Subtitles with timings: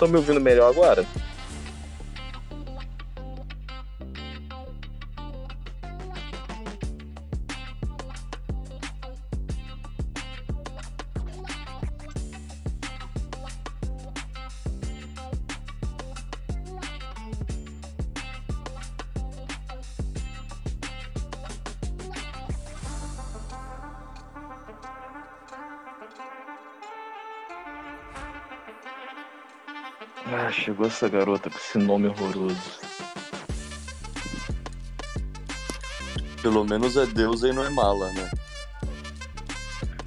[0.00, 1.04] estão me ouvindo melhor agora?
[30.90, 32.80] Essa garota com esse nome horroroso.
[36.42, 38.30] Pelo menos é Deus e não é mala, né?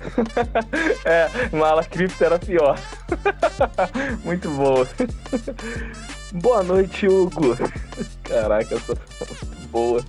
[1.05, 2.77] é, mala cripto era pior.
[4.23, 4.88] Muito boa.
[6.33, 7.55] Boa noite, Hugo.
[8.23, 8.95] Caraca, essa
[9.72, 10.03] boa.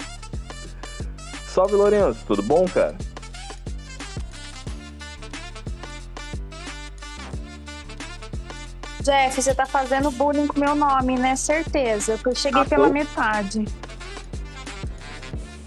[1.46, 2.24] Salve, Lourenço.
[2.26, 2.96] Tudo bom, cara?
[9.04, 11.36] Jeff, você tá fazendo bullying com meu nome, né?
[11.36, 12.18] Certeza.
[12.24, 13.66] Eu cheguei ah, pela metade.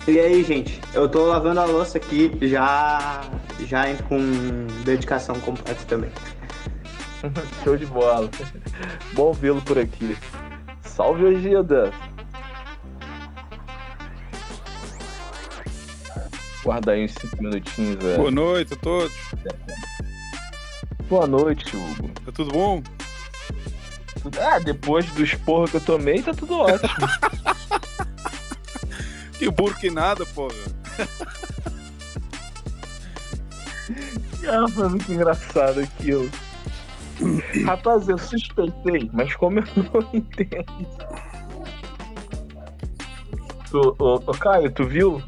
[0.08, 0.82] E aí, gente?
[0.92, 3.22] Eu tô lavando a louça aqui, já
[3.60, 4.18] já com
[4.84, 6.10] dedicação completa também.
[7.64, 8.28] Show de bola.
[9.14, 10.18] Bom vê-lo por aqui.
[10.82, 11.94] Salve, Ogida.
[16.64, 18.18] Guarda aí uns 5 minutinhos, velho.
[18.18, 19.14] Boa noite a todos.
[21.08, 22.10] Boa noite, Hugo.
[22.26, 22.82] Tá tudo bom?
[24.40, 27.08] Ah, depois do esporro que eu tomei, tá tudo ótimo.
[29.38, 30.56] que burro que nada, porra.
[34.48, 36.30] Ah, foi muito engraçado aquilo.
[37.66, 40.88] Rapaz, eu suspeitei, mas como eu não entendo.
[43.70, 45.22] Tu, ô, Caio, tu viu?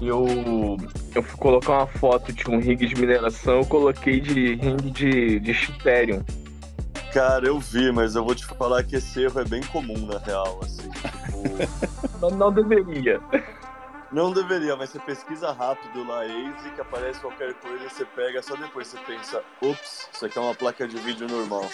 [0.00, 0.76] Eu,
[1.14, 5.40] eu fui colocar uma foto de um rig de mineração, eu coloquei de ring de,
[5.40, 6.22] de Ethereum.
[7.16, 10.18] Cara, eu vi, mas eu vou te falar que esse erro é bem comum na
[10.18, 10.86] real, assim.
[10.90, 12.20] Tipo...
[12.20, 13.18] não, não deveria.
[14.12, 16.20] Não deveria, mas você pesquisa rápido lá
[16.74, 20.54] que aparece qualquer coisa, você pega, só depois você pensa, ups, isso aqui é uma
[20.54, 21.64] placa de vídeo normal.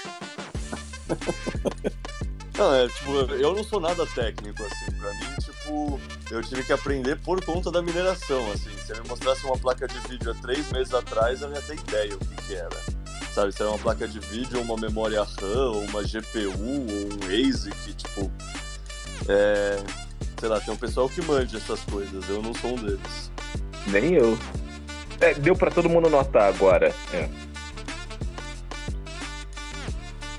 [2.56, 6.00] não, é tipo, eu não sou nada técnico, assim, pra mim, tipo,
[6.30, 8.70] eu tive que aprender por conta da mineração, assim.
[8.78, 11.62] Se eu me mostrasse uma placa de vídeo há três meses atrás, eu não ia
[11.62, 12.91] ter ideia o que que era
[13.32, 13.52] sabe?
[13.52, 17.50] Se é uma placa de vídeo, ou uma memória RAM, ou uma GPU, ou um
[17.50, 18.30] ASIC, tipo.
[19.28, 19.82] É,
[20.38, 23.30] sei lá, tem um pessoal que mande essas coisas, eu não sou um deles.
[23.86, 24.38] Nem eu.
[25.20, 26.94] É, deu para todo mundo notar agora.
[27.12, 27.28] É.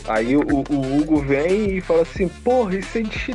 [0.06, 3.34] Aí o, o, Hugo vem e fala assim, porra, isso é de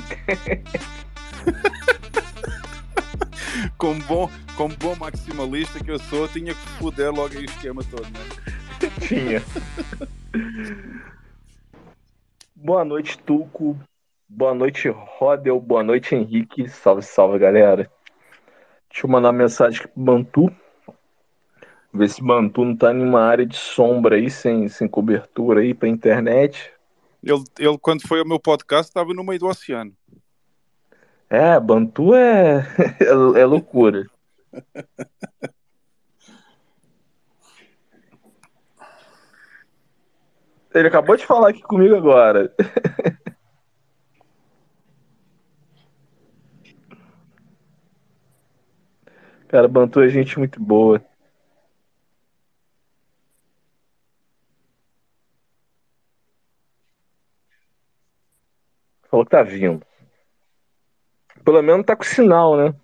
[3.79, 8.05] como bom, como bom maximalista que eu sou, tinha que foder logo o esquema todo,
[8.05, 8.21] né?
[9.01, 9.43] Tinha.
[12.55, 13.79] Boa noite, Tuco.
[14.29, 15.61] Boa noite, Rodel.
[15.61, 16.69] Boa noite, Henrique.
[16.69, 17.91] Salve, salve, galera.
[18.91, 20.53] Deixa eu mandar uma mensagem aqui pro Bantu.
[21.93, 25.75] Ver se Bantu não tá em uma área de sombra aí, sem, sem cobertura aí
[25.75, 26.71] pra internet.
[27.23, 29.93] Ele, ele, quando foi ao meu podcast, estava no meio do oceano.
[31.31, 32.67] É, Bantu é,
[33.01, 34.07] é, é loucura.
[40.75, 42.55] Ele acabou de falar aqui comigo agora.
[49.49, 51.03] Cara, Bantu é gente muito boa.
[59.11, 59.83] Falou que tá vindo.
[61.45, 62.75] Pelo menos tá com sinal, né?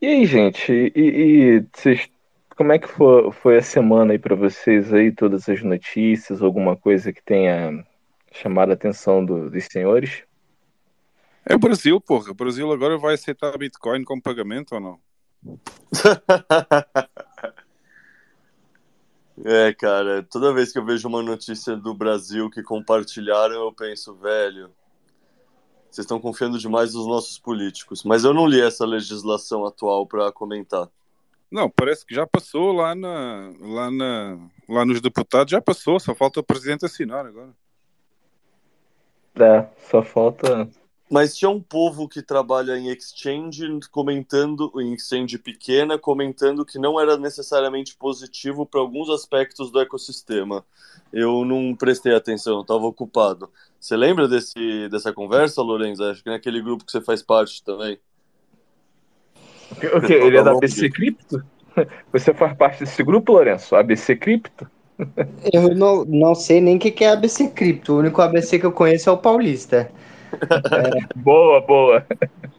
[0.00, 0.72] E aí, gente?
[0.94, 2.08] E, vocês
[2.58, 6.76] como é que foi, foi a semana aí para vocês aí, todas as notícias, alguma
[6.76, 7.86] coisa que tenha
[8.32, 10.24] chamado a atenção do, dos senhores?
[11.46, 12.32] É o Brasil, porra.
[12.32, 14.98] O Brasil agora vai aceitar Bitcoin como pagamento ou não?
[19.44, 24.16] é, cara, toda vez que eu vejo uma notícia do Brasil que compartilharam, eu penso,
[24.16, 24.68] velho,
[25.88, 28.02] vocês estão confiando demais nos nossos políticos.
[28.02, 30.90] Mas eu não li essa legislação atual para comentar.
[31.50, 36.14] Não, parece que já passou lá, na, lá, na, lá nos deputados, já passou, só
[36.14, 37.54] falta o presidente assinar agora.
[39.36, 40.68] É, só falta.
[41.10, 47.00] Mas tinha um povo que trabalha em exchange comentando, em exchange pequena, comentando que não
[47.00, 50.64] era necessariamente positivo para alguns aspectos do ecossistema.
[51.10, 53.50] Eu não prestei atenção, estava ocupado.
[53.80, 56.04] Você lembra desse, dessa conversa, Lorenzo?
[56.04, 57.98] Acho que naquele grupo que você faz parte também.
[59.70, 60.12] O que?
[60.12, 61.42] Ele é da ABC Cripto?
[62.12, 63.76] Você faz parte desse grupo, Lourenço?
[63.76, 64.66] ABC Cripto?
[65.52, 67.94] Eu não, não sei nem o que, que é ABC Cripto.
[67.94, 69.90] O único ABC que eu conheço é o Paulista.
[71.16, 72.04] Boa, boa.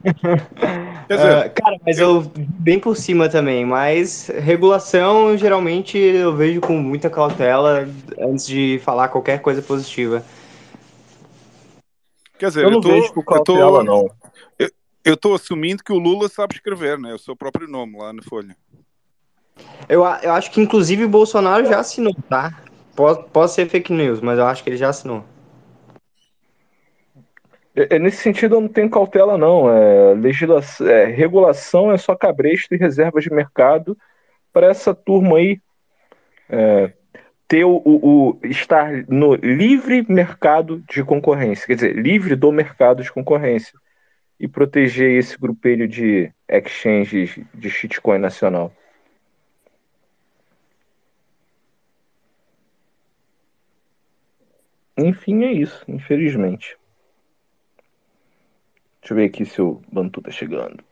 [0.03, 3.65] Quer dizer, Ah, cara, mas eu bem por cima também.
[3.65, 7.87] Mas regulação, geralmente, eu vejo com muita cautela
[8.19, 10.23] antes de falar qualquer coisa positiva.
[12.39, 14.09] quer dizer, Eu não tô, vejo com eu tô- cautela, não.
[15.09, 17.11] Eu estou assumindo que o Lula sabe escrever, né?
[17.15, 18.55] O seu próprio nome lá na Folha.
[19.89, 22.61] Eu, eu acho que, inclusive, o Bolsonaro já assinou, tá?
[22.95, 25.25] Pode, pode ser fake news, mas eu acho que ele já assinou.
[27.75, 29.67] É, é, nesse sentido, eu não tenho cautela, não.
[29.73, 33.97] É, legislação, é, regulação é só cabresto e reservas de mercado
[34.53, 35.59] para essa turma aí
[36.47, 36.93] é,
[37.47, 43.01] ter o, o- o- estar no livre mercado de concorrência, quer dizer, livre do mercado
[43.01, 43.73] de concorrência
[44.39, 48.73] e proteger esse grupelho de exchanges de shitcoin nacional.
[54.97, 56.77] Enfim, é isso, infelizmente.
[59.01, 60.83] Deixa eu ver aqui se o Bantu tá chegando.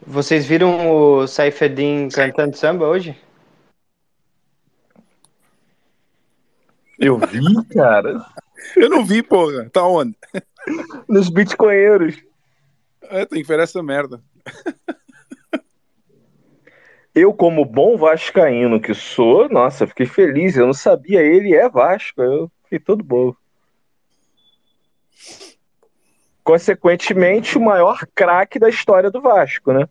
[0.00, 3.16] Vocês viram o Saifedin cantando samba hoje?
[6.98, 7.40] Eu vi,
[7.74, 8.24] cara,
[8.76, 9.68] Eu não vi, porra.
[9.70, 10.16] Tá onde?
[11.08, 12.22] nos bitcoinheiros.
[13.02, 14.22] É, tem que ver essa merda.
[17.14, 20.56] Eu, como bom vascaíno que sou, nossa, fiquei feliz.
[20.56, 22.22] Eu não sabia, ele é Vasco.
[22.22, 23.36] Eu fiquei todo bobo.
[26.44, 29.88] Consequentemente, o maior craque da história do Vasco, né?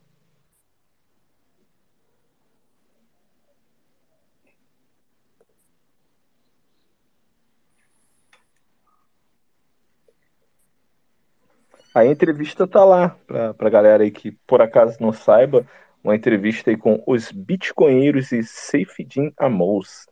[11.98, 15.66] A entrevista tá lá, pra, pra galera aí que por acaso não saiba,
[16.04, 20.08] uma entrevista aí com os bitcoinheiros e Seifedin Amos.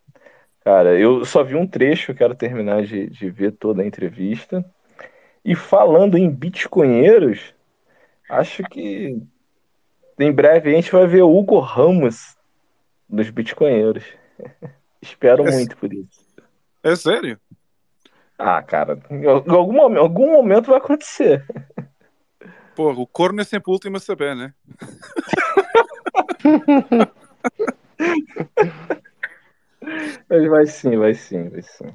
[0.64, 4.64] Cara, eu só vi um trecho, quero terminar de, de ver toda a entrevista.
[5.44, 7.54] E falando em bitcoinheiros,
[8.28, 9.22] acho que
[10.18, 12.36] em breve a gente vai ver o Hugo Ramos
[13.08, 14.02] nos bitcoinheiros.
[15.00, 16.26] Espero É- muito por isso.
[16.82, 17.38] É sério?
[18.38, 21.44] Ah, cara, em algum algum momento vai acontecer.
[22.76, 24.52] Porra, o corno é sempre o último a saber, né?
[30.28, 31.94] Mas vai sim, vai sim, vai sim.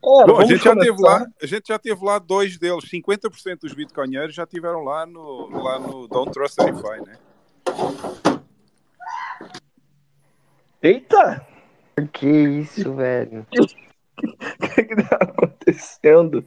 [0.00, 1.20] Bom, a gente, já teve começar.
[1.20, 5.48] lá, a gente já teve lá dois deles, 50% dos bitcoinheiros já tiveram lá no,
[5.62, 7.18] lá no Don't Trust Verify, né?
[10.82, 11.46] Eita!
[12.12, 13.44] Que isso, velho.
[14.22, 16.46] O que que tá acontecendo?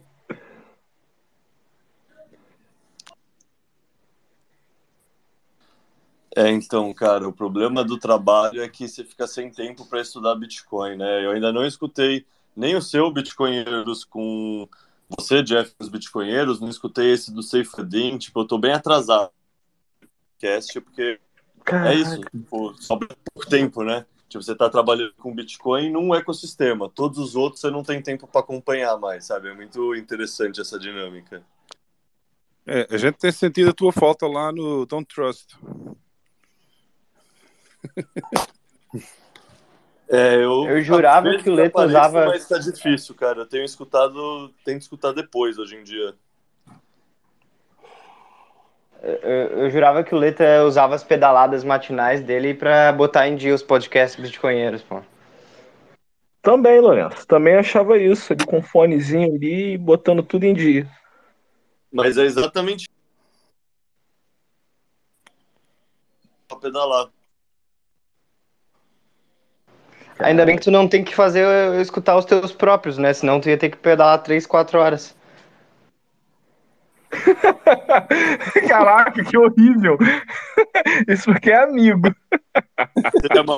[6.36, 10.34] É, então, cara, o problema do trabalho é que você fica sem tempo para estudar
[10.34, 11.24] Bitcoin, né?
[11.24, 14.68] Eu ainda não escutei nem o seu Bitcoinheiros com
[15.08, 19.30] você, Jeff, os Bitcoinheiros, não escutei esse do Safedin, tipo, eu tô bem atrasado
[20.02, 21.18] no podcast, porque
[21.72, 24.04] é isso, tipo, sobra pouco tempo, né?
[24.28, 28.26] Tipo, você tá trabalhando com Bitcoin num ecossistema, todos os outros você não tem tempo
[28.26, 29.48] para acompanhar mais, sabe?
[29.48, 31.42] É muito interessante essa dinâmica.
[32.66, 35.56] É, a gente tem sentido a tua falta lá no Don't Trust.
[40.08, 43.40] É, eu, Eu jurava que o Leto apareço, usava- Mas tá difícil, cara.
[43.40, 46.14] Eu tenho escutado, tenho que escutar depois hoje em dia.
[49.02, 49.12] Eu,
[49.62, 53.62] eu jurava que o Leta usava as pedaladas matinais dele pra botar em dia os
[53.62, 55.00] podcasts bitcoinheiros, pô.
[56.42, 57.26] Também, Lourenço.
[57.26, 60.88] Também achava isso, ele com um fonezinho ali e botando tudo em dia.
[61.92, 62.88] Mas é exatamente
[66.48, 67.08] pra pedalar.
[70.18, 73.12] Ainda bem que tu não tem que fazer eu escutar os teus próprios, né?
[73.12, 75.14] Senão tu ia ter que pedalar 3, 4 horas.
[78.68, 79.98] Caraca, que horrível!
[81.08, 82.08] Isso porque é amigo.
[83.34, 83.56] É uma-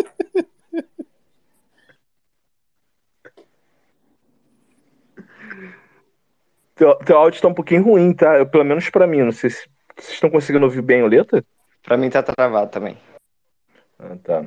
[6.75, 8.37] Teu, teu áudio tá um pouquinho ruim, tá?
[8.38, 9.23] Eu- pelo menos pra mim.
[9.23, 11.45] Não sei se vocês estão conseguindo ouvir bem o Leta.
[11.83, 12.97] Pra mim tá travado também.
[13.99, 14.45] Ah, tá.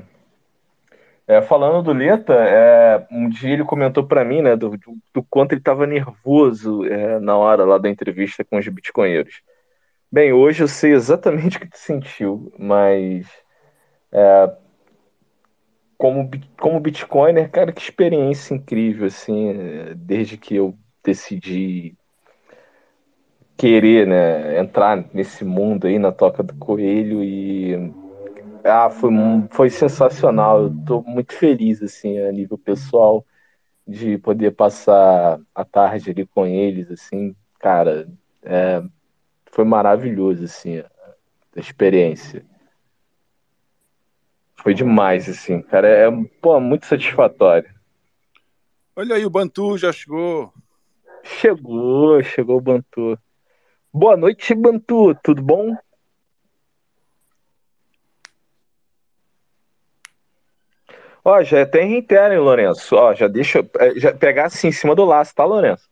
[1.28, 4.72] É, falando do Leta, é, um dia ele comentou pra mim, né, do,
[5.14, 9.42] do, quanto ele tava nervoso é, na hora lá da entrevista com os bitcoinheiros.
[10.12, 13.28] Bem, hoje eu sei exatamente o que tu sentiu, mas
[14.12, 14.52] é,
[15.98, 21.96] como, como bitcoiner, cara, que experiência incrível, assim, é, desde que eu decidi
[23.56, 28.01] querer, né, entrar nesse mundo aí na toca do coelho e
[28.64, 29.12] Ah, foi,
[29.52, 30.64] foi sensacional.
[30.64, 33.26] Eu tô muito feliz, assim, a nível pessoal,
[33.88, 38.08] de poder passar a tarde ali com eles, assim, cara,
[38.44, 38.82] é,
[39.52, 40.90] foi maravilhoso, assim, a,
[41.56, 42.46] experiência.
[44.56, 46.10] Foi demais, assim, cara, é,
[46.42, 47.70] pô, muito satisfatório.
[48.96, 50.54] Olha aí, o Bantu já chegou.
[51.24, 53.18] Chegou, chegou o Bantu.
[53.94, 55.76] Boa noite, Bantu, tudo bom?
[61.24, 62.96] Ó, já tem interno, hein, Lourenço?
[62.96, 63.66] Ó, já deixa.
[63.80, 65.90] É, já pegar assim em cima do laço, tá, Lourenço?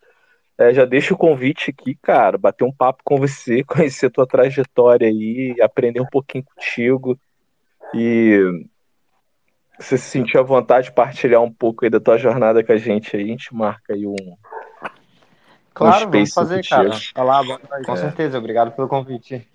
[0.58, 5.08] É, já deixa o convite aqui, cara, bater um papo com você, conhecer tua trajetória
[5.08, 7.18] aí, aprender um pouquinho contigo.
[7.94, 8.66] E
[9.80, 12.78] você se sentir à vontade de partilhar um pouco aí da tua jornada com a
[12.78, 14.16] gente aí, a gente marca aí um.
[15.74, 16.90] Claro, um vamos fazer, cara.
[17.16, 17.86] Olá, boa noite.
[17.86, 17.98] Com é.
[17.98, 19.48] certeza, obrigado pelo convite.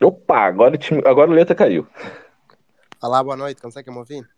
[0.00, 1.86] Opa, agora o, time, agora o letra caiu.
[3.02, 4.28] Olá, boa noite, consegue me ouvir?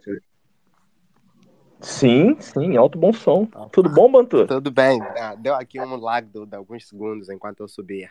[1.81, 3.43] Sim, sim, alto bom som.
[3.43, 3.69] Opa.
[3.71, 4.47] Tudo bom, Bantu?
[4.49, 5.01] Tudo bem.
[5.19, 8.11] Ah, deu aqui um lag de, de alguns segundos enquanto eu subia.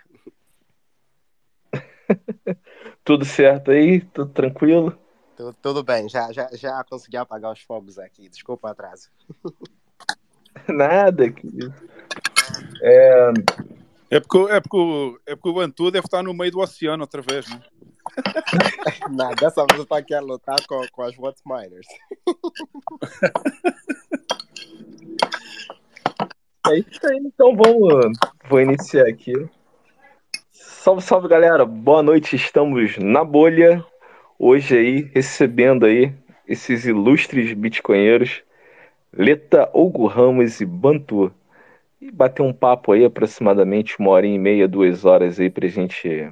[3.03, 4.01] tudo certo aí?
[4.01, 4.97] Tudo tranquilo?
[5.35, 8.29] Tudo, tudo bem, já, já, já consegui apagar os fogos aqui.
[8.29, 9.09] Desculpa o atraso.
[10.67, 11.73] Nada, querido.
[12.81, 13.31] É,
[14.11, 17.21] é porque, é, porque, é porque o Bantu deve estar no meio do oceano outra
[17.21, 17.61] vez, né?
[19.11, 21.87] não dessa vez eu estou aqui a lutar com, com as What Miners.
[26.67, 28.17] é isso aí, então vamos
[28.49, 29.33] vou iniciar aqui.
[30.51, 33.85] Salve, salve galera, boa noite, estamos na bolha.
[34.39, 36.11] Hoje aí, recebendo aí
[36.47, 38.41] esses ilustres bitcoinheiros,
[39.13, 41.31] Leta, Hugo Ramos e Bantu
[42.01, 45.69] e bater um papo aí, aproximadamente uma hora e meia, duas horas aí, para a
[45.69, 46.31] gente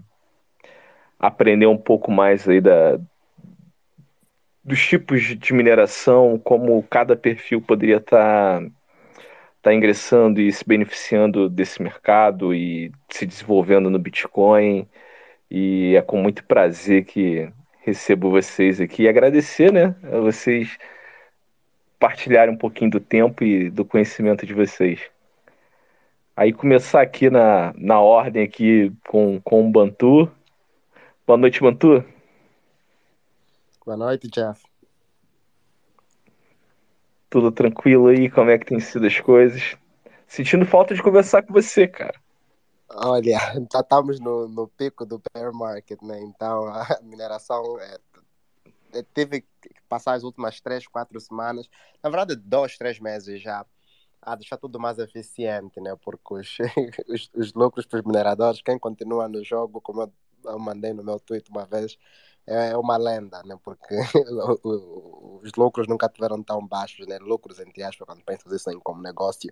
[1.19, 3.00] aprender um pouco mais aí da,
[4.63, 8.69] dos tipos de mineração, como cada perfil poderia estar tá,
[9.62, 14.88] tá ingressando e se beneficiando desse mercado e se desenvolvendo no Bitcoin.
[15.50, 17.50] E é com muito prazer que
[17.81, 20.77] recebo vocês aqui e agradecer, né, a vocês
[22.00, 25.16] partilharem um pouquinho do tempo e do conhecimento de vocês.
[26.38, 30.32] Aí começar aqui na, na ordem aqui com, com o Bantu.
[31.25, 32.06] Boa noite, Bantu.
[33.84, 34.63] Boa noite, Jeff.
[37.27, 38.29] Tudo tranquilo aí?
[38.29, 39.75] Como é que tem sido as coisas?
[40.27, 42.22] Sentindo falta de conversar com você, cara.
[42.88, 43.39] Olha,
[43.74, 46.22] já estamos no, no pico do bear market, né?
[46.22, 47.98] Então a mineração é,
[48.94, 51.67] é, teve que passar as últimas três, quatro semanas,
[52.03, 53.65] na verdade, dois, três meses já
[54.21, 55.95] a deixar tudo mais eficiente, né?
[56.01, 56.57] Porque os,
[57.07, 60.13] os, os lucros para os mineradores, quem continua no jogo, como eu,
[60.45, 61.97] eu mandei no meu tweet uma vez,
[62.45, 63.57] é, é uma lenda, né?
[63.63, 63.95] Porque
[64.63, 67.17] os lucros nunca tiveram tão baixos, né?
[67.19, 69.51] Lucros, entre aspas, quando pensas isso em como negócio.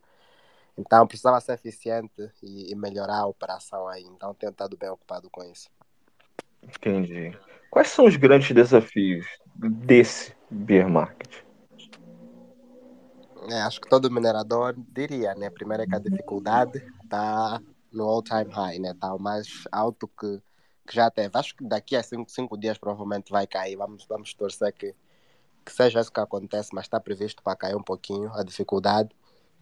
[0.77, 4.03] Então precisava ser eficiente e, e melhorar a operação aí.
[4.03, 5.69] Então tenho estado bem ocupado com isso.
[6.61, 7.37] Entendi.
[7.69, 11.44] Quais são os grandes desafios desse bear market?
[13.49, 15.49] É, acho que todo minerador diria, né?
[15.49, 17.61] Primeiro é que a dificuldade está
[17.91, 18.91] no all-time high, né?
[18.91, 20.41] Está o mais alto que,
[20.87, 21.37] que já teve.
[21.37, 23.75] Acho que daqui a cinco, cinco dias provavelmente vai cair.
[23.75, 24.95] Vamos, vamos torcer que,
[25.63, 29.09] que seja isso que acontece, mas está previsto para cair um pouquinho a dificuldade.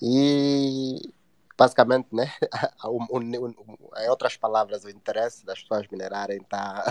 [0.01, 1.13] E
[1.57, 2.31] basicamente, né?
[4.03, 6.83] em outras palavras, o interesse das pessoas minerarem está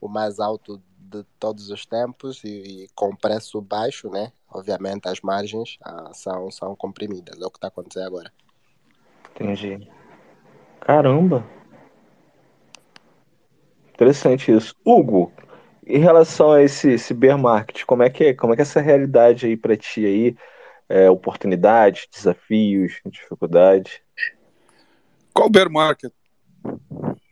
[0.00, 2.48] o mais alto de todos os tempos e,
[2.84, 4.32] e, com preço baixo, né?
[4.48, 8.32] Obviamente as margens ah, são, são comprimidas, é o que está acontecendo agora.
[9.34, 9.88] Entendi.
[10.80, 11.44] Caramba!
[13.92, 14.74] Interessante isso.
[14.84, 15.32] Hugo,
[15.86, 18.64] em relação a esse, esse bear market, como é que é, como é que é
[18.64, 20.36] essa realidade aí para ti aí?
[20.88, 24.00] É, oportunidades, desafios, dificuldades?
[25.32, 26.12] Qual bear market?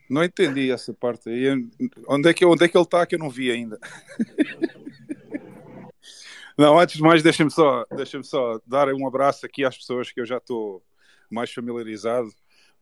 [0.09, 1.69] Não entendi essa parte aí.
[2.07, 3.79] Onde é que, onde é que ele está que eu não vi ainda?
[6.57, 10.19] não, antes de mais, deixem-me só, deixem só dar um abraço aqui às pessoas que
[10.19, 10.83] eu já estou
[11.29, 12.27] mais familiarizado.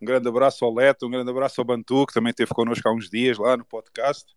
[0.01, 2.93] Um grande abraço ao Leto, um grande abraço ao Bantu, que também esteve connosco há
[2.93, 4.33] uns dias lá no podcast.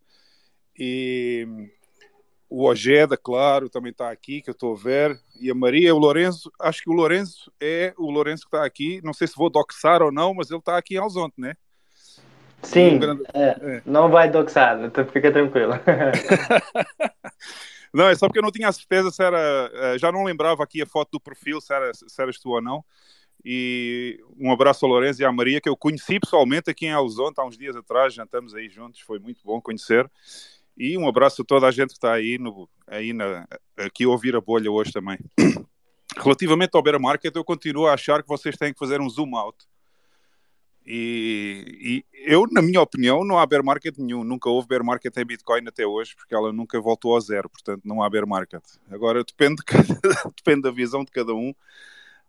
[0.77, 1.47] E
[2.49, 5.21] o Ojeda, claro, também está aqui, que eu estou a ver.
[5.41, 9.01] E a Maria, o Lourenço, acho que o Lourenço é o Lourenço que está aqui.
[9.05, 11.55] Não sei se vou doxar ou não, mas ele está aqui em Alzonte, né?
[12.63, 13.23] Sim, grande...
[13.35, 13.83] é, é.
[13.87, 15.73] não vai doxar, então fica tranquilo.
[17.93, 19.71] não, é só porque eu não tinha certeza se era.
[19.73, 22.61] Eh, já não lembrava aqui a foto do perfil, se, era, se eras tu ou
[22.61, 22.85] não.
[23.45, 27.41] E um abraço ao Lourenço e à Maria, que eu conheci pessoalmente aqui em Alzonte
[27.41, 30.11] há uns dias atrás, já estamos aí juntos, foi muito bom conhecer.
[30.77, 34.09] E um abraço a toda a gente que está aí, no, aí na, aqui a
[34.09, 35.19] ouvir a bolha hoje também.
[36.17, 39.37] Relativamente ao bear market, eu continuo a achar que vocês têm que fazer um zoom
[39.37, 39.57] out.
[40.93, 44.25] E, e, eu, na minha opinião, não há bear market nenhum.
[44.25, 47.49] Nunca houve bear market em Bitcoin até hoje, porque ela nunca voltou ao zero.
[47.49, 48.65] Portanto, não há bear market.
[48.91, 49.85] Agora, depende, de cada,
[50.37, 51.51] depende da visão de cada um.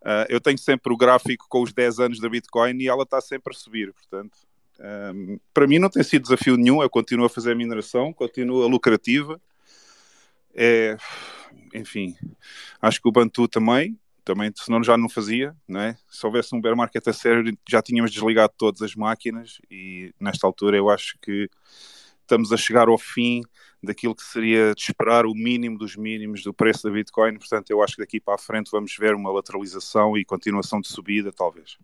[0.01, 3.19] Uh, eu tenho sempre o gráfico com os 10 anos da Bitcoin e ela está
[3.19, 3.91] sempre a subir.
[3.93, 4.37] Portanto,
[4.79, 6.83] um, para mim não tem sido desafio nenhum.
[6.83, 9.41] Eu continuo a fazer a mineração, continua lucrativa.
[10.53, 10.97] É,
[11.73, 12.15] enfim,
[12.79, 15.97] acho que o Bantu também, também, senão já não fazia, não é?
[16.09, 20.45] Se houvesse um bear market a sério, já tínhamos desligado todas as máquinas e nesta
[20.45, 21.49] altura eu acho que
[22.21, 23.41] estamos a chegar ao fim
[23.83, 27.81] daquilo que seria de esperar o mínimo dos mínimos do preço da Bitcoin, portanto eu
[27.81, 31.77] acho que daqui para a frente vamos ver uma lateralização e continuação de subida, talvez.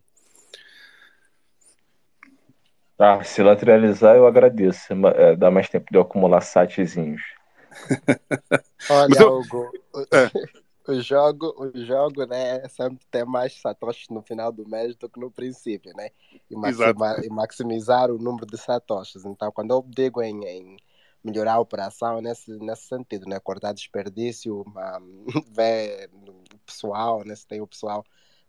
[2.98, 7.22] Ah, se lateralizar eu agradeço, é, dá mais tempo de eu acumular satzinhos.
[8.90, 9.38] Olha, eu...
[9.38, 9.70] Hugo,
[10.88, 15.20] o, jogo, o jogo, né, sempre tem mais satoshis no final do mês do que
[15.20, 16.10] no princípio, né?
[16.50, 19.24] E, maxima, e maximizar o número de satoshis.
[19.24, 20.76] Então, quando eu digo em, em
[21.22, 23.38] melhorar a operação nesse, nesse sentido, né?
[23.38, 27.34] Cortar desperdício, um, ver o pessoal, né?
[27.34, 28.02] Se tem o pessoal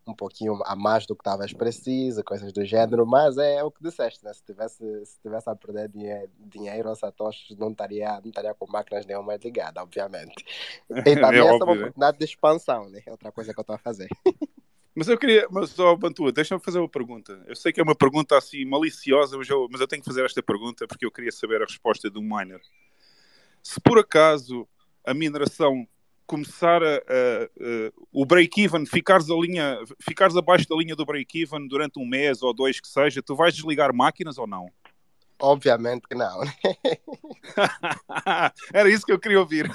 [0.09, 3.83] um pouquinho a mais do que talvez precisa, coisas do gênero, mas é o que
[3.83, 4.33] disseste, né?
[4.33, 8.69] Se tivesse, se tivesse a perder dinheiro, dinheiro ou satoshis, não estaria, não estaria com
[8.71, 10.43] máquinas nenhuma ligada, obviamente.
[10.89, 13.01] E também é essa é uma oportunidade de expansão, né?
[13.05, 14.09] É outra coisa que eu estou a fazer.
[14.95, 17.41] Mas eu queria, mas só oh, Bantua, deixa-me fazer uma pergunta.
[17.47, 20.25] Eu sei que é uma pergunta assim maliciosa, mas eu, mas eu tenho que fazer
[20.25, 22.59] esta pergunta porque eu queria saber a resposta do miner.
[23.63, 24.67] Se por acaso
[25.05, 25.87] a mineração
[26.29, 26.99] começar a, a, a
[28.13, 32.53] o break-even, ficares, a linha, ficares abaixo da linha do break-even durante um mês ou
[32.53, 34.71] dois que seja, tu vais desligar máquinas ou não?
[35.41, 36.41] Obviamente que não.
[38.71, 39.71] Era isso que eu queria ouvir.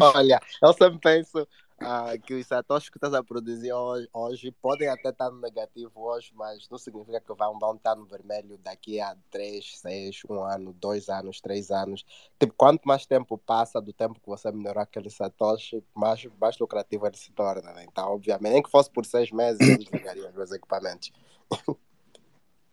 [0.00, 1.46] Olha, eu sempre penso,
[1.78, 5.92] ah, que os satoshis que estás a produzir hoje, hoje, podem até estar no negativo
[5.94, 10.44] hoje, mas não significa que vão, vão estar no vermelho daqui a 3, 6, 1
[10.44, 12.04] ano, 2 anos, 3 anos.
[12.40, 17.06] Tipo, quanto mais tempo passa do tempo que você melhorar aquele satoshi, mais, mais lucrativo
[17.06, 17.72] ele se torna.
[17.74, 17.84] Né?
[17.90, 21.12] Então, obviamente, nem que fosse por 6 meses, eles ligariam os equipamentos.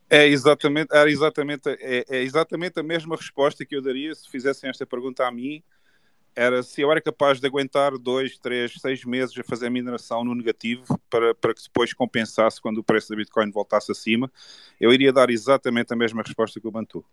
[0.10, 4.70] É exatamente, era exatamente, é, é exatamente a mesma resposta que eu daria se fizessem
[4.70, 5.62] esta pergunta a mim
[6.36, 10.34] era se eu era capaz de aguentar dois, três, seis meses a fazer mineração no
[10.34, 14.32] negativo para, para que depois compensasse quando o preço da Bitcoin voltasse acima,
[14.80, 17.06] eu iria dar exatamente a mesma resposta que o Bantu.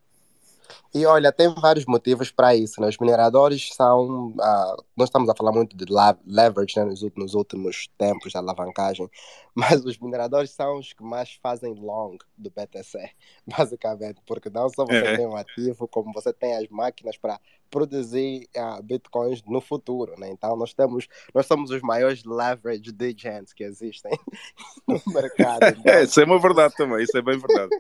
[0.95, 2.81] E olha, tem vários motivos para isso.
[2.81, 2.89] Né?
[2.89, 4.29] Os mineradores são.
[4.29, 5.85] Uh, nós estamos a falar muito de
[6.27, 9.09] leverage né, nos, nos, últimos tempos, da alavancagem,
[9.55, 13.11] mas os mineradores são os que mais fazem long do BTC,
[13.47, 15.17] basicamente, porque não só você é.
[15.17, 20.15] tem um ativo, como você tem as máquinas para produzir uh, bitcoins no futuro.
[20.19, 20.29] Né?
[20.31, 24.13] Então, nós, temos, nós somos os maiores leverage agents que existem
[24.87, 25.67] no mercado.
[25.67, 25.93] Então...
[25.93, 27.71] É, isso é uma verdade também, isso é bem verdade.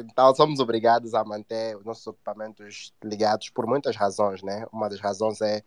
[0.00, 4.66] Então, somos obrigados a manter os nossos equipamentos ligados por muitas razões, né?
[4.72, 5.62] Uma das razões é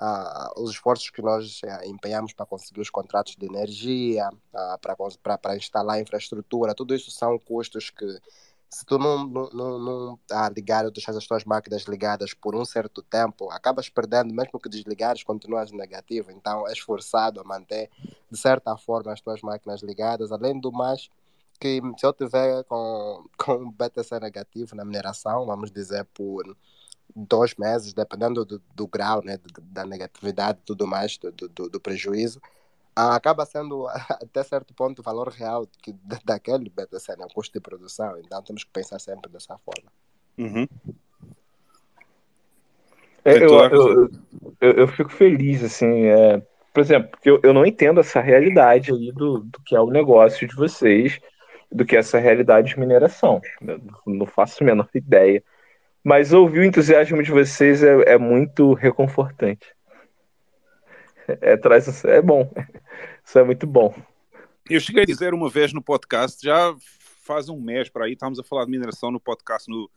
[0.00, 5.56] uh, os esforços que nós uh, empenhamos para conseguir os contratos de energia, uh, para
[5.56, 8.20] instalar infraestrutura, tudo isso são custos que,
[8.74, 12.56] se tu não, não, não, não ah, ligar ou deixar as tuas máquinas ligadas por
[12.56, 16.32] um certo tempo, acabas perdendo, mesmo que desligares, continuas negativo.
[16.32, 17.88] Então, és forçado a manter,
[18.28, 20.32] de certa forma, as tuas máquinas ligadas.
[20.32, 21.08] Além do mais,
[21.58, 26.56] que se eu tiver com, com BTC negativo na mineração, vamos dizer por
[27.14, 31.80] dois meses, dependendo do, do grau né, da negatividade e tudo mais, do, do, do,
[31.80, 32.40] prejuízo,
[32.94, 37.60] acaba sendo até certo ponto o valor real que, daquele BTC, né, o custo de
[37.60, 38.18] produção.
[38.18, 39.90] Então temos que pensar sempre dessa forma.
[40.36, 40.66] Uhum.
[43.24, 44.10] É, eu, eu,
[44.60, 46.42] eu, eu, fico feliz, assim, é,
[46.74, 49.90] por exemplo, porque eu, eu não entendo essa realidade aí do, do que é o
[49.90, 51.18] negócio de vocês
[51.70, 53.40] do que essa realidade de mineração.
[53.60, 55.42] Eu não faço a menor ideia.
[56.02, 59.66] Mas ouvir o entusiasmo de vocês é, é muito reconfortante.
[61.26, 62.52] É, traz, é bom.
[63.24, 63.94] Isso é muito bom.
[64.68, 66.74] Eu cheguei a dizer uma vez no podcast, já
[67.24, 69.90] faz um mês para aí, estávamos a falar de mineração no podcast no,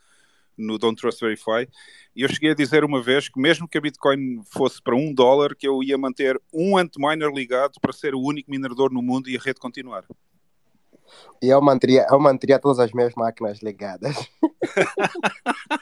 [0.58, 1.70] no Don't Trust Verify,
[2.16, 5.14] e eu cheguei a dizer uma vez que mesmo que a Bitcoin fosse para um
[5.14, 9.30] dólar, que eu ia manter um antminer ligado para ser o único minerador no mundo
[9.30, 10.06] e a rede continuar.
[11.42, 14.16] E eu manteria, eu manteria todas as minhas máquinas ligadas.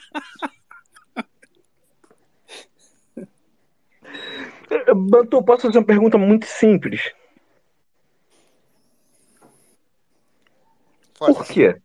[4.94, 7.12] Bantu, posso fazer uma pergunta muito simples?
[11.18, 11.80] Por quê?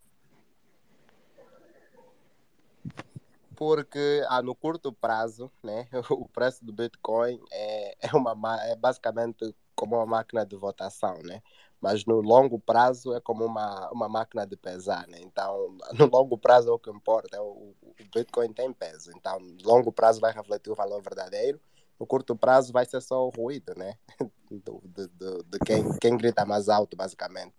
[3.55, 9.55] Porque ah, no curto prazo, né, o preço do Bitcoin é, é, uma, é basicamente
[9.81, 11.41] como uma máquina de votação, né?
[11.81, 15.17] Mas no longo prazo é como uma, uma máquina de pesar, né?
[15.23, 19.09] Então, no longo prazo é o que importa, é o, o Bitcoin tem peso.
[19.17, 21.59] Então, no longo prazo vai refletir o valor verdadeiro,
[21.99, 23.95] no curto prazo vai ser só o ruído, né?
[24.51, 27.53] Do, do, do, de quem, quem grita mais alto, basicamente.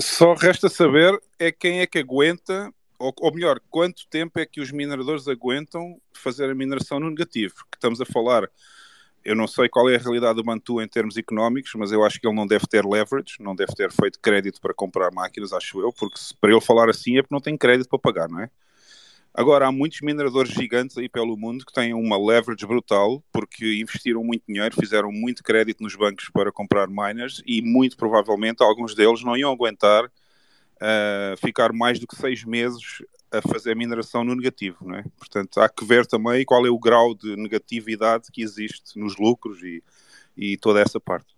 [0.00, 4.58] Só resta saber é quem é que aguenta ou, ou, melhor, quanto tempo é que
[4.58, 7.54] os mineradores aguentam fazer a mineração no negativo?
[7.56, 8.48] Porque estamos a falar,
[9.24, 12.20] eu não sei qual é a realidade do Bantu em termos económicos, mas eu acho
[12.20, 15.80] que ele não deve ter leverage, não deve ter feito crédito para comprar máquinas, acho
[15.80, 18.40] eu, porque se, para ele falar assim é porque não tem crédito para pagar, não
[18.40, 18.50] é?
[19.36, 24.22] Agora, há muitos mineradores gigantes aí pelo mundo que têm uma leverage brutal porque investiram
[24.22, 29.24] muito dinheiro, fizeram muito crédito nos bancos para comprar miners e muito provavelmente alguns deles
[29.24, 33.02] não iam aguentar uh, ficar mais do que seis meses
[33.38, 35.04] a fazer mineração no negativo, não é?
[35.16, 39.62] Portanto, há que ver também qual é o grau de negatividade que existe nos lucros
[39.62, 39.82] e,
[40.36, 41.34] e toda essa parte.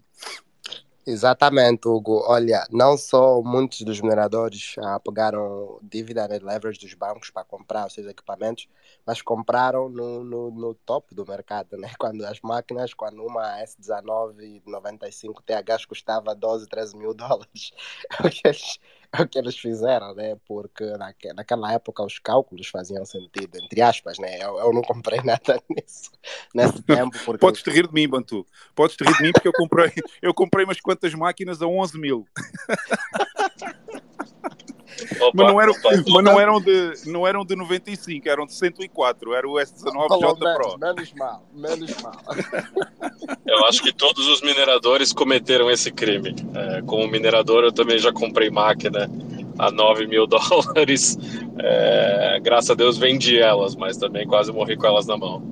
[1.09, 2.25] Exatamente, Hugo.
[2.27, 7.87] Olha, não só muitos dos mineradores ah, pegaram dívida de leverage dos bancos para comprar
[7.87, 8.67] os seus equipamentos,
[9.07, 11.93] mas compraram no, no, no topo do mercado, né?
[11.97, 17.71] Quando as máquinas, quando uma S19 95 TH custava 12, 13 mil dólares,
[18.45, 18.81] eles,
[19.21, 20.37] o que eles fizeram, né?
[20.47, 24.43] Porque naque, naquela época os cálculos faziam sentido, entre aspas, né?
[24.43, 26.11] Eu, eu não comprei nada nisso,
[26.55, 27.17] nesse tempo.
[27.25, 27.41] Porque...
[27.41, 28.47] Podes te rir de mim, Bantu.
[28.75, 29.93] Podes te rir de mim porque eu comprei,
[30.23, 32.27] eu comprei umas quantas máquinas a 11 mil.
[35.21, 38.55] Opa, mas não eram, opa, mas não eram, de, não eram de 95, eram de
[38.55, 40.79] 104, era o S19 J Pro.
[40.79, 42.21] Menos mal, menos mal.
[43.47, 46.35] Eu acho que todos os mineradores cometeram esse crime.
[46.55, 49.11] É, como minerador, eu também já comprei máquina
[49.59, 51.19] a 9 mil dólares.
[51.59, 55.43] É, graças a Deus vendi elas, mas também quase morri com elas na mão.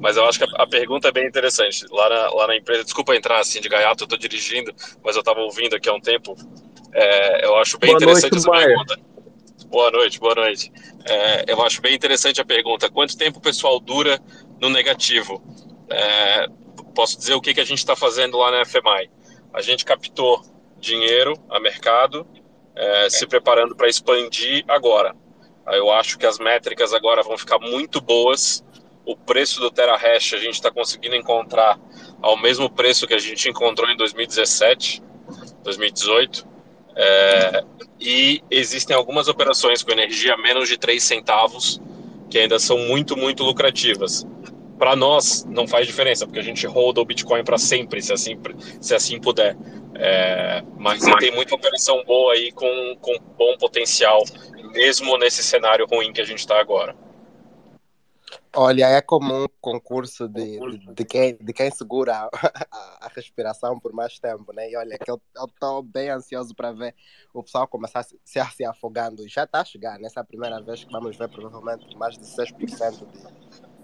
[0.00, 1.86] Mas eu acho que a, a pergunta é bem interessante.
[1.90, 4.72] Lá na, lá na empresa, desculpa entrar assim de gaiato, eu tô dirigindo,
[5.02, 6.36] mas eu estava ouvindo aqui há um tempo
[6.92, 8.66] é, eu acho bem boa interessante noite, essa Maia.
[8.66, 8.98] pergunta.
[9.68, 10.72] Boa noite, boa noite.
[11.04, 14.20] É, eu acho bem interessante a pergunta: quanto tempo o pessoal dura
[14.60, 15.42] no negativo?
[15.90, 16.46] É,
[16.94, 19.10] posso dizer o que, que a gente está fazendo lá na FMI.
[19.52, 20.42] A gente captou
[20.78, 22.26] dinheiro a mercado,
[22.74, 25.14] é, se preparando para expandir agora.
[25.66, 28.64] Eu acho que as métricas agora vão ficar muito boas.
[29.04, 31.78] O preço do Terahash a gente está conseguindo encontrar
[32.22, 35.02] ao mesmo preço que a gente encontrou em 2017,
[35.62, 36.55] 2018.
[36.96, 37.62] É,
[38.00, 41.80] e existem algumas operações com energia menos de 3 centavos
[42.30, 44.26] que ainda são muito, muito lucrativas.
[44.78, 48.38] Para nós, não faz diferença, porque a gente roda o Bitcoin para sempre, se assim,
[48.80, 49.56] se assim puder.
[49.94, 54.22] É, mas tem muita operação boa aí com, com bom potencial,
[54.72, 56.94] mesmo nesse cenário ruim que a gente está agora.
[58.58, 63.78] Olha, é como um concurso de, de, de, quem, de quem segura a, a, respiração
[63.78, 64.70] por mais tempo, né?
[64.70, 66.94] E olha, que eu estou bem ansioso para ver
[67.34, 69.28] o pessoal começar a se, se afogando.
[69.28, 70.24] Já está a chegar, nessa né?
[70.24, 73.06] é primeira vez que vamos ver provavelmente mais de 6%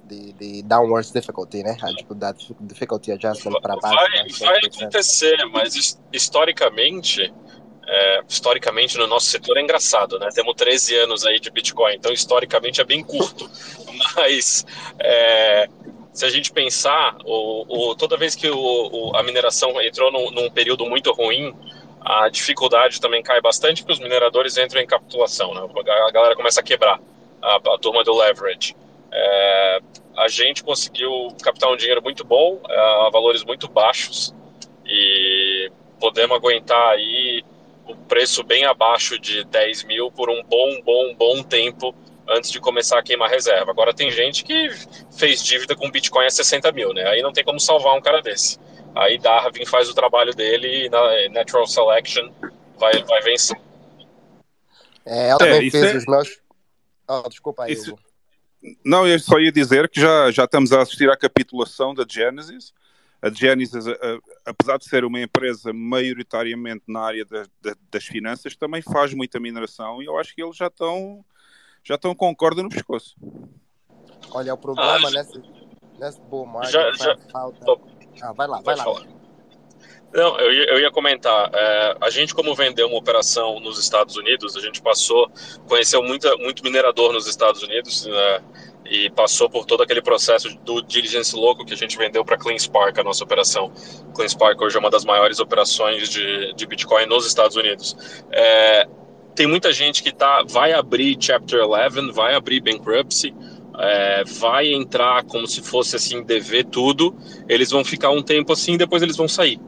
[0.08, 1.76] de, de, de downward difficulty, né?
[1.82, 3.94] A dificuldade, difficulty adjustment para baixo.
[3.94, 7.30] Vai, vai acontecer, mas historicamente
[7.86, 10.28] é, historicamente no nosso setor é engraçado, né?
[10.34, 13.50] Temos 13 anos aí de Bitcoin, então historicamente é bem curto,
[14.16, 14.64] mas
[14.98, 15.68] é,
[16.12, 20.30] se a gente pensar, o, o toda vez que o, o, a mineração entrou num,
[20.30, 21.54] num, período muito ruim,
[22.00, 25.60] a dificuldade também cai bastante porque os mineradores entram em capitulação, né?
[25.62, 27.00] A galera começa a quebrar
[27.40, 28.76] a, a turma do leverage.
[29.10, 29.80] É,
[30.16, 34.34] a gente conseguiu captar um dinheiro muito bom a valores muito baixos
[34.84, 37.31] e podemos aguentar aí
[37.86, 41.94] o preço bem abaixo de 10 mil por um bom, bom, bom tempo
[42.28, 43.70] antes de começar a queimar reserva.
[43.70, 44.70] Agora tem gente que
[45.16, 47.06] fez dívida com Bitcoin a 60 mil, né?
[47.08, 48.58] Aí não tem como salvar um cara desse.
[48.94, 52.30] Aí Darwin faz o trabalho dele e na Natural Selection
[52.78, 53.58] vai, vai vencer.
[55.04, 55.96] É, eu também é, fiz é...
[55.96, 56.40] os meus...
[57.08, 57.98] Oh, desculpa aí, isso...
[58.84, 62.72] Não, eu só ia dizer que já, já estamos a assistir à capitulação da Genesis
[63.22, 63.84] a Genesis,
[64.44, 69.40] apesar de ser uma empresa maioritariamente na área da, da, das finanças, também faz muita
[69.40, 71.24] mineração e eu acho que eles já estão
[71.84, 73.16] já estão com corda no pescoço.
[74.30, 75.42] Olha, o problema ah, nesse,
[75.98, 77.64] nesse bull market já, já, falta...
[78.22, 78.84] Ah, vai lá, vai lá.
[78.84, 79.22] Falar.
[80.12, 81.50] Não, eu ia, eu ia comentar.
[81.54, 85.30] É, a gente, como vendeu uma operação nos Estados Unidos, a gente passou,
[85.66, 88.04] conheceu muita, muito minerador nos Estados Unidos.
[88.04, 88.42] Né?
[88.84, 92.98] E passou por todo aquele processo do diligence louco que a gente vendeu para CleanSpark,
[92.98, 93.72] a nossa operação.
[94.14, 97.96] CleanSpark hoje é uma das maiores operações de, de Bitcoin nos Estados Unidos.
[98.30, 98.86] É,
[99.34, 103.34] tem muita gente que tá, vai abrir Chapter 11, vai abrir bankruptcy,
[103.78, 107.16] é, vai entrar como se fosse assim, dever tudo,
[107.48, 109.58] eles vão ficar um tempo assim, depois eles vão sair.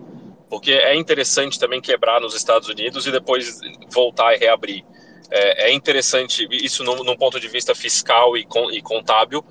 [0.50, 3.60] Porque é interessante também quebrar nos Estados Unidos e depois
[3.92, 4.84] voltar e reabrir.
[5.30, 9.44] É, é interessante isso num, num, ponto de vista fiscal e, e contábil,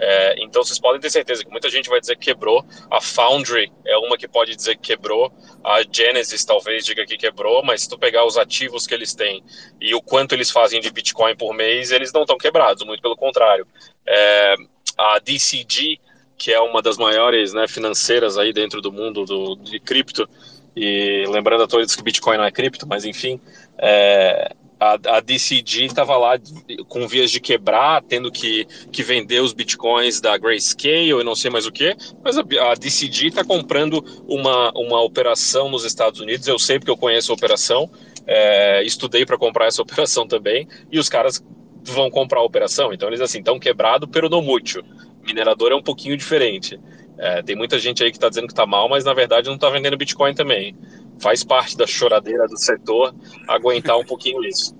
[0.00, 2.64] é, então vocês podem ter certeza que muita gente vai dizer que quebrou.
[2.88, 5.32] A Foundry é uma que pode dizer que quebrou.
[5.64, 9.42] A Genesis talvez diga que quebrou, mas se tu pegar os ativos que eles têm
[9.80, 13.16] e o quanto eles fazem de Bitcoin por mês, eles não estão quebrados, muito pelo
[13.16, 13.66] contrário.
[14.06, 14.54] É,
[14.96, 15.98] a DCG,
[16.36, 20.28] que é uma das maiores né, financeiras aí dentro do mundo do, de cripto,
[20.76, 23.40] e lembrando a todos que Bitcoin não é cripto, mas enfim,
[23.76, 26.38] é, a, a DCG estava lá
[26.86, 31.50] com vias de quebrar, tendo que, que vender os bitcoins da Grayscale e não sei
[31.50, 36.46] mais o que, mas a, a DCG está comprando uma, uma operação nos Estados Unidos,
[36.46, 37.90] eu sei porque eu conheço a operação,
[38.26, 41.42] é, estudei para comprar essa operação também, e os caras
[41.82, 44.84] vão comprar a operação, então eles assim, estão quebrado no mútil,
[45.26, 46.78] minerador é um pouquinho diferente,
[47.18, 49.56] é, tem muita gente aí que está dizendo que está mal, mas na verdade não
[49.56, 50.76] está vendendo Bitcoin também
[51.20, 53.14] faz parte da choradeira do setor
[53.48, 54.76] aguentar um pouquinho isso.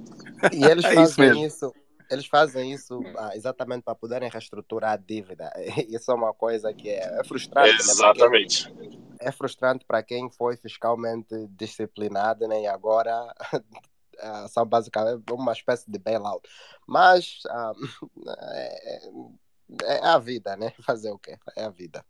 [0.53, 1.75] E eles é fazem isso, isso,
[2.11, 5.51] eles fazem isso ah, exatamente para poderem reestruturar a dívida.
[5.89, 7.71] Isso é uma coisa que é, é frustrante.
[7.71, 7.79] Né?
[7.79, 8.73] Exatamente.
[8.73, 8.91] Né?
[9.21, 12.63] É frustrante para quem foi fiscalmente disciplinado né?
[12.63, 13.13] e agora
[14.21, 16.49] ah, são basicamente uma espécie de bailout.
[16.87, 17.73] Mas ah,
[18.55, 19.11] é,
[19.83, 20.73] é a vida, né?
[20.83, 21.37] Fazer o quê?
[21.57, 22.05] É a vida.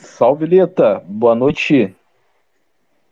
[0.00, 1.02] Salve, Lita.
[1.06, 1.94] Boa noite.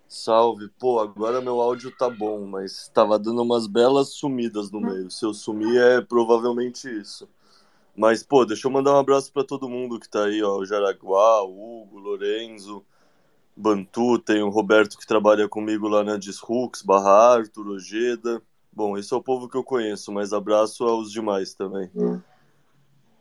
[0.07, 0.68] Salve.
[0.79, 5.11] Pô, agora meu áudio tá bom, mas tava dando umas belas sumidas no meio.
[5.11, 7.29] Se eu sumir é provavelmente isso.
[7.96, 10.59] Mas, pô, deixa eu mandar um abraço para todo mundo que tá aí, ó.
[10.59, 12.85] O Jaraguá, o Hugo, o Lorenzo,
[13.57, 18.40] Bantu, tem o Roberto que trabalha comigo lá na Disrux, Barra Arthur, Ojeda.
[18.72, 21.90] Bom, esse é o povo que eu conheço, mas abraço aos demais também.
[21.96, 22.20] Hum.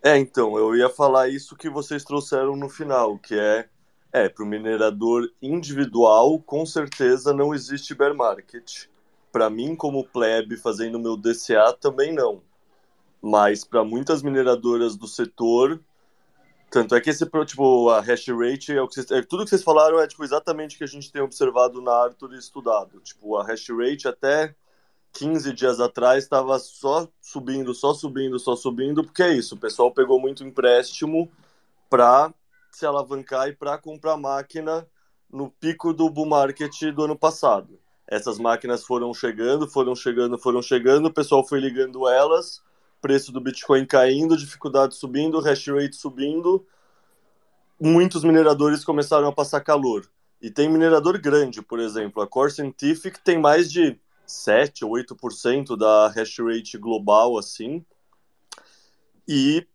[0.06, 3.68] É, então, eu ia falar isso que vocês trouxeram no final, que é,
[4.14, 8.86] é, para o minerador individual, com certeza não existe bear market.
[9.32, 12.44] Para mim, como plebe, fazendo meu DCA, também não.
[13.20, 15.82] Mas para muitas mineradoras do setor,
[16.70, 19.50] tanto é que esse, tipo, a hash rate, é, o que vocês, é tudo que
[19.50, 23.00] vocês falaram é tipo, exatamente o que a gente tem observado na Arthur e estudado.
[23.00, 24.54] Tipo, a hash rate até
[25.16, 29.90] 15 dias atrás estava só subindo, só subindo, só subindo, porque é isso, o pessoal
[29.90, 31.32] pegou muito empréstimo
[31.90, 32.34] para
[32.70, 34.86] se alavancar e para comprar máquina
[35.32, 37.80] no pico do bull market do ano passado.
[38.06, 42.62] Essas máquinas foram chegando, foram chegando, foram chegando, o pessoal foi ligando elas,
[43.02, 46.66] preço do Bitcoin caindo, dificuldade subindo, hash rate subindo,
[47.80, 50.06] muitos mineradores começaram a passar calor.
[50.42, 55.78] E tem minerador grande, por exemplo, a Core Scientific tem mais de 7 ou 8%
[55.78, 57.86] da hash rate global, assim.
[59.28, 59.68] E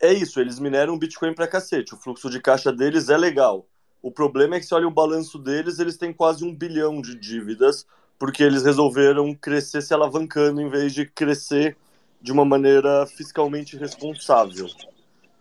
[0.00, 1.94] é isso, eles mineram Bitcoin pra cacete.
[1.94, 3.66] O fluxo de caixa deles é legal.
[4.02, 7.14] O problema é que se olha o balanço deles, eles têm quase um bilhão de
[7.14, 7.86] dívidas,
[8.18, 11.76] porque eles resolveram crescer se alavancando em vez de crescer
[12.20, 14.66] de uma maneira fiscalmente responsável.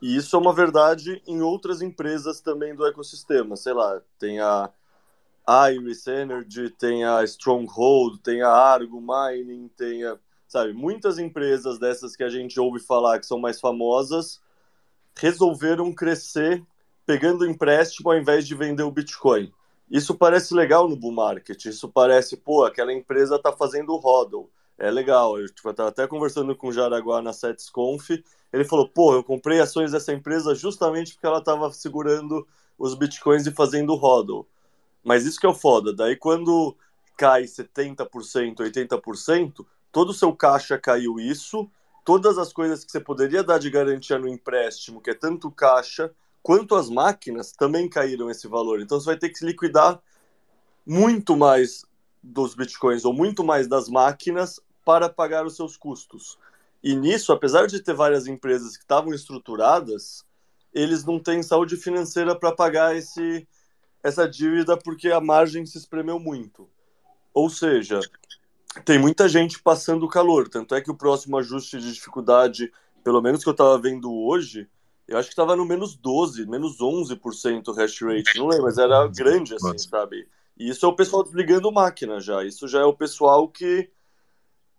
[0.02, 3.56] E isso é uma verdade em outras empresas também do ecossistema.
[3.56, 4.70] Sei lá, tem a
[5.70, 12.16] Iris Energy, tem a Stronghold, tem a Argo Mining, tem a, sabe, muitas empresas dessas
[12.16, 14.42] que a gente ouve falar que são mais famosas
[15.18, 16.64] resolveram crescer
[17.06, 19.52] pegando empréstimo ao invés de vender o Bitcoin.
[19.90, 24.48] Isso parece legal no bull market, isso parece, pô, aquela empresa está fazendo o hodl,
[24.78, 25.38] é legal.
[25.38, 28.12] Eu estava tipo, até conversando com o Jaraguá na SetsConf,
[28.54, 33.48] ele falou, pô, eu comprei ações dessa empresa justamente porque ela estava segurando os Bitcoins
[33.48, 34.48] e fazendo hodl.
[35.04, 35.94] Mas isso que é o foda.
[35.94, 36.76] Daí quando
[37.18, 41.70] cai 70%, 80%, todo o seu caixa caiu isso,
[42.06, 46.12] todas as coisas que você poderia dar de garantia no empréstimo, que é tanto caixa
[46.42, 48.82] quanto as máquinas, também caíram esse valor.
[48.82, 50.02] Então você vai ter que liquidar
[50.86, 51.86] muito mais
[52.24, 56.38] dos bitcoins ou muito mais das máquinas para pagar os seus custos.
[56.82, 60.26] E nisso, apesar de ter várias empresas que estavam estruturadas,
[60.74, 63.48] eles não têm saúde financeira para pagar esse
[64.04, 66.70] essa dívida porque a margem se espremeu muito.
[67.34, 68.00] Ou seja,
[68.86, 70.48] tem muita gente passando calor.
[70.48, 72.72] Tanto é que o próximo ajuste de dificuldade,
[73.04, 74.68] pelo menos que eu estava vendo hoje,
[75.08, 78.38] eu acho que estava no menos 12, menos 11% hash rate.
[78.38, 80.28] Não lembro, mas era grande assim, sabe?
[80.58, 82.44] Isso é o pessoal desligando máquina já.
[82.44, 83.90] Isso já é o pessoal que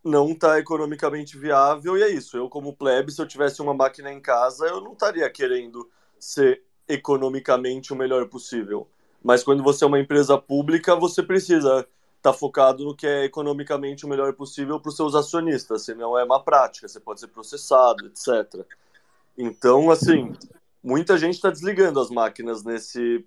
[0.04, 2.37] não está economicamente viável e é isso.
[2.37, 6.62] Eu, como plebe, se eu tivesse uma máquina em casa, eu não estaria querendo ser
[6.87, 8.88] economicamente o melhor possível.
[9.22, 11.80] Mas quando você é uma empresa pública, você precisa
[12.16, 16.18] estar tá focado no que é economicamente o melhor possível para os seus acionistas, senão
[16.18, 18.64] é uma prática, você pode ser processado, etc.
[19.37, 20.33] Então, assim,
[20.83, 23.24] muita gente está desligando as máquinas nesse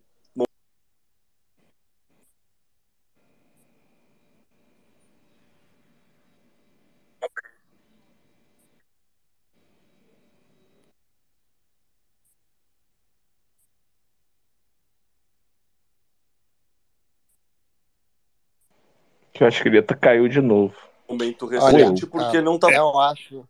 [19.34, 20.76] Que eu acho que ele caiu de novo.
[21.10, 23.48] momento recente, Olha, porque ah, não tá Eu acho.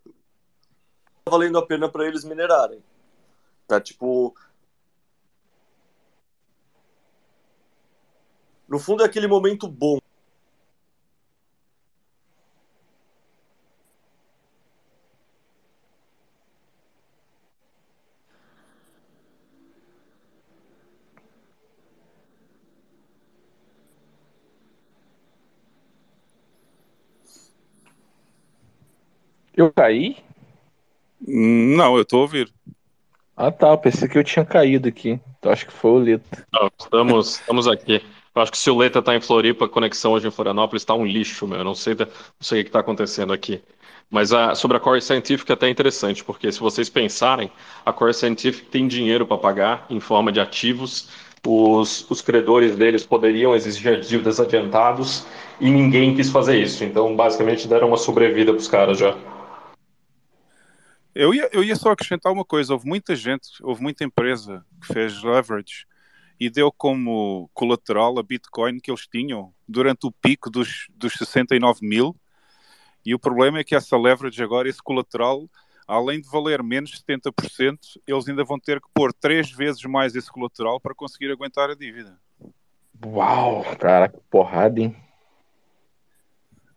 [1.28, 2.82] valendo a pena para eles minerarem.
[3.68, 4.36] Tá tipo.
[8.68, 10.00] No fundo é aquele momento bom.
[29.56, 30.18] Eu caí?
[31.26, 32.52] Não, eu estou a ouvir.
[33.36, 35.20] Ah tá, eu pensei que eu tinha caído aqui.
[35.40, 36.46] Então acho que foi o Leta.
[36.52, 38.02] Não, estamos, estamos aqui.
[38.36, 40.94] Eu acho que se o Leta tá em Floripa, a conexão hoje em Florianópolis está
[40.94, 41.60] um lixo, meu.
[41.60, 42.08] Eu não sei, não
[42.40, 43.62] sei o que está acontecendo aqui.
[44.10, 47.52] Mas a, sobre a Core Scientific é até interessante, porque se vocês pensarem,
[47.86, 51.10] a Core Scientific tem dinheiro para pagar em forma de ativos.
[51.46, 55.26] Os, os credores deles poderiam exigir dívidas adiantados
[55.60, 56.84] e ninguém quis fazer isso.
[56.84, 59.16] Então, basicamente, deram uma sobrevida para os caras já.
[61.16, 64.94] Eu ia, eu ia só acrescentar uma coisa: houve muita gente, houve muita empresa que
[64.94, 65.86] fez leverage
[66.40, 71.86] e deu como colateral a Bitcoin que eles tinham durante o pico dos, dos 69
[71.86, 72.16] mil.
[73.06, 75.48] E o problema é que essa leverage agora, esse colateral,
[75.88, 80.16] além de valer menos de 70%, eles ainda vão ter que pôr três vezes mais
[80.16, 82.18] esse colateral para conseguir aguentar a dívida.
[83.06, 84.96] Uau, cara, que porrada, hein?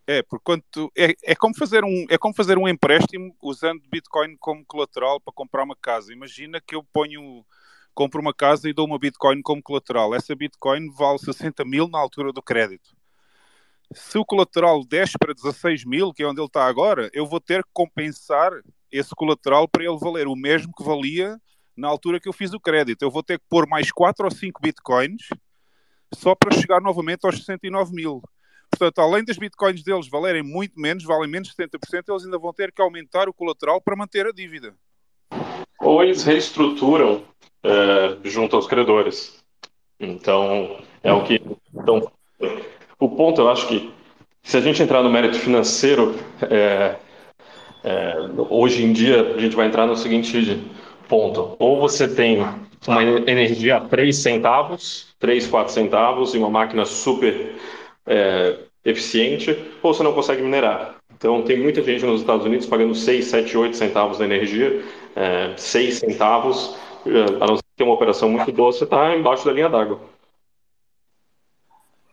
[0.08, 0.22] É,
[0.70, 5.20] tu- é, é como fazer um é como fazer um empréstimo usando Bitcoin como colateral
[5.20, 6.12] para comprar uma casa.
[6.12, 7.44] Imagina que eu ponho
[7.94, 10.14] compro uma casa e dou uma Bitcoin como colateral.
[10.14, 12.94] Essa Bitcoin vale 60 mil na altura do crédito.
[13.94, 17.40] Se o colateral desce para 16 mil, que é onde ele está agora, eu vou
[17.40, 18.52] ter que compensar
[18.90, 21.40] esse colateral para ele valer o mesmo que valia
[21.76, 23.02] na altura que eu fiz o crédito.
[23.02, 25.28] Eu vou ter que pôr mais 4 ou 5 Bitcoins
[26.14, 28.22] só para chegar novamente aos 69 mil.
[28.78, 32.52] Portanto, além das bitcoins deles valerem muito menos, valem menos de 70%, eles ainda vão
[32.52, 34.74] ter que aumentar o colateral para manter a dívida.
[35.80, 37.22] Ou eles reestruturam
[37.62, 39.42] é, junto aos credores.
[39.98, 41.40] Então, é o que.
[41.74, 42.12] Então,
[42.98, 43.90] o ponto, eu acho que,
[44.42, 46.96] se a gente entrar no mérito financeiro, é,
[47.82, 48.14] é,
[48.50, 50.62] hoje em dia, a gente vai entrar no seguinte
[51.08, 52.40] ponto: ou você tem
[52.86, 57.56] uma energia a 3 centavos, 3, 4 centavos, e uma máquina super
[58.06, 59.50] é, eficiente,
[59.82, 60.96] ou você não consegue minerar.
[61.14, 65.54] Então, tem muita gente nos Estados Unidos pagando 6, 7, 8 centavos na energia, é,
[65.56, 69.44] 6 centavos, é, a não ser que tenha uma operação muito boa, você está embaixo
[69.44, 70.00] da linha d'água.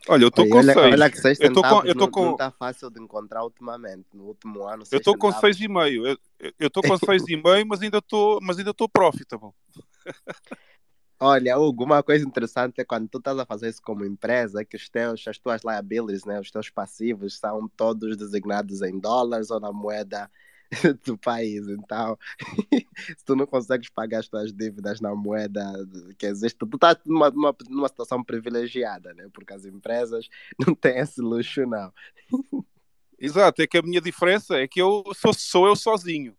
[0.09, 0.93] Olha, eu estou Olha, com olha, 6.
[0.93, 3.41] olha que 6 Eu tô com- eu tô não, com- não tá fácil de encontrar
[3.43, 4.05] ultimamente.
[4.13, 5.57] No último ano, Eu seis estou com centavos.
[5.57, 6.05] 6,5.
[6.05, 6.17] Eu-
[6.59, 9.51] Eu estou com 6,5, mas ainda estou mas ainda estou profitable.
[11.25, 14.75] Olha, Hugo, uma coisa interessante é quando tu estás a fazer isso como empresa, que
[14.75, 19.57] os teus, as tuas liabilities, né, os teus passivos são todos designados em dólares ou
[19.57, 20.29] na moeda
[21.05, 21.65] do país.
[21.69, 22.19] Então,
[23.17, 25.63] se tu não consegues pagar as tuas dívidas na moeda
[26.17, 29.29] que existe, tu estás numa, numa, numa situação privilegiada, né?
[29.31, 30.27] Porque as empresas
[30.67, 31.93] não têm esse luxo, não.
[33.17, 36.35] Exato, é que a minha diferença é que eu sou, sou eu sozinho.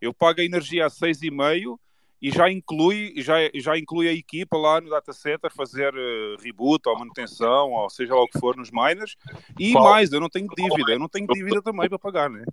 [0.00, 1.78] Eu pago a energia a 6,5
[2.26, 6.88] e já inclui, já, já inclui a equipa lá no data center fazer eh, reboot
[6.88, 9.14] ou manutenção, ou seja lá o que for nos miners.
[9.56, 12.44] E Qual- mais, eu não tenho dívida, eu não tenho dívida também para pagar, né?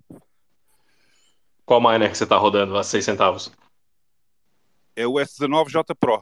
[1.66, 3.50] Qual miner que você está rodando a 6 centavos?
[4.94, 6.20] É o S19J Pro.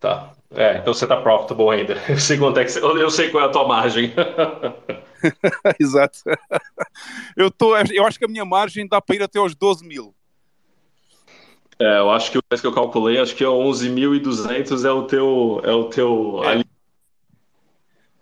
[0.00, 0.32] Tá.
[0.52, 1.94] É, então você está profitable ainda.
[2.08, 4.10] Eu sei quanto é que você- eu sei qual é a tua margem.
[5.78, 6.18] Exato.
[7.36, 10.14] Eu, tô, eu acho que a minha margem dá para ir até aos 12 mil.
[11.78, 15.04] É, eu acho que o preço que eu calculei, acho que é 11.200 é o
[15.06, 16.48] teu, é o teu É.
[16.48, 16.64] ali-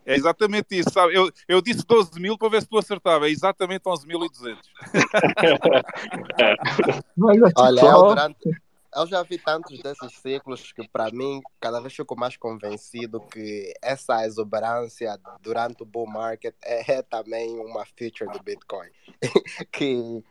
[0.04, 1.14] É exatamente isso, sabe?
[1.14, 3.28] Eu, eu disse 12 mil para ver se tu acertava.
[3.28, 4.58] É exatamente 11.200.
[7.16, 8.50] Mas Olha, só- eu durante,
[8.94, 13.72] eu já vi tantos desses ciclos que, para mim, cada vez fico mais convencido que
[13.80, 18.90] essa exuberância durante o bull market é, é também uma feature do Bitcoin.
[19.72, 20.22] que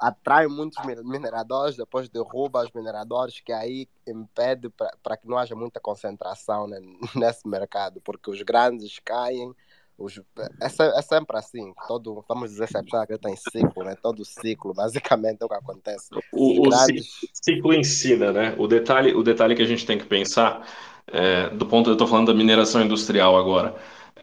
[0.00, 4.68] atrai muitos mineradores, depois derruba os mineradores, que aí impede
[5.02, 6.80] para que não haja muita concentração né,
[7.14, 9.54] nesse mercado, porque os grandes caem.
[9.98, 10.22] Os, é,
[10.62, 13.96] é, sempre assim, todo, vamos dizer, se a pessoa acredita em ciclo, né?
[14.00, 16.08] todo ciclo, basicamente é o que acontece.
[16.32, 17.08] O, grandes...
[17.32, 18.54] ciclo ensina, né?
[18.56, 20.64] O detalhe, o detalhe que a gente tem que pensar,
[21.08, 23.74] é, do ponto, eu estou falando da mineração industrial agora,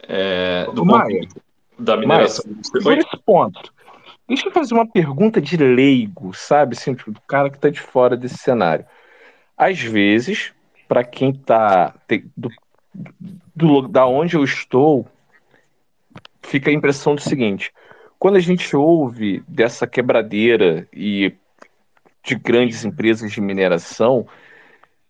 [0.07, 1.41] é, do Maia, ponto
[1.77, 2.97] da mineração Maia, industrial.
[2.97, 3.73] esse ponto,
[4.27, 6.75] Deixa eu fazer uma pergunta de leigo, sabe?
[6.75, 8.85] Assim, tipo, do cara que está de fora desse cenário.
[9.55, 10.51] Às vezes,
[10.87, 11.93] para quem está
[12.35, 12.49] do,
[13.55, 15.07] do, da onde eu estou,
[16.45, 17.73] fica a impressão do seguinte:
[18.17, 21.33] quando a gente ouve dessa quebradeira e
[22.23, 24.27] de grandes empresas de mineração,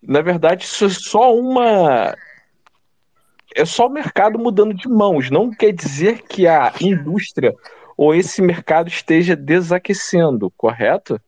[0.02, 2.14] na verdade, isso é só uma.
[3.54, 5.30] É só o mercado mudando de mãos.
[5.30, 7.54] Não quer dizer que a indústria
[7.96, 11.18] ou esse mercado esteja desaquecendo, correto?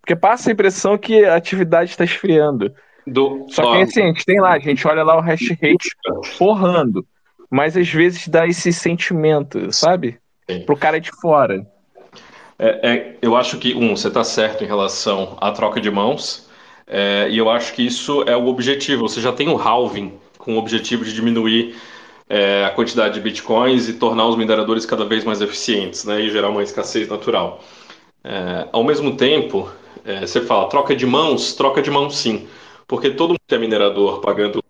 [0.00, 2.74] Porque passa a impressão que a atividade está esfriando.
[3.06, 3.46] Do...
[3.50, 5.90] Só que assim, a gente tem lá, a gente olha lá o hash rate
[6.38, 7.06] porrando.
[7.50, 10.18] Mas às vezes dá esse sentimento, sabe?
[10.48, 10.60] Sim.
[10.60, 11.66] Pro cara de fora.
[12.58, 16.48] É, é, eu acho que, um, você está certo em relação à troca de mãos.
[16.86, 19.08] É, e eu acho que isso é o objetivo.
[19.08, 21.76] Você já tem o halving com o objetivo de diminuir
[22.28, 26.30] é, a quantidade de bitcoins e tornar os mineradores cada vez mais eficientes né, e
[26.30, 27.62] gerar uma escassez natural.
[28.22, 29.68] É, ao mesmo tempo,
[30.04, 32.46] é, você fala troca de mãos, troca de mãos sim,
[32.86, 34.63] porque todo mundo que é minerador pagando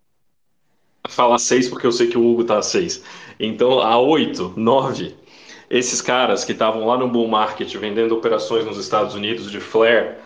[1.14, 3.02] fala 6 porque eu sei que o Hugo está a 6.
[3.38, 5.14] Então, a 8, 9,
[5.70, 10.16] esses caras que estavam lá no bull market vendendo operações nos Estados Unidos de flare,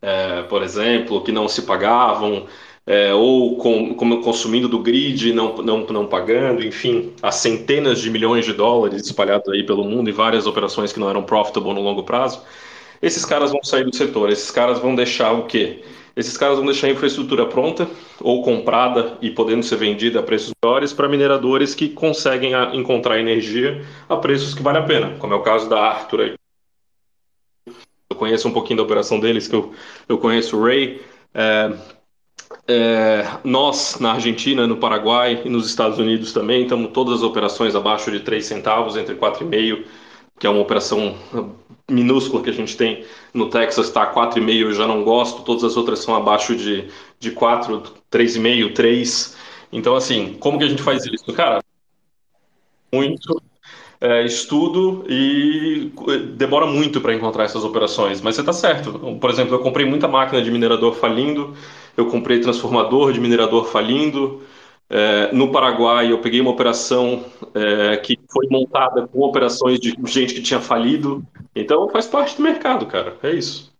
[0.00, 2.46] é, por exemplo, que não se pagavam,
[2.86, 8.10] é, ou com, com, consumindo do grid, não, não, não pagando, enfim, há centenas de
[8.10, 11.80] milhões de dólares espalhados aí pelo mundo e várias operações que não eram profitable no
[11.80, 12.42] longo prazo,
[13.00, 15.82] esses caras vão sair do setor, esses caras vão deixar o quê?
[16.16, 17.88] Esses caras vão deixar a infraestrutura pronta
[18.20, 23.84] ou comprada e podendo ser vendida a preços melhores para mineradores que conseguem encontrar energia
[24.08, 26.34] a preços que vale a pena, como é o caso da Arthur aí.
[28.08, 29.72] Eu conheço um pouquinho da operação deles, que eu,
[30.08, 31.00] eu conheço o Ray.
[31.34, 31.72] É,
[32.68, 37.74] é, nós, na Argentina, no Paraguai e nos Estados Unidos também, estamos todas as operações
[37.74, 39.84] abaixo de 3 centavos, entre 4,5,
[40.38, 41.16] que é uma operação
[41.88, 45.76] minúscula que a gente tem no Texas, está 4,5, eu já não gosto, todas as
[45.76, 49.36] outras são abaixo de, de 4, 3,5, 3.
[49.72, 51.32] Então, assim, como que a gente faz isso?
[51.32, 51.62] Cara,
[52.92, 53.42] muito
[54.00, 55.92] é, estudo e
[56.36, 58.92] demora muito para encontrar essas operações, mas você está certo.
[59.20, 61.54] Por exemplo, eu comprei muita máquina de minerador falindo,
[61.96, 64.42] eu comprei transformador de minerador falindo.
[64.88, 67.24] É, no Paraguai, eu peguei uma operação
[67.54, 71.24] é, que foi montada com operações de gente que tinha falido.
[71.54, 73.16] Então, faz parte do mercado, cara.
[73.22, 73.74] É isso.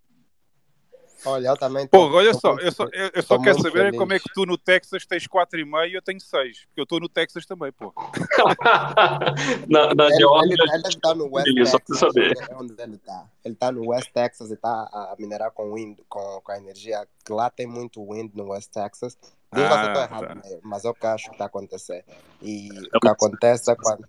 [1.27, 1.87] Olha, eu também.
[1.87, 3.99] Tô, Pô, olha tô, só, eu só, eu só quero saber feliz.
[3.99, 6.67] como é que tu no Texas tens 4,5 e eu tenho 6.
[6.67, 7.93] Porque eu estou no Texas também, pô.
[9.69, 10.53] na na ele, Geórgia.
[10.53, 11.71] Ele, ele está no West Texas.
[11.71, 12.35] Só para saber.
[12.51, 13.27] É onde ele está.
[13.45, 17.07] Ele está no West Texas e está a minerar com wind, com, com a energia.
[17.29, 19.17] Lá tem muito wind no West Texas.
[19.55, 20.35] Diz ah, eu estou errado, tá.
[20.35, 20.61] Né?
[20.63, 22.05] mas é o que acho que está acontecendo.
[22.43, 24.09] E o que acontece é quando.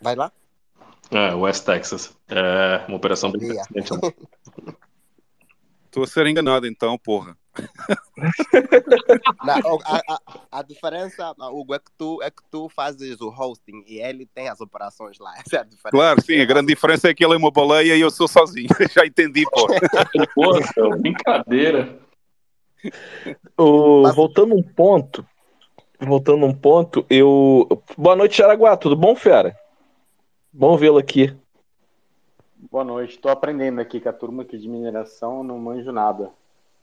[0.00, 0.32] Vai lá?
[1.10, 2.16] É, West Texas.
[2.28, 3.48] É uma operação bem.
[3.48, 3.62] Né?
[5.90, 7.36] Tô a ser enganado então, porra.
[9.44, 13.84] Não, a, a, a, diferença, Hugo, é que, tu, é que tu fazes o hosting
[13.86, 15.34] e ele tem as operações lá.
[15.44, 15.90] Essa é a diferença.
[15.90, 18.68] Claro, sim, a grande diferença é que ele é uma baleia e eu sou sozinho.
[18.94, 19.66] Já entendi, pô.
[20.34, 22.00] Pô, brincadeira.
[23.56, 24.10] O.
[24.12, 25.24] Voltando um ponto,
[26.00, 27.68] voltando um ponto, eu.
[27.96, 29.56] Boa noite, Jaraguá, tudo bom, fera?
[30.52, 31.34] Bom vê-lo aqui.
[32.70, 33.16] Boa noite.
[33.16, 36.30] Estou aprendendo aqui com a turma aqui de mineração, não manjo nada.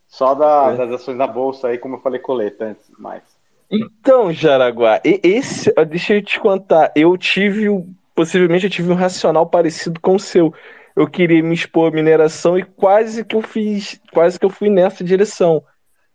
[0.08, 0.78] Só da, é.
[0.78, 3.24] das ações da bolsa aí, como eu falei coleta antes, mais.
[3.72, 7.68] Então, Jaraguá, esse, deixa eu te contar, eu tive,
[8.16, 10.52] possivelmente eu tive um racional parecido com o seu.
[10.95, 14.70] Eu queria me expor à mineração e quase que eu fiz, quase que eu fui
[14.70, 15.64] nessa direção,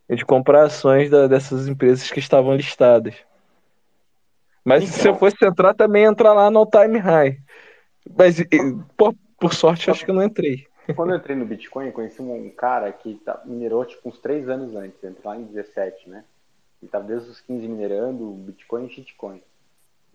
[0.08, 3.14] de comprar ações da, dessas empresas que estavam listadas.
[4.64, 7.38] Mas então, se eu fosse entrar, também entrar lá no time high.
[8.16, 8.36] Mas
[8.96, 10.66] por, por sorte, acho que eu não entrei.
[10.94, 14.48] Quando eu entrei no Bitcoin, eu conheci um cara que tá, minerou tipo uns 3
[14.48, 16.24] anos antes, entrei lá em 17, né?
[16.82, 19.42] Ele tava desde os 15 minerando Bitcoin e Shitcoin.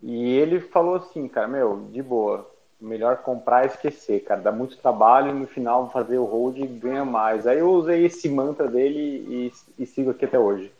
[0.01, 2.49] E ele falou assim, cara, meu, de boa,
[2.79, 4.41] melhor comprar e esquecer, cara.
[4.41, 7.45] Dá muito trabalho e no final fazer o hold ganha mais.
[7.45, 10.71] Aí eu usei esse mantra dele e, e sigo aqui até hoje.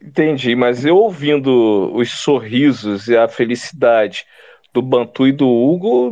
[0.00, 4.26] Entendi, mas eu ouvindo os sorrisos e a felicidade
[4.72, 6.10] do Bantu e do Hugo,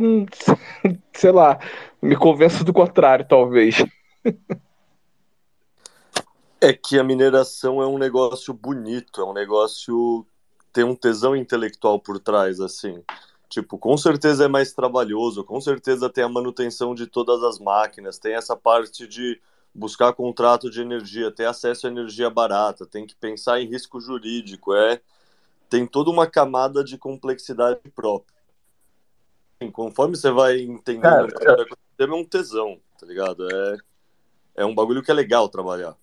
[1.13, 1.59] sei lá,
[2.01, 3.85] me convenço do contrário, talvez.
[6.59, 10.25] É que a mineração é um negócio bonito, é um negócio
[10.73, 13.03] tem um tesão intelectual por trás, assim.
[13.49, 18.17] Tipo, com certeza é mais trabalhoso, com certeza tem a manutenção de todas as máquinas,
[18.17, 19.39] tem essa parte de
[19.73, 24.73] buscar contrato de energia, ter acesso à energia barata, tem que pensar em risco jurídico,
[24.73, 25.01] é
[25.69, 28.33] tem toda uma camada de complexidade própria.
[29.71, 31.65] Conforme você vai entendendo, Cara,
[31.97, 33.47] é um tesão, tá ligado?
[33.49, 33.77] É,
[34.57, 35.95] é um bagulho que é legal trabalhar.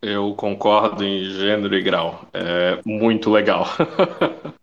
[0.00, 2.28] Eu concordo em gênero e grau.
[2.32, 3.66] É muito legal.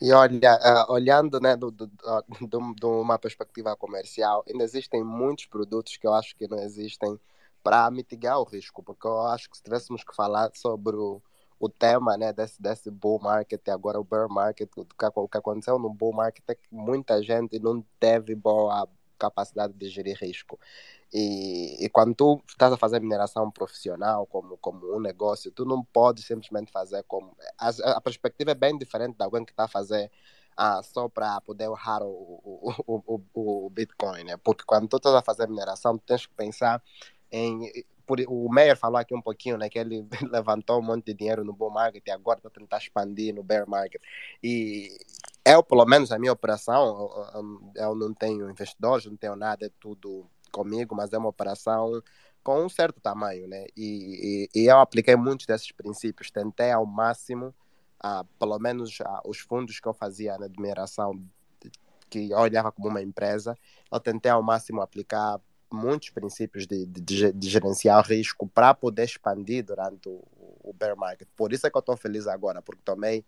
[0.00, 5.44] E olha, uh, olhando né, do, do, do, de uma perspectiva comercial, ainda existem muitos
[5.46, 7.20] produtos que eu acho que não existem
[7.62, 11.22] para mitigar o risco, porque eu acho que se tivéssemos que falar sobre o,
[11.58, 15.28] o tema né, desse, desse bull market e agora o bear market, o que, o
[15.28, 18.88] que aconteceu no bull market é que muita gente não teve boa
[19.18, 20.58] capacidade de gerir risco.
[21.12, 25.82] E, e quando tu estás a fazer mineração profissional como, como um negócio, tu não
[25.84, 27.36] pode simplesmente fazer como.
[27.58, 30.10] A, a perspectiva é bem diferente de alguém que está a fazer
[30.56, 32.06] ah, só para poder honrar o,
[32.86, 34.36] o, o, o, Bitcoin, né?
[34.36, 36.82] Porque quando tu estás a fazer mineração, tu tens que pensar
[37.32, 37.70] em.
[38.06, 39.68] Por, o Meyer falou aqui um pouquinho, né?
[39.68, 43.34] Que ele levantou um monte de dinheiro no bull market e agora está tentar expandir
[43.34, 44.02] no bear market.
[44.42, 44.96] E
[45.44, 49.70] eu, pelo menos, a minha operação, eu, eu não tenho investidores, não tenho nada, é
[49.80, 52.02] tudo comigo, mas é uma operação
[52.42, 53.66] com um certo tamanho, né?
[53.76, 57.54] E, e, e eu apliquei muitos desses princípios, tentei ao máximo,
[58.04, 61.22] uh, pelo menos uh, os fundos que eu fazia na admiração,
[62.08, 63.56] que eu olhava como uma empresa,
[63.92, 65.40] eu tentei ao máximo aplicar
[65.72, 70.20] muitos princípios de, de, de gerenciar risco para poder expandir durante o,
[70.62, 71.28] o bear market.
[71.36, 73.24] Por isso é que eu estou feliz agora, porque tomei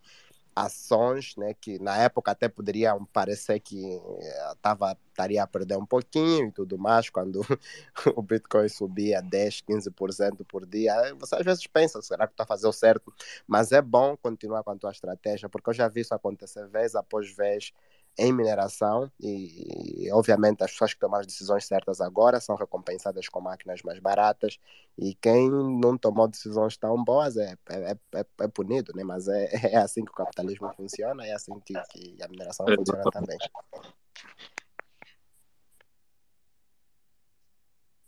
[0.55, 5.87] ações, né, que na época até poderiam parecer que eh, tava, estaria a perder um
[5.87, 7.41] pouquinho e tudo mais, quando
[8.17, 12.73] o Bitcoin subia 10, 15% por dia, você às vezes pensa, será que está fazendo
[12.73, 13.13] certo?
[13.47, 16.95] Mas é bom continuar com a tua estratégia, porque eu já vi isso acontecer vez
[16.95, 17.73] após vez,
[18.19, 23.41] em mineração e, obviamente, as pessoas que tomam as decisões certas agora são recompensadas com
[23.41, 24.59] máquinas mais baratas
[24.99, 29.03] e quem não tomou decisões tão boas é, é, é, é punido, né?
[29.03, 32.77] mas é, é assim que o capitalismo funciona, é assim que, que a mineração é,
[32.77, 33.39] funciona também.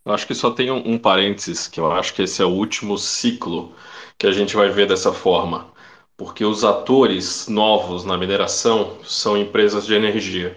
[0.05, 2.51] Eu acho que só tem um, um parênteses, que eu acho que esse é o
[2.51, 3.75] último ciclo
[4.19, 5.73] que a gente vai ver dessa forma
[6.17, 10.57] porque os atores novos na mineração são empresas de energia.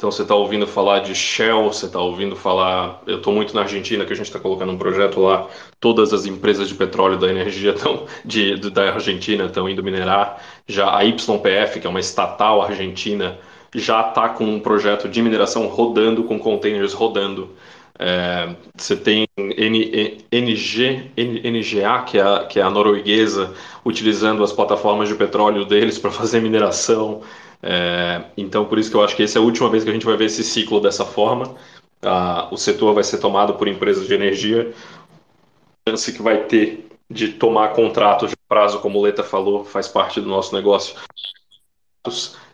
[0.00, 3.02] Então você está ouvindo falar de Shell, você está ouvindo falar.
[3.06, 5.46] Eu estou muito na Argentina, que a gente está colocando um projeto lá.
[5.78, 7.74] Todas as empresas de petróleo da energia
[8.24, 10.42] de, de, da Argentina estão indo minerar.
[10.66, 13.38] Já a YPF, que é uma estatal argentina,
[13.74, 17.50] já está com um projeto de mineração rodando, com containers rodando.
[18.02, 23.52] É, você tem NG, NGA, que é, a, que é a norueguesa,
[23.84, 27.20] utilizando as plataformas de petróleo deles para fazer mineração.
[27.62, 29.92] É, então, por isso que eu acho que essa é a última vez que a
[29.92, 31.54] gente vai ver esse ciclo dessa forma.
[32.00, 34.72] Ah, o setor vai ser tomado por empresas de energia.
[35.86, 39.88] A chance que vai ter de tomar contratos de prazo, como o Leta falou, faz
[39.88, 40.94] parte do nosso negócio.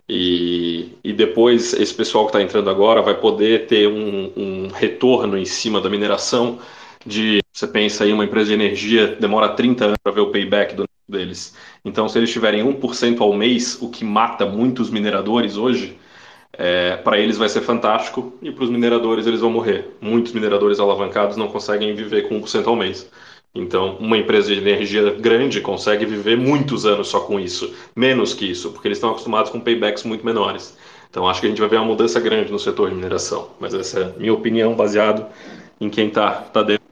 [0.08, 5.36] E, e depois esse pessoal que está entrando agora vai poder ter um, um, retorno
[5.36, 6.60] em cima da mineração
[7.04, 10.74] de, você pensa aí, uma empresa de energia demora 30 anos para ver o payback
[10.74, 11.56] do, deles.
[11.84, 15.96] Então, se eles tiverem 1% ao mês, o que mata muitos mineradores hoje,
[16.52, 19.88] é, para eles vai ser fantástico e para os mineradores eles vão morrer.
[20.00, 23.08] Muitos mineradores alavancados não conseguem viver com 1% ao mês.
[23.54, 28.50] Então, uma empresa de energia grande consegue viver muitos anos só com isso, menos que
[28.50, 30.76] isso, porque eles estão acostumados com paybacks muito menores.
[31.08, 33.50] Então, acho que a gente vai ver uma mudança grande no setor de mineração.
[33.58, 35.26] Mas essa é a minha opinião, baseado
[35.80, 36.84] em quem está tá dentro.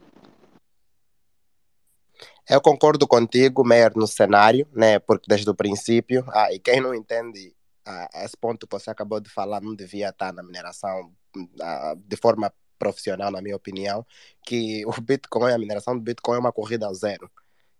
[2.49, 4.99] Eu concordo contigo, Meyer, no cenário, né?
[4.99, 7.53] Porque desde o princípio, ah, e quem não entende
[7.85, 11.11] ah, esse ponto que você acabou de falar, não devia estar na mineração
[11.61, 14.05] ah, de forma profissional, na minha opinião,
[14.45, 17.29] que o Bitcoin, a mineração do Bitcoin é uma corrida ao zero.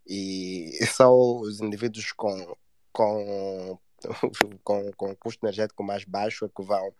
[0.08, 2.56] E só os indivíduos com,
[2.92, 3.80] com,
[4.64, 6.94] com, com custo energético mais baixo é que vão,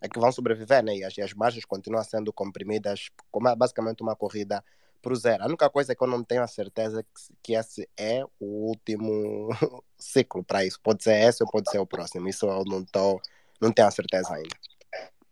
[0.00, 0.96] é que vão sobreviver, né?
[0.96, 4.64] E as, as margens continuam sendo comprimidas, como é basicamente uma corrida
[5.02, 5.44] para o zero.
[5.44, 8.68] A única coisa é que eu não tenho a certeza que, que esse é o
[8.68, 9.48] último
[9.98, 10.80] ciclo para isso.
[10.82, 12.28] Pode ser esse ou pode ser o próximo.
[12.28, 13.20] Isso eu não estou
[13.60, 14.56] não tenho a certeza ainda.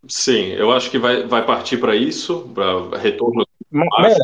[0.08, 3.46] Sim, eu acho que vai, vai partir para isso, para retorno.
[3.70, 4.16] Meia,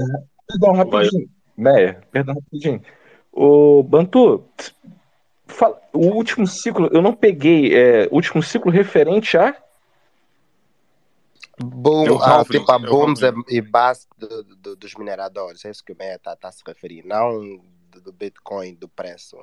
[0.47, 1.31] perdão, rapidinho.
[1.57, 2.83] Meia, perdão, rapidinho.
[3.33, 4.45] O Bantu,
[5.47, 9.57] fala, o último ciclo, eu não peguei, é, último ciclo referente a
[11.63, 15.97] Boom, ah, tipo a booms e base do- do- dos mineradores, é isso que o
[15.97, 17.59] Meia está a se referir, não
[17.91, 19.37] do, do Bitcoin, do preço.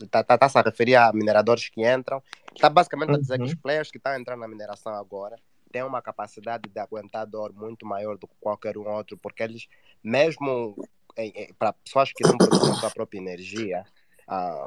[0.00, 2.22] Está tá, tá se a referir a mineradores que entram.
[2.54, 3.48] Está basicamente a dizer que Uhum.
[3.48, 5.36] os players que estão entrando na mineração agora
[5.70, 9.66] têm uma capacidade de aguentar dor muito maior do que qualquer um outro, porque eles,
[10.02, 10.76] mesmo
[11.58, 13.84] para pessoas que não produzem a sua própria energia,
[14.26, 14.66] ah,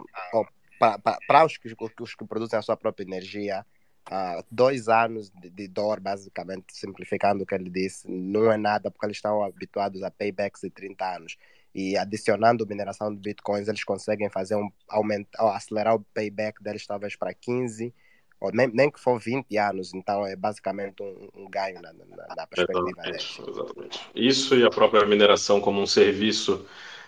[1.28, 3.66] para os que, os que produzem a sua própria energia,
[4.10, 8.90] ah, dois anos de, de dor, basicamente, simplificando o que ele disse, não é nada,
[8.90, 11.38] porque eles estão habituados a paybacks de 30 anos.
[11.78, 17.16] E adicionando mineração de bitcoins, eles conseguem fazer um aumentar, acelerar o payback deles talvez
[17.16, 17.94] para 15,
[18.42, 19.94] ou nem, nem que for 20 anos.
[19.94, 23.38] Então é basicamente um, um ganho na, na, na perspectiva deles.
[23.38, 24.10] Exatamente, exatamente.
[24.16, 26.66] Isso e a própria mineração como um serviço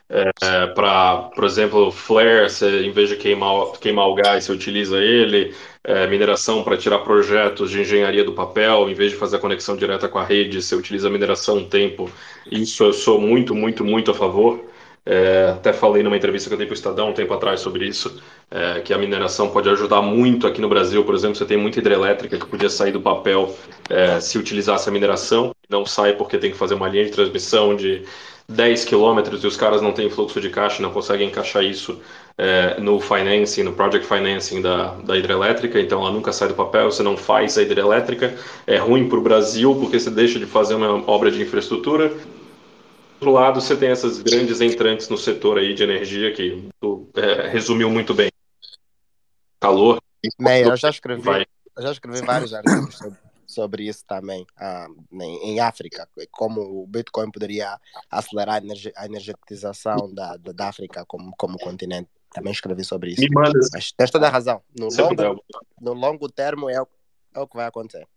[0.09, 4.97] é, para, por exemplo, flare, você, em vez de queimar, queimar o gás, você utiliza
[4.97, 5.53] ele,
[5.83, 9.75] é, mineração para tirar projetos de engenharia do papel, em vez de fazer a conexão
[9.77, 12.09] direta com a rede, você utiliza mineração um tempo.
[12.51, 14.65] Isso eu sou muito, muito, muito a favor.
[15.05, 17.87] É, até falei numa entrevista que eu dei para o Estadão um tempo atrás sobre
[17.87, 21.03] isso, é, que a mineração pode ajudar muito aqui no Brasil.
[21.05, 23.55] Por exemplo, você tem muita hidrelétrica que podia sair do papel
[23.89, 25.53] é, se utilizasse a mineração.
[25.69, 28.03] Não sai porque tem que fazer uma linha de transmissão de
[28.49, 32.01] 10 quilômetros e os caras não têm fluxo de caixa, não conseguem encaixar isso
[32.35, 36.91] é, no financing, no project financing da, da hidrelétrica, então ela nunca sai do papel,
[36.91, 38.35] você não faz a hidrelétrica,
[38.65, 42.09] é ruim para o Brasil porque você deixa de fazer uma obra de infraestrutura.
[42.09, 47.07] Do outro lado, você tem essas grandes entrantes no setor aí de energia que tu,
[47.15, 48.31] é, resumiu muito bem.
[49.61, 49.99] Calor.
[50.39, 51.45] Meia, eu já escrevi, Vai.
[51.77, 53.17] eu já escrevi vários artigos sobre,
[53.49, 57.79] sobre isso também, ah, em, em África, como o Bitcoin poderia
[58.09, 62.09] acelerar a, energi- a energetização da, da, da África como, como continente.
[62.31, 63.21] Também escrevi sobre isso.
[63.21, 64.61] Me manda Mas tens toda a razão.
[64.77, 65.43] No longo,
[65.81, 66.87] no longo termo é o,
[67.33, 68.07] é o que vai acontecer.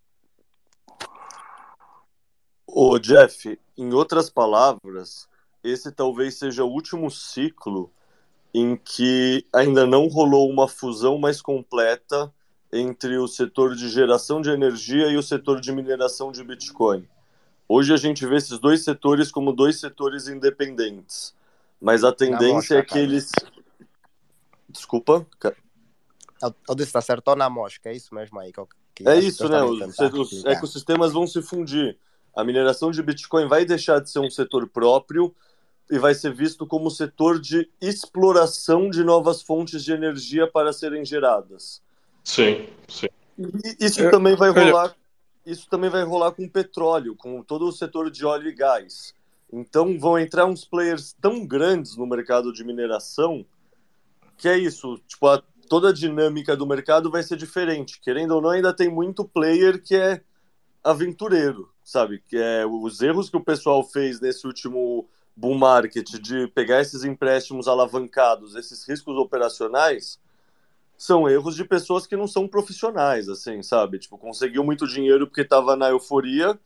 [2.67, 5.27] Ô, Jeff, em outras palavras,
[5.65, 7.91] esse talvez seja o último ciclo
[8.53, 12.31] em que ainda não rolou uma fusão mais completa
[12.73, 17.07] entre o setor de geração de energia e o setor de mineração de Bitcoin.
[17.69, 21.35] Hoje a gente vê esses dois setores como dois setores independentes,
[21.81, 23.01] mas a tendência mosca, é que cara.
[23.01, 23.31] eles.
[24.69, 25.27] Desculpa?
[26.69, 28.53] eu disse, acertou na mosca, é isso mesmo aí
[28.95, 29.63] que É isso, né?
[29.63, 29.81] Os,
[30.33, 31.97] os ecossistemas vão se fundir.
[32.35, 35.35] A mineração de Bitcoin vai deixar de ser um setor próprio
[35.91, 41.05] e vai ser visto como setor de exploração de novas fontes de energia para serem
[41.05, 41.83] geradas.
[42.25, 43.09] Sim, sim.
[43.39, 44.95] E isso Eu- também vai rolar.
[45.45, 49.13] Isso também vai rolar com petróleo, com todo o setor de óleo e gás.
[49.53, 53.45] Então vão entrar uns players tão grandes no mercado de mineração
[54.39, 54.99] que é isso.
[55.07, 58.01] Tipo, a- toda a dinâmica do mercado vai ser diferente.
[58.01, 60.23] Querendo ou não, ainda tem muito player que é
[60.85, 62.23] aventureiro, sabe?
[62.29, 67.05] Que é os erros que o pessoal fez nesse último bull market de pegar esses
[67.05, 70.19] empréstimos alavancados, esses riscos operacionais,
[71.03, 73.99] são erros de pessoas que não são profissionais, assim, sabe?
[73.99, 76.57] Tipo, conseguiu muito dinheiro porque estava na euforia,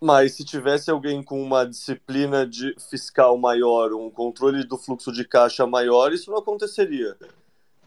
[0.00, 5.24] mas se tivesse alguém com uma disciplina de fiscal maior, um controle do fluxo de
[5.24, 7.16] caixa maior, isso não aconteceria.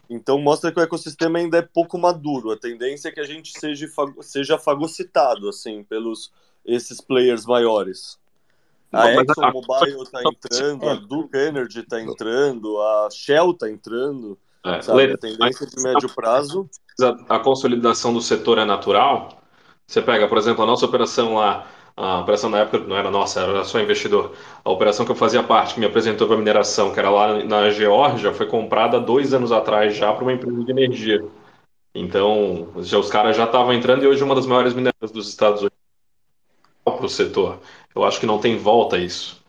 [0.08, 2.50] Então mostra que o ecossistema ainda é pouco maduro.
[2.50, 3.86] A tendência é que a gente seja,
[4.22, 6.32] seja fagocitado, assim, pelos
[6.64, 8.18] esses players maiores.
[8.90, 14.38] A ExxonMobil está entrando, a Duke Energy está entrando, a Shell está entrando.
[14.64, 16.68] É, Sabe, a tendência de médio prazo.
[17.28, 19.42] a, a consolidação do setor é natural.
[19.86, 23.40] Você pega, por exemplo, a nossa operação lá, a operação na época não era nossa,
[23.40, 24.34] era só investidor.
[24.64, 27.70] A operação que eu fazia parte, que me apresentou para mineração, que era lá na
[27.70, 31.24] Geórgia, foi comprada dois anos atrás já para uma empresa de energia.
[31.94, 35.28] Então, já, os caras já estavam entrando e hoje é uma das maiores mineradoras dos
[35.28, 35.78] Estados Unidos
[36.84, 37.58] para o setor.
[37.94, 39.42] Eu acho que não tem volta isso.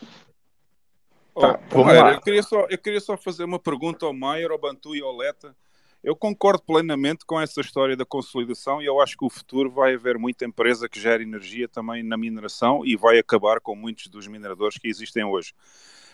[1.34, 4.59] Tá, Oh, Maier, eu, queria só, eu queria só fazer uma pergunta ao Maier, ao
[4.59, 5.55] Bantu e ao Leta.
[6.03, 9.95] Eu concordo plenamente com essa história da consolidação e eu acho que o futuro vai
[9.95, 14.27] haver muita empresa que gera energia também na mineração e vai acabar com muitos dos
[14.27, 15.53] mineradores que existem hoje.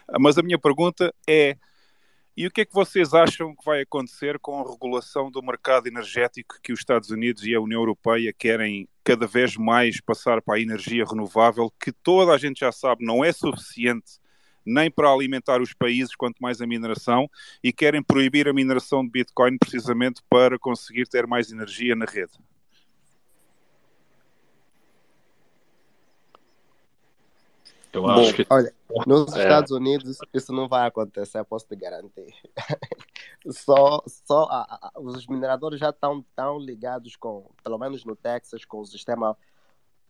[0.08, 1.58] Ah, Mas a minha pergunta é:
[2.38, 5.88] e o que é que vocês acham que vai acontecer com a regulação do mercado
[5.88, 10.56] energético que os Estados Unidos e a União Europeia querem cada vez mais passar para
[10.56, 14.20] a energia renovável, que toda a gente já sabe não é suficiente
[14.70, 17.30] nem para alimentar os países, quanto mais a mineração,
[17.64, 22.34] e querem proibir a mineração de Bitcoin precisamente para conseguir ter mais energia na rede.
[27.92, 28.46] Eu Bom, acho que.
[28.50, 28.72] Olha,
[29.08, 29.44] nos é.
[29.44, 32.34] Estados Unidos isso não vai acontecer, posso te garantir.
[33.50, 38.64] só só a, a, os mineradores já estão tão ligados com, pelo menos no Texas,
[38.64, 39.36] com o sistema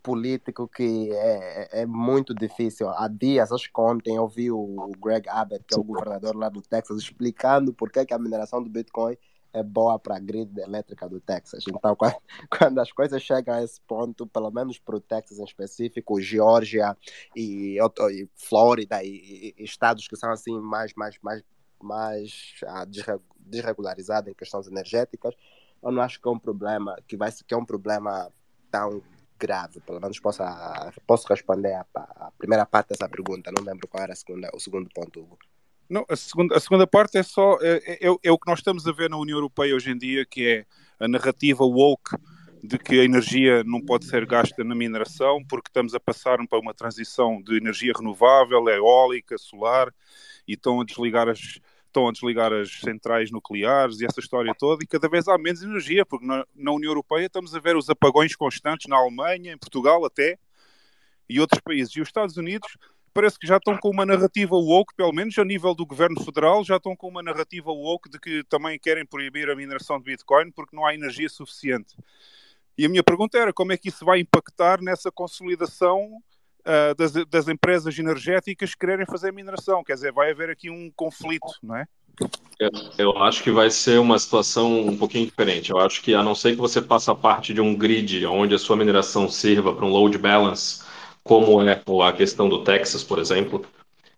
[0.02, 2.89] político que é, é, é muito difícil.
[2.89, 6.50] Há dias, acho que ontem, eu vi o Greg Abbott, que é o governador lá
[6.50, 9.18] do Texas, explicando por que, que a mineração do Bitcoin
[9.52, 11.64] é boa para a grid elétrica do Texas.
[11.68, 12.16] Então, quando,
[12.50, 16.95] quando, as coisas chegam a esse ponto, pelo menos para o Texas em específico, Geórgia
[17.36, 21.43] e, e Flórida e, e, estados que são assim mais mais mais
[21.82, 22.86] mais ah,
[23.39, 25.34] desregularizados em questões energéticas,
[25.82, 28.30] eu não acho que é um problema que vai que é um problema
[28.70, 29.02] tão
[29.40, 29.80] grave.
[29.82, 30.44] Pelo menos posso,
[31.08, 33.52] posso responder a primeira parte dessa pergunta.
[33.56, 35.38] Não lembro qual era segunda, o segundo ponto, Hugo.
[35.90, 38.60] Não, a segunda, a segunda parte é só é, é, é, é, o que nós
[38.60, 40.66] estamos a ver na União Europeia hoje em dia, que é
[41.04, 42.16] a narrativa woke
[42.64, 46.60] de que a energia não pode ser gasta na mineração, porque estamos a passar para
[46.60, 49.92] uma transição de energia renovável, eólica, solar,
[50.48, 51.60] e estão a desligar as,
[51.90, 55.62] estão a desligar as centrais nucleares e essa história toda, e cada vez há menos
[55.62, 59.58] energia, porque na, na União Europeia estamos a ver os apagões constantes na Alemanha, em
[59.58, 60.38] Portugal até,
[61.28, 61.96] e outros países.
[61.96, 62.78] E os Estados Unidos
[63.14, 66.64] parece que já estão com uma narrativa woke, pelo menos a nível do governo federal,
[66.64, 70.52] já estão com uma narrativa woke de que também querem proibir a mineração de Bitcoin
[70.52, 71.96] porque não há energia suficiente.
[72.78, 76.22] E a minha pergunta era como é que isso vai impactar nessa consolidação
[76.62, 79.84] uh, das, das, empresas energéticas que querem fazer mineração?
[79.84, 81.86] Quer dizer, vai haver aqui um conflito, não é?
[82.60, 85.72] Eu, eu acho que vai ser uma situação um pouquinho diferente.
[85.72, 88.60] Eu acho que, a não ser que você faça parte de um grid onde a
[88.60, 90.84] sua mineração sirva para um load balance
[91.24, 93.64] como é a questão do Texas, por exemplo,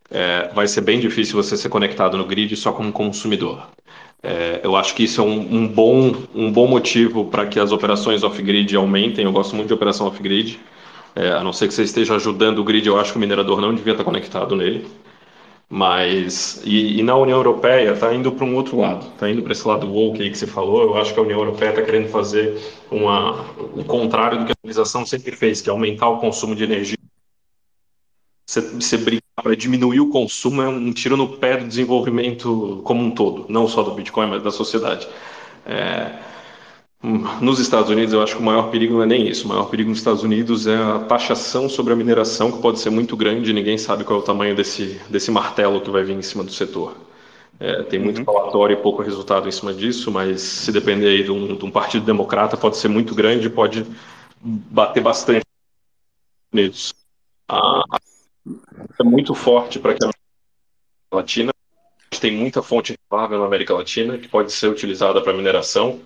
[0.10, 3.68] é, vai ser bem difícil você ser conectado no grid só como consumidor.
[4.24, 7.72] É, eu acho que isso é um, um bom, um bom motivo para que as
[7.72, 9.26] operações off-grid aumentem.
[9.26, 10.60] Eu gosto muito de operação off-grid.
[11.16, 13.60] É, a não ser que você esteja ajudando o grid, eu acho que o minerador
[13.60, 14.88] não devia estar conectado nele.
[15.74, 19.54] Mas, e, e na União Europeia está indo para um outro lado, está indo para
[19.54, 20.82] esse lado woke aí que você falou.
[20.84, 22.60] Eu acho que a União Europeia está querendo fazer
[22.92, 26.66] uma, o contrário do que a organização sempre fez, que é aumentar o consumo de
[26.66, 26.98] energia.
[28.46, 33.02] Você, você brigar para diminuir o consumo é um tiro no pé do desenvolvimento como
[33.02, 35.08] um todo, não só do Bitcoin, mas da sociedade.
[35.66, 36.20] É,
[37.04, 39.46] nos Estados Unidos, eu acho que o maior perigo não é nem isso.
[39.46, 42.92] O maior perigo nos Estados Unidos é a taxação sobre a mineração, que pode ser
[42.92, 46.22] muito grande, ninguém sabe qual é o tamanho desse, desse martelo que vai vir em
[46.22, 46.96] cima do setor.
[47.60, 48.70] É, tem muito uhum.
[48.72, 52.06] e pouco resultado em cima disso, mas se depender aí de um, de um partido
[52.06, 53.86] democrata, pode ser muito grande, pode
[54.40, 55.46] bater bastante
[56.52, 56.94] nisso.
[57.48, 57.84] Ah,
[59.00, 60.22] é muito forte para que a América
[61.14, 61.52] Latina
[62.20, 66.00] tem muita fonte renovável na América Latina que pode ser utilizada para mineração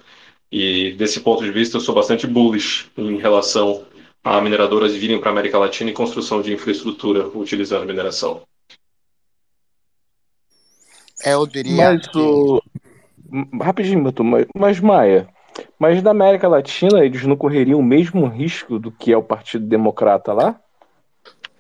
[0.51, 3.83] e desse ponto de vista, eu sou bastante bullish em relação
[4.23, 8.41] a mineradoras virem para a América Latina e construção de infraestrutura utilizando mineração.
[11.23, 11.75] É, eu diria.
[11.75, 12.61] Mas o...
[13.61, 15.27] Rapidinho, mas, mas Maia,
[15.77, 19.65] mas na América Latina eles não correriam o mesmo risco do que é o Partido
[19.65, 20.59] Democrata lá?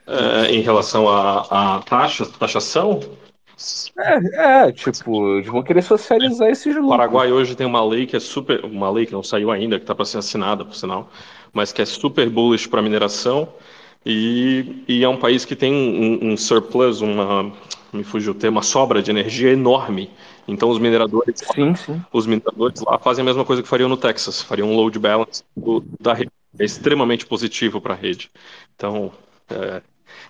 [0.07, 2.99] É, em relação à taxa, taxação?
[3.97, 6.87] É, é, tipo, eles vão querer socializar esses lucros.
[6.87, 8.63] O Paraguai hoje tem uma lei que é super.
[8.65, 11.09] Uma lei que não saiu ainda, que está para ser assinada, por sinal,
[11.53, 13.47] mas que é super bullish para mineração.
[14.05, 17.51] E, e, é um país que tem um, um, surplus, uma.
[17.91, 20.11] Me fugiu o termo, uma sobra de energia enorme.
[20.47, 22.01] Então os mineradores, sim, sim.
[22.11, 25.43] os mineradores lá fazem a mesma coisa que fariam no Texas, fariam um load balance
[25.55, 26.29] do, da rede.
[26.59, 28.29] É extremamente positivo para a rede.
[28.75, 29.11] Então,
[29.49, 29.81] é,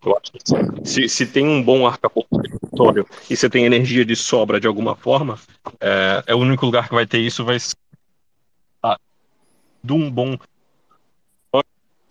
[0.05, 4.15] eu acho que se, se tem um bom arcabouço regulatório e você tem energia de
[4.15, 5.39] sobra de alguma forma,
[5.79, 7.75] é, é o único lugar que vai ter isso, vai ser
[8.83, 8.99] ah,
[9.83, 10.37] de um bom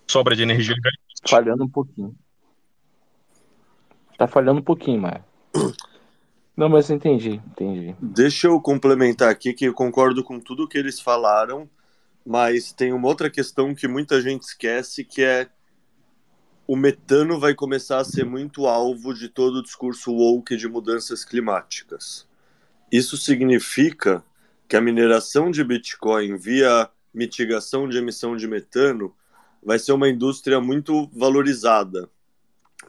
[0.07, 0.77] sobra de energia.
[1.29, 2.15] Falhando um pouquinho.
[4.17, 5.25] Tá falhando um pouquinho, Maia.
[6.57, 7.97] Não, mas entendi, entendi.
[8.01, 11.69] Deixa eu complementar aqui que eu concordo com tudo que eles falaram,
[12.25, 15.49] mas tem uma outra questão que muita gente esquece, que é
[16.67, 21.25] o metano vai começar a ser muito alvo de todo o discurso woke de mudanças
[21.25, 22.27] climáticas.
[22.91, 24.25] Isso significa
[24.67, 29.15] que a mineração de Bitcoin via mitigação de emissão de metano
[29.63, 32.09] vai ser uma indústria muito valorizada.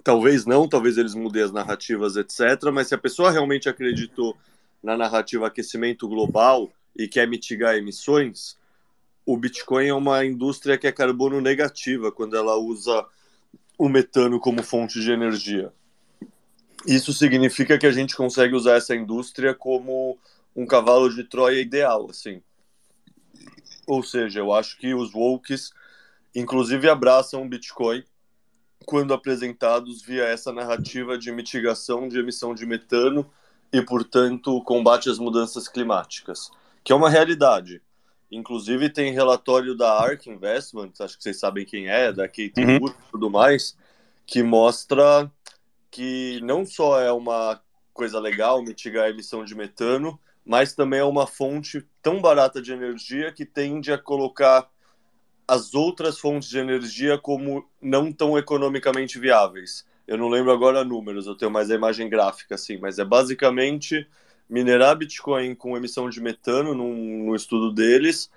[0.03, 2.71] Talvez não, talvez eles mudem as narrativas, etc.
[2.73, 4.37] Mas se a pessoa realmente acreditou
[4.81, 8.57] na narrativa aquecimento global e quer mitigar emissões,
[9.25, 13.05] o Bitcoin é uma indústria que é carbono negativa quando ela usa
[13.77, 15.71] o metano como fonte de energia.
[16.85, 20.17] Isso significa que a gente consegue usar essa indústria como
[20.55, 22.41] um cavalo de Troia ideal, assim.
[23.87, 25.71] Ou seja, eu acho que os wokes,
[26.33, 28.03] inclusive, abraçam o Bitcoin
[28.85, 33.29] quando apresentados via essa narrativa de mitigação de emissão de metano
[33.73, 36.51] e, portanto, combate às mudanças climáticas,
[36.83, 37.81] que é uma realidade.
[38.35, 42.79] Inclusive, tem relatório da ARK Investments, acho que vocês sabem quem é, da Kate Uhum.
[42.81, 43.77] Wood e tudo mais,
[44.25, 45.31] que mostra
[45.89, 47.61] que não só é uma
[47.93, 52.73] coisa legal mitigar a emissão de metano, mas também é uma fonte tão barata de
[52.73, 54.69] energia que tende a colocar
[55.47, 59.85] as outras fontes de energia como não tão economicamente viáveis.
[60.07, 64.07] Eu não lembro agora números, eu tenho mais a imagem gráfica, assim, mas é basicamente
[64.49, 68.29] minerar Bitcoin com emissão de metano, num, no estudo deles,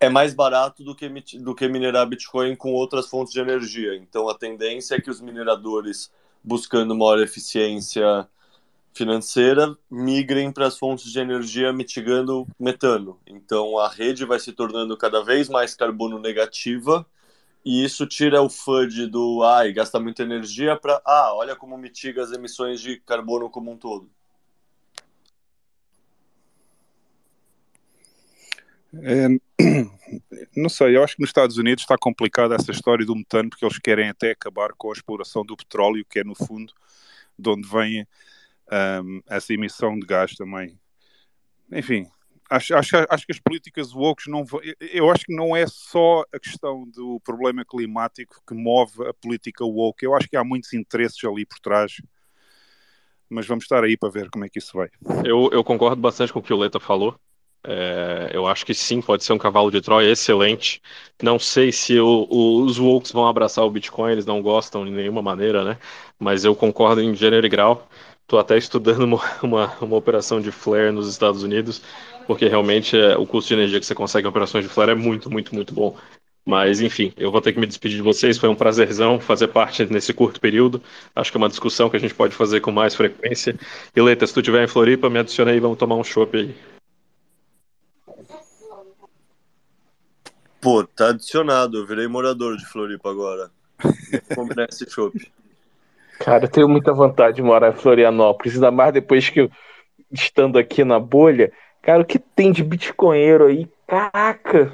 [0.00, 1.08] é mais barato do que,
[1.38, 3.96] do que minerar Bitcoin com outras fontes de energia.
[3.96, 6.10] Então a tendência é que os mineradores,
[6.42, 8.28] buscando maior eficiência
[8.92, 13.18] financeira, migrem para as fontes de energia mitigando metano.
[13.26, 17.04] Então a rede vai se tornando cada vez mais carbono negativa
[17.64, 22.22] e isso tira o FUD do ai, gasta muita energia para ah, olha como mitiga
[22.22, 24.08] as emissões de carbono como um todo.
[29.02, 29.28] É,
[30.56, 33.64] não sei, eu acho que nos Estados Unidos está complicada essa história do metano, porque
[33.64, 36.72] eles querem até acabar com a exploração do petróleo, que é no fundo
[37.38, 38.06] de onde vem
[38.70, 40.78] ahm, essa emissão de gás também.
[41.72, 42.06] Enfim,
[42.50, 44.44] acho, acho, acho que as políticas woke não
[44.80, 49.64] Eu acho que não é só a questão do problema climático que move a política
[49.64, 52.00] woke, eu acho que há muitos interesses ali por trás.
[53.28, 54.88] Mas vamos estar aí para ver como é que isso vai.
[55.24, 57.18] Eu, eu concordo bastante com o que o Leta falou.
[57.66, 60.82] É, eu acho que sim, pode ser um cavalo de Troia excelente.
[61.22, 64.90] Não sei se o- o- os Wokes vão abraçar o Bitcoin, eles não gostam de
[64.90, 65.78] nenhuma maneira, né?
[66.18, 67.88] Mas eu concordo em gênero e grau.
[68.22, 71.80] Estou até estudando uma, uma, uma operação de flare nos Estados Unidos,
[72.26, 74.94] porque realmente é, o custo de energia que você consegue em operações de flare é
[74.94, 75.96] muito, muito, muito bom.
[76.46, 78.36] Mas, enfim, eu vou ter que me despedir de vocês.
[78.36, 80.82] Foi um prazerzão fazer parte nesse curto período.
[81.14, 83.56] Acho que é uma discussão que a gente pode fazer com mais frequência.
[83.96, 86.73] E, Leta, se tu estiver em Floripa, me adiciona aí, vamos tomar um chopp aí.
[90.64, 93.50] Pô, tá adicionado, eu virei morador de Floripa agora.
[93.82, 95.30] Vou combinar esse chopp.
[96.18, 99.50] Cara, eu tenho muita vontade de morar em Florianópolis, ainda mais depois que eu,
[100.10, 101.52] estando aqui na bolha,
[101.82, 103.68] cara, o que tem de bitcoinheiro aí?
[103.86, 104.72] Caraca!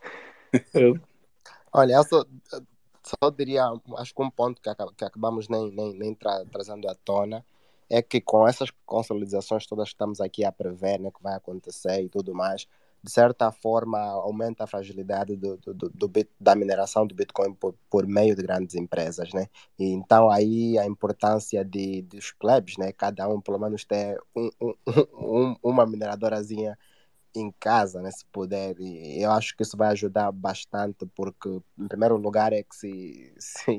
[0.74, 1.00] Eu-
[1.72, 2.24] Olha, eu só,
[3.02, 3.64] só diria,
[3.98, 7.44] acho que um ponto que, que acabamos nem, nem, nem tra- trazendo à tona
[7.88, 12.02] é que com essas consolidações todas que estamos aqui a prever, né, que vai acontecer
[12.02, 12.66] e tudo mais,
[13.06, 17.54] de certa forma aumenta a fragilidade do, do, do, do bit- da mineração do Bitcoin
[17.54, 19.46] por, por meio de grandes empresas, né?
[19.78, 22.92] E então aí a importância de, dos plebs, né?
[22.92, 24.74] Cada um pelo menos ter um, um,
[25.14, 26.76] um- uma mineradorazinha
[27.34, 31.86] em casa, né, se puder, e eu acho que isso vai ajudar bastante, porque, em
[31.88, 33.78] primeiro lugar, é que se, se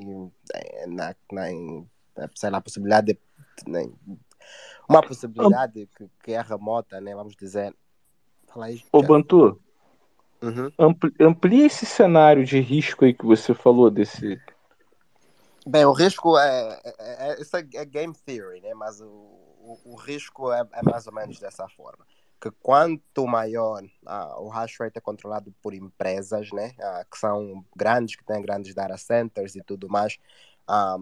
[0.53, 1.47] eh, na, na,
[2.35, 3.19] sei lá, a possibilidade de,
[3.71, 3.83] né,
[4.87, 7.75] uma possibilidade que, que é remota, né, vamos dizer,
[8.47, 9.01] fala aí, Ô.
[9.01, 9.59] Bantu,
[10.41, 10.71] Uhum.
[10.77, 14.39] ampli- amplia esse cenário de risco aí que você falou desse.
[15.65, 18.73] Bem, o risco é, é, é- isso é, é game theory, né?
[18.73, 22.05] Mas o, o, o risco é, é mais ou menos dessa forma.
[22.39, 26.73] Que quanto maior ah, o hash rate é controlado por empresas, né?
[26.79, 30.19] ah, que são grandes, que têm grandes data centers e tudo mais,
[30.67, 30.97] ah,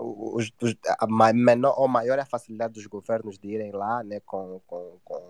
[0.00, 4.20] os, os, a menor ou maior é a facilidade dos governos de irem lá, né?
[4.26, 5.20] Com, com, com,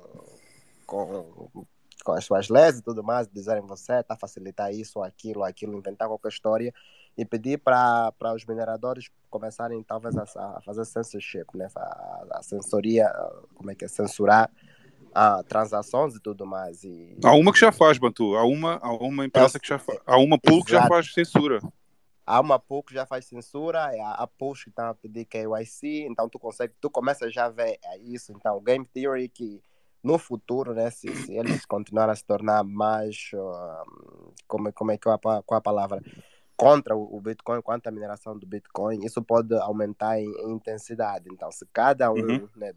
[0.92, 1.66] com,
[2.04, 5.40] com as suas leis e tudo mais, dizerem você está a facilitar isso ou aquilo,
[5.40, 6.74] ou aquilo, inventar qualquer história
[7.16, 10.24] e pedir para os mineradores começarem talvez a,
[10.56, 11.68] a fazer censorship, né?
[11.74, 13.10] A, a censoria,
[13.54, 13.88] como é que é?
[13.88, 14.50] Censurar
[15.14, 16.84] ah, transações e tudo mais.
[16.84, 18.34] E, Há uma que já faz, Bantu.
[18.36, 19.98] Há uma, há uma empresa que já faz.
[20.06, 21.60] Há uma pool que já faz censura.
[22.26, 26.06] Há uma pool que já faz censura, há, há pools que estão a pedir KYC,
[26.08, 28.32] então tu consegue, tu começa já a ver é isso.
[28.32, 29.60] Então, Game Theory que
[30.02, 33.84] no futuro, né, se, se eles continuarem a se tornar mais, ah,
[34.48, 36.02] como, é- como é que é a, qual é a palavra?
[36.56, 41.28] Contra o, Bitcoin, quanto à mineração do Bitcoin, isso pode aumentar em, em intensidade.
[41.32, 42.48] Então, se cada um, Uhum.
[42.56, 42.72] né,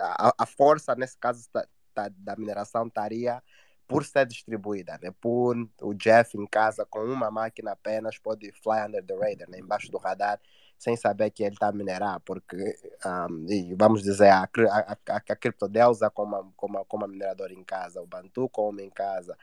[0.00, 3.42] a, a força nesse caso tá- tá- da mineração estaria
[3.86, 5.12] por ser distribuída, né?
[5.20, 9.58] Por o Jeff em casa com uma máquina apenas pode fly under the radar, né?
[9.58, 10.40] Embaixo do radar,
[10.80, 12.56] sem saber que ele está a minerar, porque,
[13.06, 17.52] um, vamos dizer, a, a, a, a criptodeusa como, a- como, a- como a mineradora
[17.54, 19.36] em casa, o Bantu come em casa,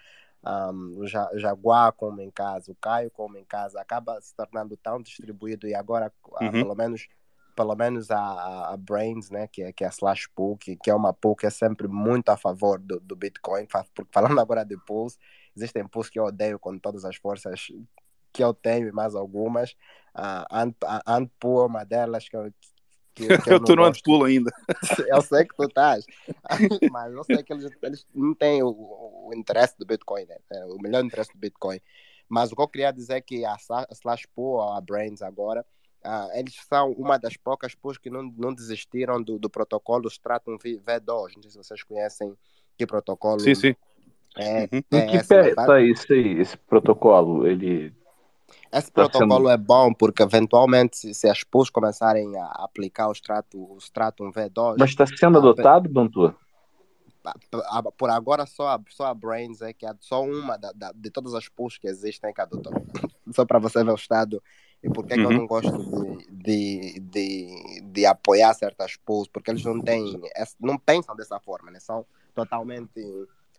[0.44, 4.76] um, o Ja- Jaguar come em casa, o Caio come em casa, acaba se tornando
[4.78, 6.60] tão distribuído e agora, ah, Uhum.
[6.60, 7.08] pelo menos
[7.56, 10.92] pelo menos a, a Brains, né, que é, que é a Slash Pool, que, que
[10.92, 13.66] é uma pool que é sempre muito a favor do, do Bitcoin,
[13.96, 15.18] porque falando agora de pools,
[15.56, 17.68] existem pools que eu odeio com todas as forças
[18.34, 19.76] que eu tenho e mais algumas.
[20.18, 22.52] A uh, Antpool é uma delas que eu,
[23.14, 24.52] que, que eu, estou no Antpool ainda.
[25.08, 26.06] eu sei que tu estás,
[26.92, 30.38] mas eu sei que eles, eles não têm o, o interesse do Bitcoin, né?
[30.52, 31.80] É o melhor interesse do Bitcoin.
[32.28, 35.66] Mas o que eu queria dizer é que a, a Slash Pool, a Brains agora,
[36.04, 40.58] uh, eles são uma das poucas pools que não, não desistiram do, do protocolo Stratum
[40.58, 41.36] V2.
[41.36, 42.34] Não sei se vocês conhecem
[42.76, 43.40] que protocolo.
[43.40, 43.76] Sim, sim.
[44.38, 44.84] É, uhum.
[44.92, 47.48] é que pé tá isso aí, esse protocolo?
[47.48, 47.94] Ele
[48.72, 49.50] esse tá protocolo sendo...
[49.50, 54.76] é bom porque, eventualmente, se, as pools começarem a aplicar o Stratum, o Stratum V2.
[54.80, 56.34] Mas está sendo adotado, Bantu?
[57.98, 61.12] Por agora, só a, só a Brains é que é só uma da, da, de
[61.12, 62.72] todas as pools que existem que adotou.
[63.34, 64.42] só para você ver o estado
[64.82, 65.20] e por que, uhum.
[65.20, 65.38] que eu uhum.
[65.40, 70.22] não gosto de, de, de, de, apoiar certas pools, porque eles não têm,
[70.60, 71.80] não pensam dessa forma, né?
[71.82, 73.04] São totalmente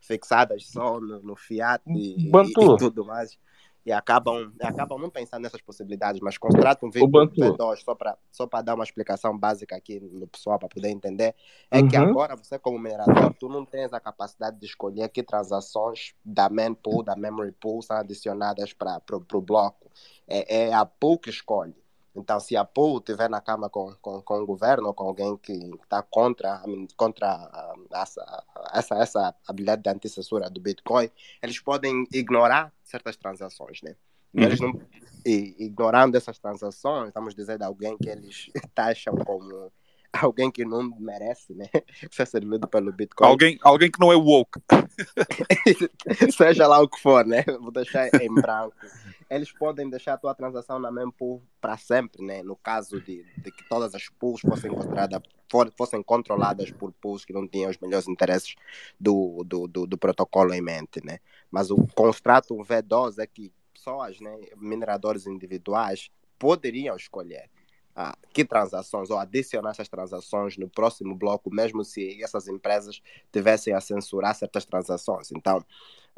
[0.01, 3.36] fixadas só no, no Fiat e, e, e tudo mais
[3.85, 8.74] e acabam, acabam não pensando nessas possibilidades, mas contratam um V2 só para só dar
[8.74, 11.35] uma explicação básica aqui no pessoal para poder entender,
[11.70, 11.89] é uhum.
[11.89, 16.49] que agora você como minerador, tu não tens a capacidade de escolher que transações da
[16.49, 19.91] mempool, da memory pool são adicionadas para o bloco.
[20.26, 21.74] É, é a pool que escolhe.
[22.18, 25.36] Então, se a POU estiver na cama com, com, com o governo ou com alguém
[25.36, 26.62] que está contra,
[26.96, 31.10] contra essa, essa, essa habilidade de anticensura do Bitcoin,
[31.42, 33.94] eles podem ignorar certas transações, né?
[34.34, 34.42] Uhum.
[34.42, 34.72] Eles não,
[35.24, 39.72] e, ignorando essas transações, estamos dizendo alguém que eles taxam como
[40.22, 41.68] alguém que não merece, né?
[42.11, 43.28] Ser servido pelo Bitcoin.
[43.28, 44.61] Alguém, alguém que não é woke.
[46.36, 47.44] Seja lá o que for, né?
[47.61, 48.74] Vou deixar em branco
[49.30, 52.42] eles podem deixar a tua transação na mempool para sempre, né?
[52.42, 54.70] No caso de, de que todas as pools fossem
[55.50, 58.54] for, fossem controladas por pools que não tinham os melhores interesses
[58.98, 61.18] do, do, do, do protocolo em mente, né?
[61.50, 67.50] Mas o contrato V2 é que pessoas, né, mineradores individuais, poderiam escolher
[68.01, 73.74] ah, que transações ou adicionar essas transações no próximo bloco, mesmo se essas empresas tivessem
[73.74, 75.32] a censurar certas transações.
[75.32, 75.64] Então,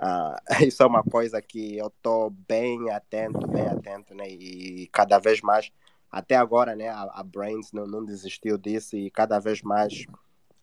[0.01, 0.35] Uh,
[0.66, 4.26] isso é uma coisa que eu estou bem atento, bem atento, né?
[4.31, 5.70] E cada vez mais,
[6.11, 6.89] até agora, né?
[6.89, 10.07] A, a Brains não, não, desistiu disso e cada vez mais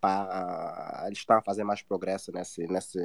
[0.03, 2.97] uh, eles estão a fazer mais progresso nesse, nesse.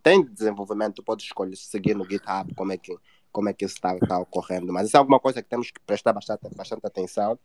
[0.00, 2.96] Tem desenvolvimento, pode escolher seguir no GitHub como é que
[3.38, 5.78] como é que isso está tá ocorrendo, mas isso é alguma coisa que temos que
[5.78, 7.38] prestar bastante, bastante atenção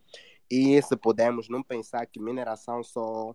[0.50, 3.32] e se podemos não pensar que mineração só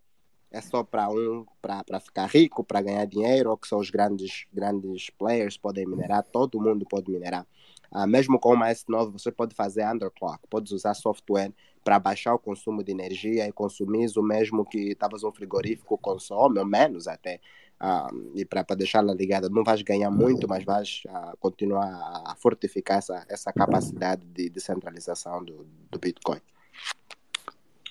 [0.51, 4.45] é só para um para ficar rico, para ganhar dinheiro, ou que só os grandes
[4.51, 7.47] grandes players podem minerar, todo mundo pode minerar.
[7.89, 12.39] Ah, mesmo com uma S9, você pode fazer underclock, pode usar software para baixar o
[12.39, 17.39] consumo de energia e consumir o mesmo que talvez um frigorífico consome, ou menos até,
[17.79, 19.49] ah, e para deixá-la ligada.
[19.49, 21.87] Não vais ganhar muito, mas vais ah, continuar
[22.25, 26.41] a fortificar essa, essa capacidade de descentralização do, do Bitcoin.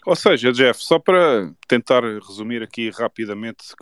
[0.04, 3.74] Ou seja, Jeff, só para tentar resumir aqui rapidamente,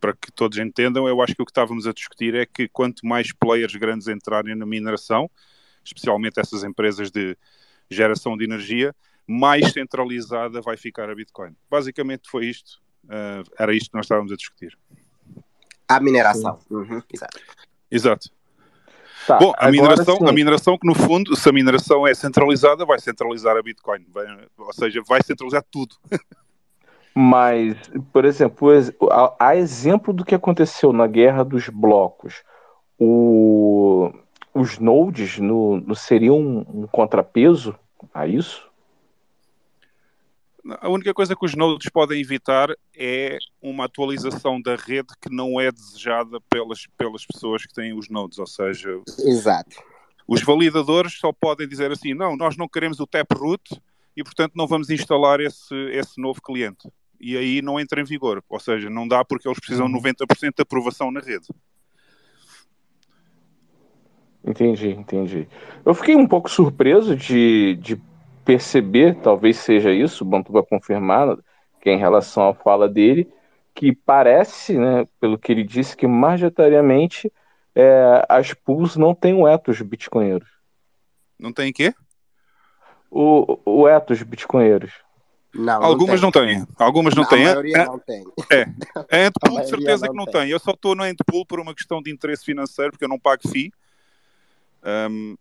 [0.00, 3.06] para que todos entendam, eu acho que o que estávamos a discutir é que quanto
[3.06, 5.30] mais players grandes entrarem na mineração,
[5.84, 7.36] especialmente essas empresas de
[7.90, 8.94] geração de energia,
[9.26, 11.56] mais centralizada vai ficar a Bitcoin.
[11.70, 14.78] Basicamente foi isto, uh, era isto que nós estávamos a discutir.
[15.88, 16.58] A mineração.
[16.70, 17.02] Uhum.
[17.12, 17.38] Exato.
[17.90, 18.30] Exato.
[19.26, 22.98] Tá, Bom, a mineração, a mineração que no fundo, se a mineração é centralizada, vai
[22.98, 24.26] centralizar a Bitcoin, vai,
[24.58, 25.96] ou seja, vai centralizar tudo.
[27.14, 27.76] Mas,
[28.12, 28.70] por exemplo,
[29.38, 32.42] a, exemplo do que aconteceu na guerra dos blocos,
[32.98, 34.12] o,
[34.52, 37.74] os nodes no, no seriam um, um contrapeso
[38.12, 38.68] a isso?
[40.80, 45.60] A única coisa que os nodes podem evitar é uma atualização da rede que não
[45.60, 49.76] é desejada pelas, pelas pessoas que têm os nodes, ou seja, Exato.
[50.26, 53.78] os validadores só podem dizer assim, não, nós não queremos o taproot
[54.16, 56.90] e portanto não vamos instalar esse, esse novo cliente.
[57.20, 60.20] E aí não entra em vigor, ou seja, não dá porque eles precisam de 90%
[60.22, 60.50] uhum.
[60.56, 61.46] de aprovação na rede.
[64.46, 65.48] Entendi, entendi.
[65.84, 68.00] Eu fiquei um pouco surpreso de, de
[68.44, 71.36] perceber, talvez seja isso, o Bantu vai confirmar,
[71.80, 73.28] que é em relação à fala dele,
[73.74, 77.32] que parece, né, pelo que ele disse, que majoritariamente
[77.74, 80.48] é, as pools não têm o ethos bitcoinheiros.
[81.38, 81.92] Não tem quê?
[83.10, 84.92] O, o ethos bitcoinheiros.
[85.52, 86.58] Não, Algumas não têm.
[86.58, 86.74] Não tem.
[86.78, 87.42] Algumas não, têm.
[87.46, 88.24] A maioria é, não tem.
[88.50, 88.62] É.
[89.22, 90.42] A Antpool, de certeza que não tem.
[90.42, 90.50] tem.
[90.50, 93.48] Eu só estou na Antpool por uma questão de interesse financeiro, porque eu não pago
[93.48, 93.72] FII.
[94.84, 95.36] Um,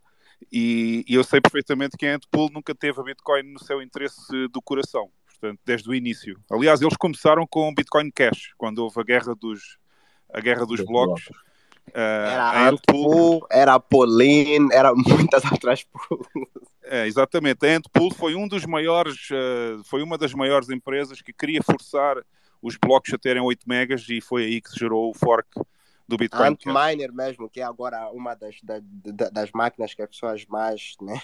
[0.51, 4.47] E, e eu sei perfeitamente que a Antpool nunca teve a Bitcoin no seu interesse
[4.49, 6.39] do coração, portanto, desde o início.
[6.51, 9.77] Aliás, eles começaram com o Bitcoin Cash, quando houve a guerra dos,
[10.33, 11.25] a guerra dos blocos.
[11.89, 16.27] Uh, era a Antpool, era a Pauline, era muitas outras pools.
[16.83, 17.65] É, exatamente.
[17.65, 22.17] A Antpool foi um dos maiores, uh, foi uma das maiores empresas que queria forçar
[22.61, 25.49] os blocos a terem 8 megas e foi aí que se gerou o fork
[26.07, 26.47] do Bitcoin.
[26.47, 28.81] Antminer mesmo, que é agora uma das, das,
[29.31, 31.19] das máquinas que as pessoas mais, né,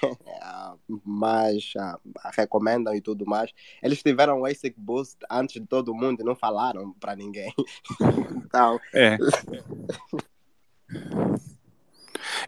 [1.04, 2.00] mais uh,
[2.36, 3.52] recomendam e tudo mais.
[3.84, 7.54] Eles tiveram o ASIC Boost antes de todo mundo e não falaram para ninguém.
[8.46, 8.80] então...
[8.94, 9.18] É.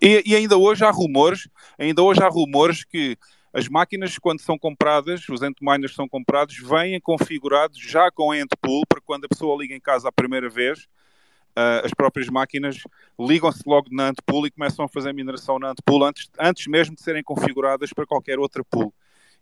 [0.02, 3.18] E, e, ainda hoje há rumores, ainda hoje há rumores que
[3.54, 8.84] as máquinas, quando são compradas, os Antminers são comprados, vêm configurados já com a Antpool,
[8.88, 10.88] para quando a pessoa liga em casa a primeira vez,
[11.58, 12.78] uh, as próprias máquinas
[13.20, 17.02] ligam-se logo na Antpool e começam a fazer mineração na Antpool antes, antes mesmo de
[17.02, 18.94] serem configuradas para qualquer outra pool.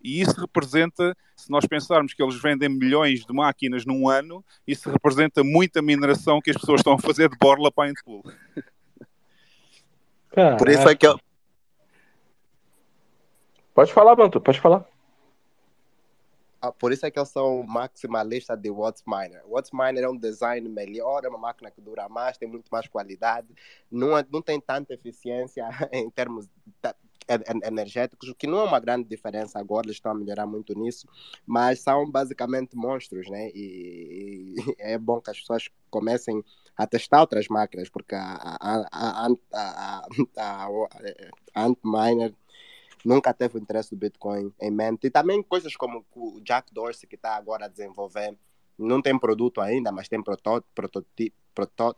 [0.02, 4.90] E isso representa, se nós pensarmos que eles vendem milhões de máquinas num ano, isso
[4.90, 8.24] representa muita mineração que as pessoas estão a fazer de borla para a Antpool.
[10.58, 11.20] Por isso é que eu...
[13.74, 14.86] Pode falar, Bantu, pode falar.
[16.78, 20.04] Por isso é que eu sou maximalista de Watts Miner.
[20.04, 23.48] É um design melhor, é uma máquina que dura mais, tem muito mais qualidade,
[23.90, 26.50] não, é, não tem tanta eficiência em termos
[27.64, 31.08] energéticos, o que não é uma grande diferença agora, eles estão a melhorar muito nisso,
[31.46, 33.50] mas são basicamente monstros, né?
[33.54, 36.44] E, e é bom que as pessoas comecem
[36.76, 40.08] a testar outras máquinas, porque a, a, a, a,
[40.38, 40.78] a,
[41.54, 42.34] a Antminer
[43.06, 45.08] nunca teve o interesse do Bitcoin em mente.
[45.08, 48.38] E também coisas como o Jack Dorsey, que está agora a desenvolver,
[48.78, 50.62] não tem produto ainda, mas tem protó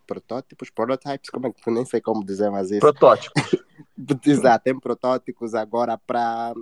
[0.06, 2.80] protótipos, prototypes, como é que nem sei como dizer mais isso.
[2.80, 3.56] Protótipos.
[4.26, 6.54] Exato, tem protótipos agora para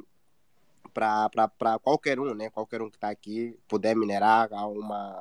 [0.99, 2.49] para qualquer um, né?
[2.49, 5.15] Qualquer um que está aqui poder minerar uma,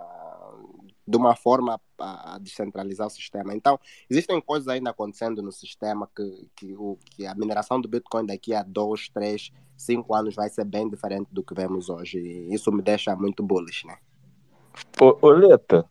[1.07, 3.55] de uma forma a descentralizar o sistema.
[3.55, 3.79] Então,
[4.11, 8.55] existem coisas ainda acontecendo no sistema que, que, o, que a mineração do Bitcoin daqui
[8.55, 12.19] a dois, três, cinco anos vai ser bem diferente do que vemos hoje.
[12.19, 13.97] E isso me deixa muito bullish, né?
[15.01, 15.85] Ô, ô Leta,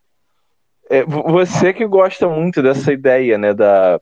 [0.89, 3.99] é, você que gosta muito dessa ideia, né, da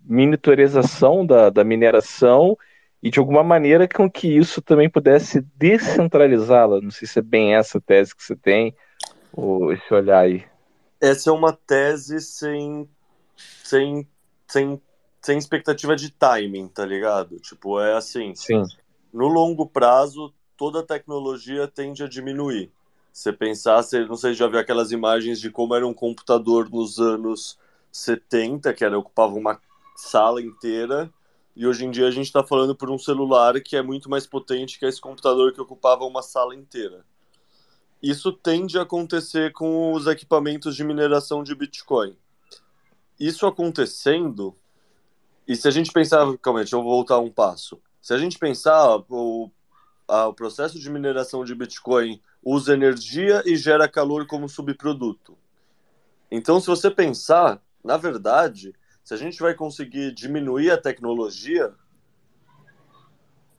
[0.00, 2.56] monitorização da, da mineração
[3.02, 6.80] e de alguma maneira com que isso também pudesse descentralizá-la.
[6.80, 8.74] Não sei se é bem essa tese que você tem,
[9.32, 10.44] ou esse olhar aí.
[11.00, 12.88] Essa é uma tese sem,
[13.64, 14.06] sem,
[14.46, 14.80] sem,
[15.22, 17.38] sem expectativa de timing, tá ligado?
[17.40, 18.34] Tipo, é assim.
[18.34, 18.62] Sim.
[19.12, 22.70] No longo prazo, toda tecnologia tende a diminuir.
[23.12, 26.70] Você pensar, você, não sei se já viu aquelas imagens de como era um computador
[26.70, 27.58] nos anos
[27.90, 29.60] 70, que era ocupava uma
[29.96, 31.10] sala inteira,
[31.54, 34.26] e hoje em dia a gente está falando por um celular que é muito mais
[34.26, 37.04] potente que esse computador que ocupava uma sala inteira.
[38.02, 42.16] Isso tende a acontecer com os equipamentos de mineração de Bitcoin.
[43.18, 44.56] Isso acontecendo,
[45.46, 47.80] e se a gente pensar, calma deixa eu voltar um passo.
[48.00, 49.50] Se a gente pensar, o,
[50.08, 55.36] a, o processo de mineração de Bitcoin usa energia e gera calor como subproduto.
[56.30, 58.72] Então, se você pensar, na verdade,
[59.10, 61.74] se a gente vai conseguir diminuir a tecnologia,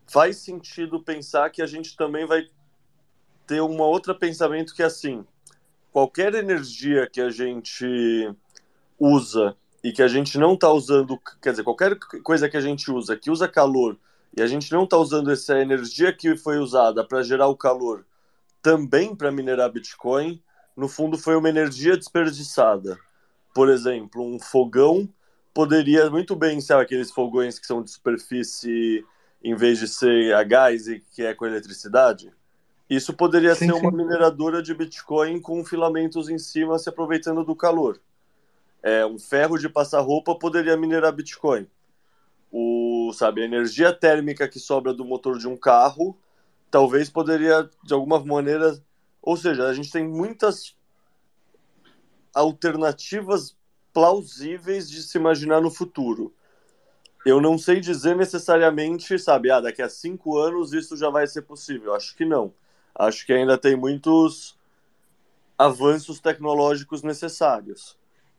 [0.08, 2.48] faz sentido pensar que a gente também vai
[3.46, 5.26] ter um outro pensamento que é assim:
[5.92, 8.34] qualquer energia que a gente
[8.98, 9.54] usa
[9.84, 13.18] e que a gente não está usando, quer dizer, qualquer coisa que a gente usa
[13.18, 14.00] que usa calor
[14.38, 18.06] e a gente não está usando essa energia que foi usada para gerar o calor
[18.62, 20.42] também para minerar Bitcoin,
[20.78, 22.98] no fundo foi uma energia desperdiçada.
[23.54, 25.10] Por exemplo, um fogão
[25.54, 29.06] poderia muito bem ser aqueles fogões que são de superfície
[29.44, 32.32] em vez de ser a gás e que é com eletricidade.
[32.90, 33.80] Isso poderia sim, ser sim.
[33.80, 38.00] uma mineradora de Bitcoin com filamentos em cima se aproveitando do calor.
[38.84, 41.68] É, um ferro de passar roupa poderia minerar Bitcoin.
[42.52, 46.18] O, sabe, a energia térmica que sobra do motor de um carro
[46.72, 48.82] talvez poderia, de alguma maneira.
[49.22, 50.76] Ou seja, a gente tem muitas
[52.34, 53.56] alternativas
[53.94, 56.34] plausíveis de se imaginar no futuro.
[57.26, 61.44] Eu não sei dizer necessariamente, sabe, ah, daqui a cinco anos isso já vai ser
[61.44, 61.94] possível.
[61.94, 62.54] Acho que não
[62.96, 64.58] acho que ainda tem muitos
[65.58, 67.98] avanços tecnológicos necessários.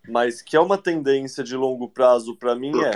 [0.09, 2.91] Mas que é uma tendência de longo prazo para mim é.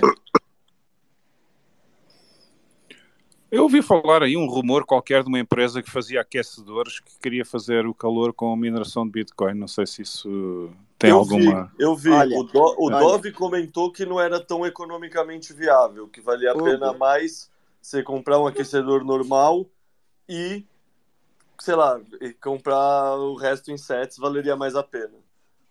[3.56, 7.42] Eu ouvi falar aí um rumor qualquer de uma empresa que fazia aquecedores que queria
[7.42, 9.54] fazer o calor com a mineração de Bitcoin.
[9.54, 11.64] Não sei se isso tem eu alguma.
[11.64, 12.10] Vi, eu vi.
[12.10, 16.54] Olha, o, Do, o Dove comentou que não era tão economicamente viável, que valia a
[16.54, 17.50] pena mais
[17.80, 19.64] você comprar um aquecedor normal
[20.28, 20.62] e,
[21.58, 25.14] sei lá, e comprar o resto em sets valeria mais a pena.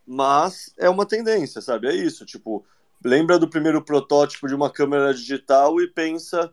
[0.08, 1.88] Mas é uma tendência, sabe?
[1.88, 2.66] É isso, tipo,
[3.04, 6.52] lembra do primeiro protótipo de uma câmera digital e pensa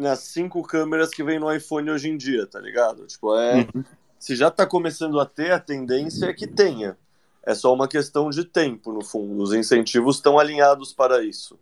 [0.00, 3.06] nas cinco câmeras que vem no iPhone hoje em dia, tá ligado?
[3.06, 3.56] Tipo, é.
[3.74, 3.84] Uhum.
[4.18, 6.96] Se já tá começando a ter, a tendência é que tenha.
[7.42, 9.42] É só uma questão de tempo, no fundo.
[9.42, 11.58] Os incentivos estão alinhados para isso.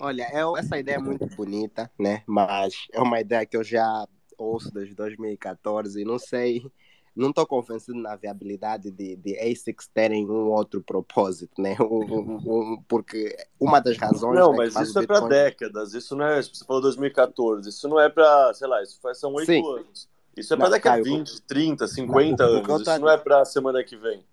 [0.00, 2.22] Olha, é, essa ideia é muito bonita, né?
[2.26, 4.06] Mas é uma ideia que eu já
[4.36, 6.64] ouço desde 2014 e não sei,
[7.20, 11.76] não estou convencido na viabilidade de, de ASICs terem um outro propósito, né?
[11.80, 14.38] Um, um, um, porque uma das razões.
[14.38, 15.94] Não, né, mas isso é para décadas.
[15.94, 16.42] Isso não é.
[16.42, 17.68] Você falou 2014.
[17.68, 20.08] Isso não é para, sei lá, isso foi, são oito anos.
[20.36, 22.80] Isso é para daqui a 20, 30, 50 Não, anos.
[22.80, 24.24] Isso não é para semana que vem.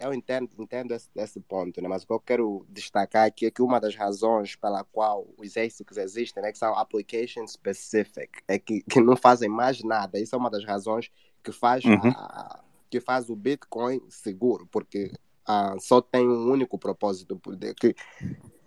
[0.00, 1.88] Eu entendo, entendo esse, esse ponto, né?
[1.88, 5.56] mas o que eu quero destacar aqui é que uma das razões pela qual os
[5.56, 10.20] ASICs existem, né, que são application specific, é que, que não fazem mais nada.
[10.20, 11.10] Isso é uma das razões
[11.42, 12.10] que faz, Uhum.
[12.14, 12.60] a-
[12.90, 15.12] que faz o Bitcoin seguro, porque
[15.46, 17.40] ah, só tem um único propósito,
[17.80, 17.94] que,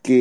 [0.04, 0.14] que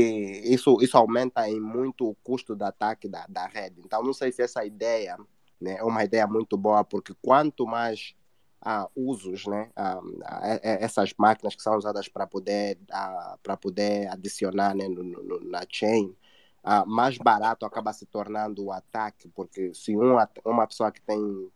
[0.45, 3.81] isso, isso aumenta em muito o custo do ataque da, da rede.
[3.85, 5.17] Então, não sei se essa ideia
[5.61, 8.15] né, é uma ideia muito boa, porque quanto mais
[8.63, 10.01] ah, usos, né, ah,
[10.43, 15.03] é- é- essas máquinas que são usadas para poder, ah, para poder adicionar né, no,
[15.03, 16.15] no- na chain,
[16.63, 21.01] ah, mais barato acaba se tornando o ataque, porque se um, at- uma pessoa que
[21.01, 21.51] tem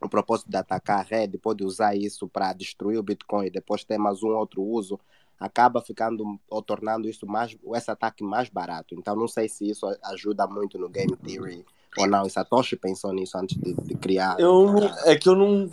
[0.00, 3.84] o propósito de atacar a rede pode usar isso para destruir o Bitcoin e depois
[3.84, 4.98] ter mais um outro uso,
[5.38, 8.94] acaba ficando ou tornando isso mais esse ataque mais barato.
[8.94, 11.64] Então não sei se isso ajuda muito no game theory
[11.96, 12.26] ou não.
[12.26, 14.38] E Satoshi pensou nisso antes de, de criar.
[14.38, 15.68] Eu não, é que eu não.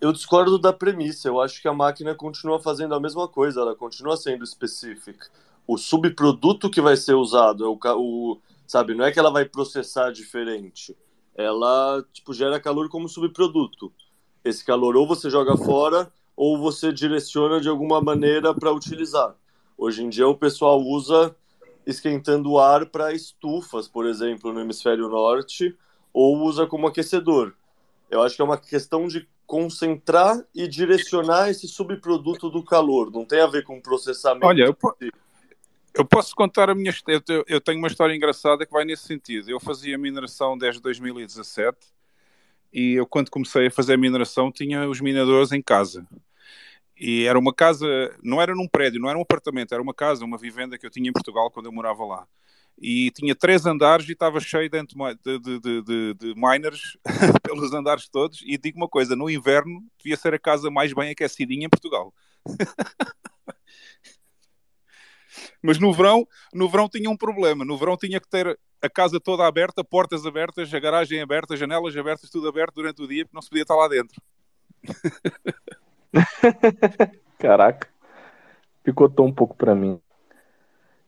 [0.00, 1.28] Eu discordo da premissa.
[1.28, 3.60] Eu acho que a máquina continua fazendo a mesma coisa.
[3.60, 5.28] Ela continua sendo específica.
[5.66, 8.94] O subproduto que vai ser usado é o, o sabe?
[8.94, 10.96] Não é que ela vai processar diferente.
[11.40, 13.92] Ela tipo gera calor como subproduto.
[14.44, 19.34] Esse calor ou você joga fora ou você direciona de alguma maneira para utilizar.
[19.76, 21.34] Hoje em dia o pessoal usa
[21.86, 25.76] esquentando o ar para estufas, por exemplo, no hemisfério norte,
[26.12, 27.54] ou usa como aquecedor.
[28.10, 33.10] Eu acho que é uma questão de concentrar e direcionar esse subproduto do calor.
[33.10, 34.46] Não tem a ver com processamento.
[34.46, 34.76] Olha, eu,
[35.94, 37.22] eu posso contar a minha história.
[37.46, 39.50] Eu, tenho uma história engraçada que vai nesse sentido.
[39.50, 41.78] Eu fazia mineração desde 2017
[42.72, 46.06] e eu, quando comecei a fazer mineração, tinha os mineradores em casa.
[46.96, 47.86] E era uma casa,
[48.22, 50.90] não era num prédio, não era um apartamento, era uma casa, uma vivenda que eu
[50.90, 52.26] tinha em Portugal quando eu morava lá.
[52.78, 56.96] E tinha três andares e estava cheio de, de, de, de miners
[57.42, 58.42] pelos andares todos.
[58.46, 62.14] E digo uma coisa: no inverno devia ser a casa mais bem aquecidinha em Portugal.
[65.62, 67.64] Mas no verão, no verão tinha um problema.
[67.64, 71.96] No verão tinha que ter a casa toda aberta, portas abertas, a garagem aberta, janelas
[71.96, 74.20] abertas, tudo aberto durante o dia, porque não se podia estar lá dentro.
[77.38, 77.88] Caraca.
[78.82, 80.00] Picotou um pouco pra mim.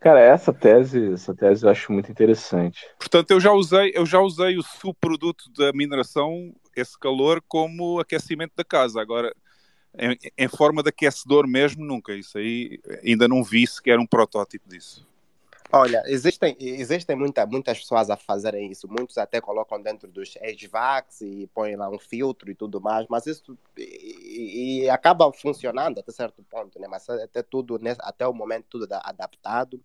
[0.03, 2.85] Cara, essa tese, essa tese eu acho muito interessante.
[2.99, 8.53] Portanto, eu já usei, eu já usei o subproduto da mineração, esse calor, como aquecimento
[8.57, 9.01] da casa.
[9.01, 9.33] Agora,
[9.99, 12.15] em, em forma de aquecedor mesmo, nunca.
[12.15, 15.07] Isso aí ainda não vi sequer um protótipo disso.
[15.75, 18.87] Olha, existem, existem muita, muitas pessoas a fazerem isso.
[18.87, 23.27] Muitos até colocam dentro dos HVACs e põem lá um filtro e tudo mais, mas
[23.27, 26.87] isso e, e acaba funcionando até certo ponto, né?
[26.87, 27.97] Mas até tudo, né?
[28.01, 29.81] até o momento, tudo da- adaptado.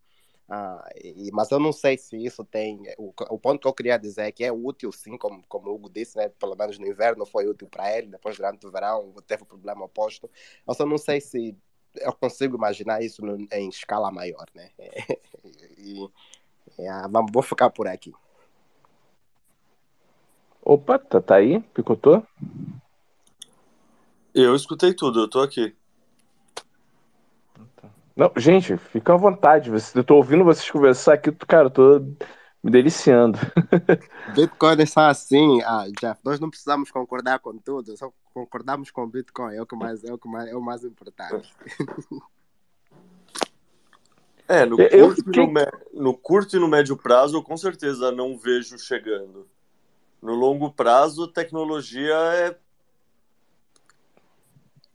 [0.49, 2.81] Ah, e- mas eu não sei se isso tem.
[2.97, 5.75] O, o ponto que eu queria dizer é que é útil, sim, como, como o
[5.75, 6.29] Hugo disse, né?
[6.29, 9.85] Pelo menos no inverno foi útil para ele, depois durante o verão teve o problema
[9.85, 10.29] oposto.
[10.67, 11.55] Eu só não sei se
[11.95, 14.71] eu consigo imaginar isso no- em escala maior, né?
[15.77, 16.09] E,
[16.79, 18.13] e, ah, vamos, vou ficar por aqui.
[20.63, 21.61] Opa, tá, tá aí?
[21.73, 22.23] Picotou?
[24.33, 25.75] Eu escutei tudo, eu tô aqui.
[28.17, 29.69] Não, gente, fica à vontade.
[29.69, 31.99] Você- Eu tô ouvindo vocês conversar aqui, cara, eu tô
[32.63, 33.37] me deliciando.
[34.35, 39.07] Bitcoin é só assim, ah, Jeff, nós não precisamos concordar com tudo, só concordamos com
[39.07, 41.53] Bitcoin, é o que mais, é o que mais, é o mais importante.
[44.49, 47.35] É, no Eu- eu curto, e fiquei- no, me- no curto e no médio prazo,
[47.37, 49.45] eu com certeza não vejo chegando.
[50.21, 52.57] No longo prazo, a tecnologia é.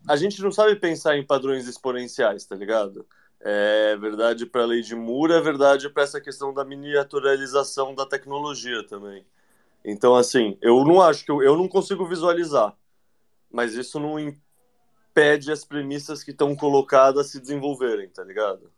[0.08, 3.06] A gente não sabe pensar em padrões exponenciais, tá ligado?
[3.40, 8.06] É verdade para a lei de Moore, é verdade para essa questão da miniaturalização da
[8.06, 9.24] tecnologia também.
[9.84, 12.76] Então, assim, eu não acho que eu, eu não consigo visualizar,
[13.50, 18.70] mas isso não impede as premissas que estão colocadas se desenvolverem, tá ligado?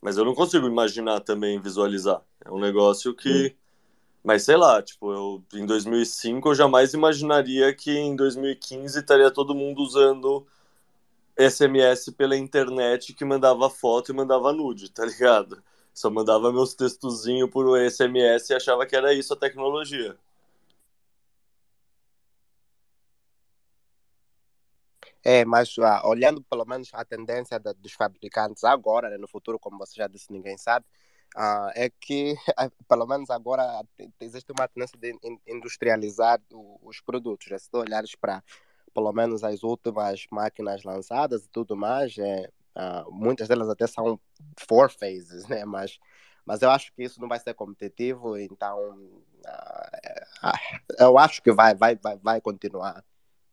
[0.00, 2.22] Mas eu não consigo imaginar também visualizar.
[2.44, 3.56] É um negócio que
[4.22, 9.54] Mas sei lá, tipo, eu, em 2005 eu jamais imaginaria que em 2015 estaria todo
[9.54, 10.46] mundo usando
[11.36, 15.62] SMS pela internet que mandava foto e mandava nude, tá ligado?
[15.94, 20.16] Só mandava meus textozinhos por SMS e achava que era isso a tecnologia.
[25.24, 29.58] É, mas ah, olhando pelo menos a tendência da, dos fabricantes agora, né, no futuro,
[29.58, 30.84] como você já disse, ninguém sabe,
[31.36, 32.34] ah, é que
[32.88, 33.82] pelo menos agora
[34.20, 35.14] existe uma tendência de
[35.46, 36.40] industrializar
[36.82, 37.50] os produtos.
[37.50, 37.58] Né?
[37.58, 38.42] Se tu olhares para
[38.94, 44.20] pelo menos as últimas máquinas lançadas e tudo mais, é, ah, muitas delas até são
[44.58, 45.64] four phases, né?
[45.64, 45.98] Mas
[46.44, 48.98] mas eu acho que isso não vai ser competitivo, então
[49.46, 50.52] uh,
[50.98, 53.04] eu acho que vai, vai, vai, vai continuar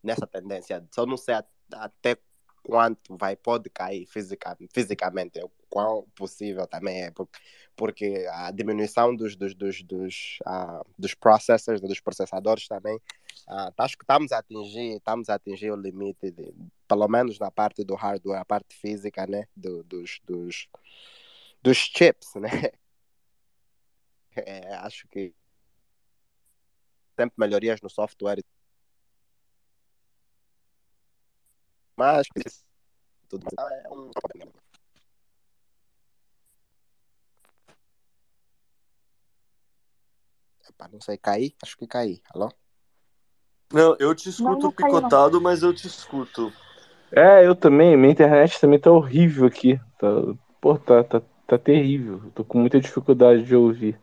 [0.02, 0.84] nessa tendência.
[0.90, 1.36] Só não sei
[1.72, 2.18] até
[2.62, 7.38] quanto vai pode cair fisica, fisicamente, o quão possível também é, porque,
[7.76, 13.96] porque a diminuição dos, dos, dos, dos, uh, dos processors, dos processadores também, uh, acho
[13.96, 16.52] que estamos a atingir, estamos a atingir o limite, de,
[16.88, 20.68] pelo menos na parte do hardware, a parte física, né, do, dos, dos,
[21.62, 22.50] dos chips, né,
[24.36, 25.32] é, acho que
[27.16, 28.42] sempre melhorias no software.
[31.96, 32.26] Mas
[33.28, 34.10] tudo é um
[40.70, 41.52] Epa, não sei, cair?
[41.62, 42.22] Acho que caí.
[42.32, 42.48] Alô?
[43.72, 45.40] Não, eu te escuto não, picotado, não.
[45.40, 46.52] mas eu te escuto.
[47.10, 47.96] É, eu também.
[47.96, 49.80] Minha internet também tá horrível aqui.
[49.98, 50.08] Tá,
[50.60, 52.22] pô, tá, tá, tá terrível.
[52.34, 54.00] tô com muita dificuldade de ouvir.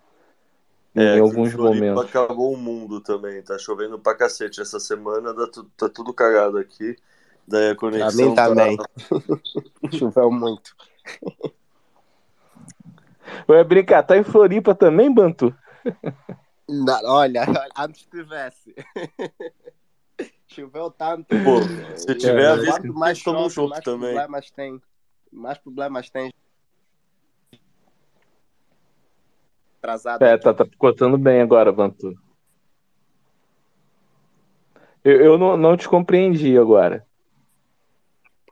[0.94, 2.04] É, em alguns momentos.
[2.04, 3.42] Acabou o mundo também.
[3.42, 5.34] Tá chovendo pra cacete essa semana.
[5.34, 6.98] Tá, tá tudo cagado aqui.
[7.48, 8.36] Daí a conexão.
[8.36, 8.78] Pra mim também.
[9.98, 10.76] Choveu muito.
[13.48, 15.56] Vai brincar, tá em Floripa também, Bantu?
[16.70, 17.46] Não, olha,
[17.78, 18.76] antes tivesse.
[20.48, 21.28] Choveu tanto.
[21.44, 21.62] Pô,
[21.98, 24.14] se tiver é, visto, mais chove, um mais também.
[24.14, 24.82] problemas tem.
[25.32, 26.34] Mais problemas tem.
[29.80, 30.24] Atrasado.
[30.24, 32.18] É, tá, tá picotando bem agora, Bantu.
[35.04, 37.08] Eu, eu não, não te compreendi agora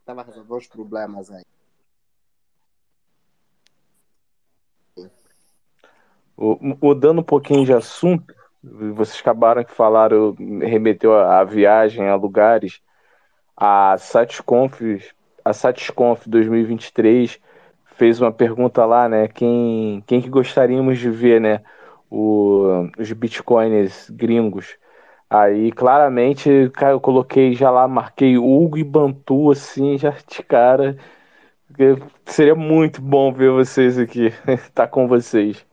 [0.06, 1.44] tava resolvendo os problemas aí.
[6.38, 8.34] Mudando um pouquinho de assunto,
[8.94, 12.82] vocês acabaram que falaram, remeteu a, a viagem a lugares.
[13.56, 14.82] A SatisConf,
[15.44, 17.40] a SatisConf 2023
[17.98, 19.28] fez uma pergunta lá, né?
[19.28, 21.62] Quem, quem que gostaríamos de ver, né?
[22.10, 24.78] O, os bitcoins gringos.
[25.30, 30.98] Aí, claramente, cara, eu coloquei já lá, marquei Hugo e Bantu, assim, já de cara.
[32.26, 34.32] Seria muito bom ver vocês aqui,
[34.74, 35.66] tá com vocês.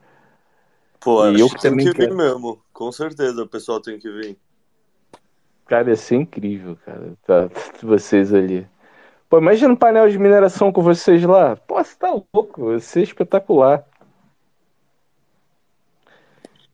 [1.02, 2.16] Pô, e eu que tem que vir quero.
[2.16, 4.38] mesmo, com certeza o pessoal tem que vir.
[5.66, 7.48] Cara, ia ser incrível, cara, tá,
[7.82, 8.66] vocês ali.
[9.28, 11.56] Pô, imagina um painel de mineração com vocês lá.
[11.56, 13.84] Pô, você tá louco, ia ser espetacular.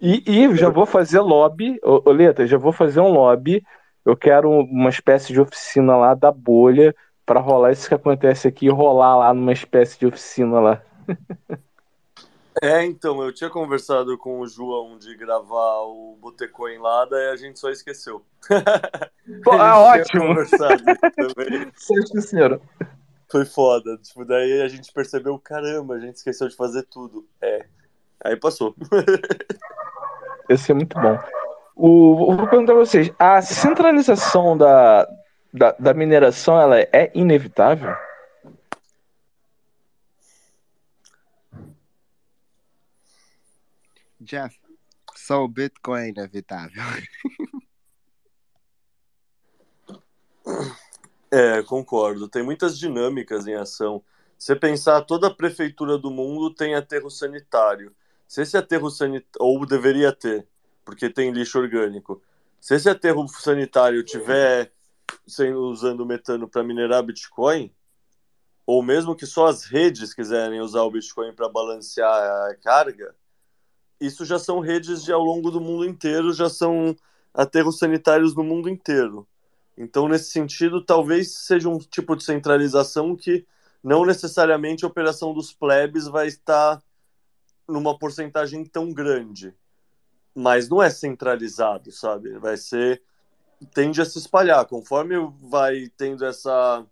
[0.01, 3.65] E, e já vou fazer lobby, ô, Leta, já vou fazer um lobby.
[4.05, 6.95] Eu quero uma espécie de oficina lá da bolha
[7.25, 10.83] para rolar isso que acontece aqui, rolar lá numa espécie de oficina lá.
[12.63, 17.37] É, então, eu tinha conversado com o João de gravar o Botecoin lá, daí a
[17.37, 18.25] gente só esqueceu.
[19.45, 20.45] Pô, ah, ótimo!
[20.47, 20.85] Certo,
[23.31, 23.97] Foi foda.
[23.99, 27.27] Tipo, daí a gente percebeu, caramba, a gente esqueceu de fazer tudo.
[27.41, 27.67] É.
[28.25, 28.75] Aí passou.
[30.49, 31.19] Esse é muito bom.
[31.77, 35.07] O, vou perguntar pra vocês: a centralização da,
[35.53, 37.95] da, da mineração ela é inevitável?
[44.29, 44.61] Jeff,
[45.17, 46.83] só o Bitcoin é inevitável.
[51.31, 52.29] É, concordo.
[52.29, 54.03] Tem muitas dinâmicas em ação.
[54.39, 57.95] Você pensar, toda prefeitura do mundo tem aterro sanitário.
[58.27, 60.47] Se esse aterro sanitário, ou deveria ter,
[60.85, 62.23] porque tem lixo orgânico,
[62.61, 64.73] se esse aterro sanitário tiver
[65.55, 67.75] usando metano para minerar Bitcoin,
[68.67, 72.11] ou mesmo que só as redes quiserem usar o Bitcoin para balancear
[72.51, 73.15] a carga,
[74.01, 76.97] isso já são redes de ao longo do mundo inteiro, já são
[77.35, 79.27] aterros sanitários no mundo inteiro.
[79.77, 83.47] Então, nesse sentido, talvez seja um tipo de centralização que
[83.83, 86.83] não necessariamente a operação dos plebes vai estar
[87.67, 89.55] numa porcentagem tão grande.
[90.35, 92.39] Mas não é centralizado, sabe?
[92.39, 93.03] Vai ser.
[93.73, 94.65] tende a se espalhar.
[94.67, 96.85] Conforme vai tendo essa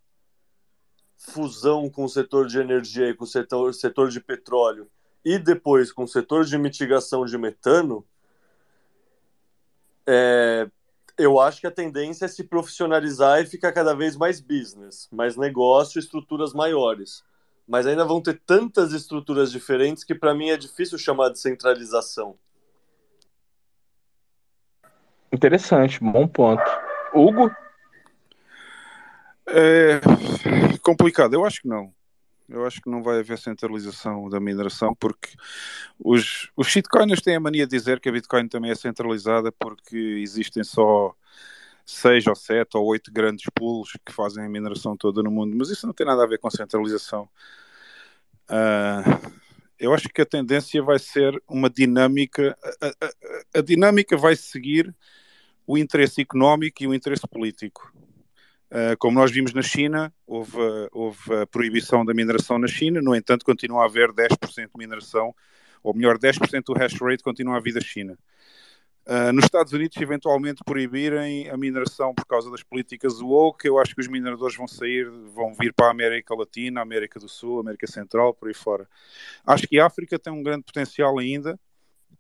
[1.16, 4.88] fusão com o setor de energia e com o setor, setor de petróleo
[5.26, 8.06] e depois com o setor de mitigação de metano,
[10.06, 10.70] é,
[11.18, 15.36] eu acho que a tendência é se profissionalizar e ficar cada vez mais business, mais
[15.36, 17.24] negócio, estruturas maiores.
[17.66, 22.38] Mas ainda vão ter tantas estruturas diferentes que para mim é difícil chamar de centralização.
[25.32, 26.62] Interessante, bom ponto.
[27.12, 27.50] Hugo?
[29.48, 30.00] É
[30.82, 31.92] complicado, eu acho que não.
[32.48, 35.30] Eu acho que não vai haver centralização da mineração porque
[35.98, 39.96] os, os shitcoiners têm a mania de dizer que a Bitcoin também é centralizada porque
[39.96, 41.14] existem só
[41.84, 45.70] seis ou sete ou oito grandes pools que fazem a mineração toda no mundo, mas
[45.70, 47.28] isso não tem nada a ver com centralização.
[48.48, 49.32] Uh,
[49.78, 54.94] eu acho que a tendência vai ser uma dinâmica, a, a, a dinâmica vai seguir
[55.66, 57.92] o interesse económico e o interesse político.
[58.70, 60.58] Uh, como nós vimos na China, houve,
[60.90, 65.34] houve, a proibição da mineração na China, no entanto, continua a haver 10% de mineração,
[65.82, 68.18] ou melhor, 10% do hash rate continua a vir da China.
[69.06, 73.94] Uh, nos Estados Unidos, eventualmente proibirem a mineração por causa das políticas woke, eu acho
[73.94, 77.86] que os mineradores vão sair, vão vir para a América Latina, América do Sul, América
[77.86, 78.88] Central, por aí fora.
[79.46, 81.56] Acho que a África tem um grande potencial ainda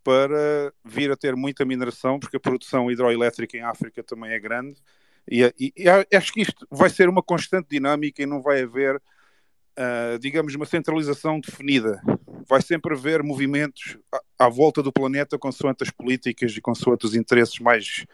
[0.04, 4.80] para vir a ter muita mineração, porque a produção hidroelétrica em África também é grande
[5.28, 8.96] e, e, e, acho que isto vai ser uma constante dinâmica e não vai haver,
[8.96, 12.00] uh, digamos, uma centralização definida.
[12.48, 13.98] Vai sempre haver movimentos
[14.38, 18.04] à, à, volta do planeta consoante as políticas e consoante os interesses mais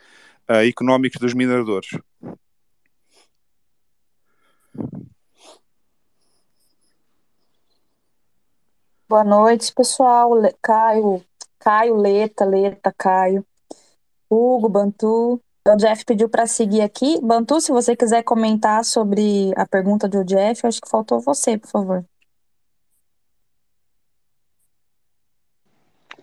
[0.49, 1.91] uh, económicos dos mineradores.
[9.07, 10.31] Boa noite, pessoal.
[10.63, 11.23] Caio,
[11.59, 13.45] Caio, Leta, Leta, Caio,
[14.31, 17.21] Hugo, Bantu, o Jeff pediu para seguir aqui.
[17.23, 21.71] Bantu, se você quiser comentar sobre a pergunta do Jeff, acho que faltou você, por
[21.71, 22.05] favor.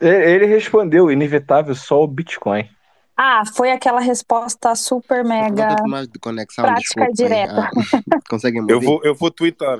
[0.01, 2.69] Ele respondeu, inevitável, só o Bitcoin.
[3.17, 7.69] Ah, foi aquela resposta super mega mais de conexão, prática e direta.
[7.69, 9.77] Ah, conseguem eu vou, eu vou twittar.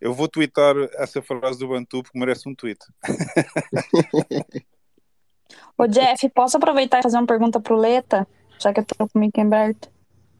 [0.00, 2.80] Eu vou twittar essa frase do Bantu porque merece um tweet.
[5.78, 8.26] Ô Jeff, posso aproveitar e fazer uma pergunta pro Leta?
[8.58, 9.88] Já que eu tô com o mic aberto.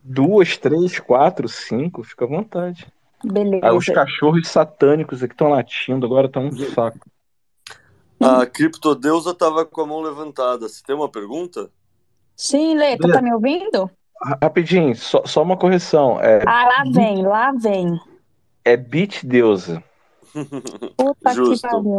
[0.02, 2.86] Duas, três, quatro, cinco, fica à vontade.
[3.24, 3.66] Beleza.
[3.66, 7.08] Ah, os cachorros satânicos aqui estão latindo, agora tá um saco.
[8.20, 10.68] A criptodeusa tava com a mão levantada.
[10.68, 11.70] Você tem uma pergunta?
[12.36, 13.90] Sim, Leta, tá me ouvindo?
[14.42, 16.20] Rapidinho, só, só uma correção.
[16.20, 18.00] É, ah, lá vem, lá vem.
[18.64, 19.82] É Bit Deusa.
[20.96, 21.66] Puta Justo.
[21.66, 21.98] que pariu.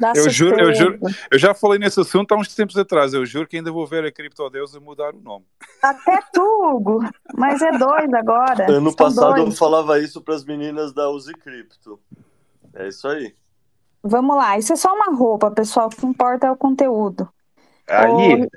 [0.00, 0.98] Dá eu juro, eu juro,
[1.30, 3.12] eu já falei nesse assunto há uns tempos atrás.
[3.12, 5.44] Eu juro que ainda vou ver a Criptodeusa mudar o nome.
[5.82, 7.00] Até tu, Hugo.
[7.36, 8.64] Mas é doido agora.
[8.70, 9.50] Ano São passado dois.
[9.50, 12.00] eu falava isso para as meninas da Use Cripto.
[12.74, 13.34] É isso aí.
[14.02, 15.88] Vamos lá, isso é só uma roupa, pessoal.
[15.88, 17.28] O que importa é o conteúdo.
[17.86, 18.48] Aí.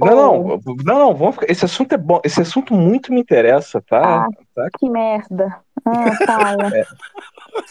[0.00, 1.50] Não, não, não, não, vamos ficar.
[1.50, 2.20] Esse assunto é bom.
[2.24, 4.24] Esse assunto muito me interessa, tá?
[4.24, 4.68] Ah, tá?
[4.78, 5.60] Que merda.
[5.84, 6.70] Ah, fala.
[6.74, 6.86] é.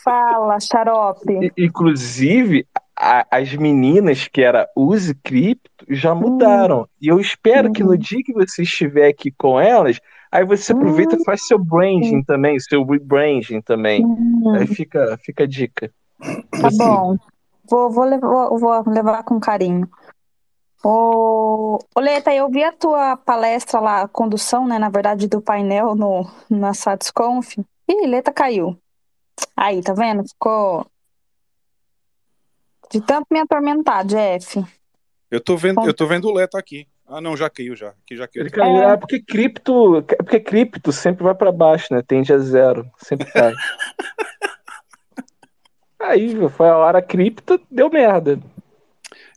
[0.04, 1.52] Fala, xarope.
[1.58, 2.68] Inclusive,
[3.00, 6.20] a, as meninas que era use cripto já hum.
[6.20, 6.82] mudaram.
[6.82, 6.86] Hum.
[7.02, 7.72] E eu espero hum.
[7.72, 10.00] que no dia que você estiver aqui com elas,
[10.30, 11.24] aí você aproveita e hum.
[11.24, 14.06] faz seu branding também, seu rebranding também.
[14.06, 14.54] Hum.
[14.56, 15.92] Aí fica, fica a dica.
[16.60, 16.78] Tá assim.
[16.78, 17.18] bom.
[17.70, 19.88] Vou, vou, levar, vou levar com carinho.
[20.84, 25.94] Ô, Leta, eu vi a tua palestra lá, a condução, né, na verdade, do painel
[25.94, 27.58] no, na SatisConf.
[27.88, 28.78] Ih, Leta caiu.
[29.56, 30.28] Aí, tá vendo?
[30.28, 30.86] Ficou
[32.90, 34.64] de tanto me atormentar, Jeff.
[35.30, 36.88] Eu tô vendo, eu tô vendo o Leto aqui.
[37.08, 37.90] Ah, não, já caiu já.
[37.90, 38.44] Aqui já caiu.
[38.44, 38.84] Ele caiu.
[38.84, 38.98] É.
[38.98, 42.02] porque cripto, porque cripto sempre vai para baixo, né?
[42.02, 43.54] Tende a zero, sempre cai.
[46.00, 48.40] Aí, foi a hora cripto, deu merda.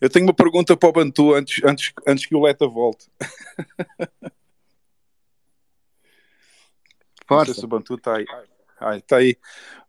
[0.00, 3.10] Eu tenho uma pergunta para o Bantu antes, antes, antes que o Leta volte.
[7.30, 8.26] Não sei se o Bantu está aí.
[8.78, 9.36] Ah, está aí.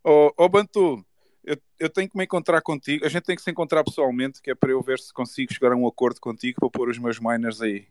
[0.03, 1.03] Ô, oh, oh, Bantu,
[1.43, 3.05] eu, eu tenho que me encontrar contigo.
[3.05, 5.73] A gente tem que se encontrar pessoalmente, que é para eu ver se consigo chegar
[5.73, 7.87] a um acordo contigo para pôr os meus miners aí,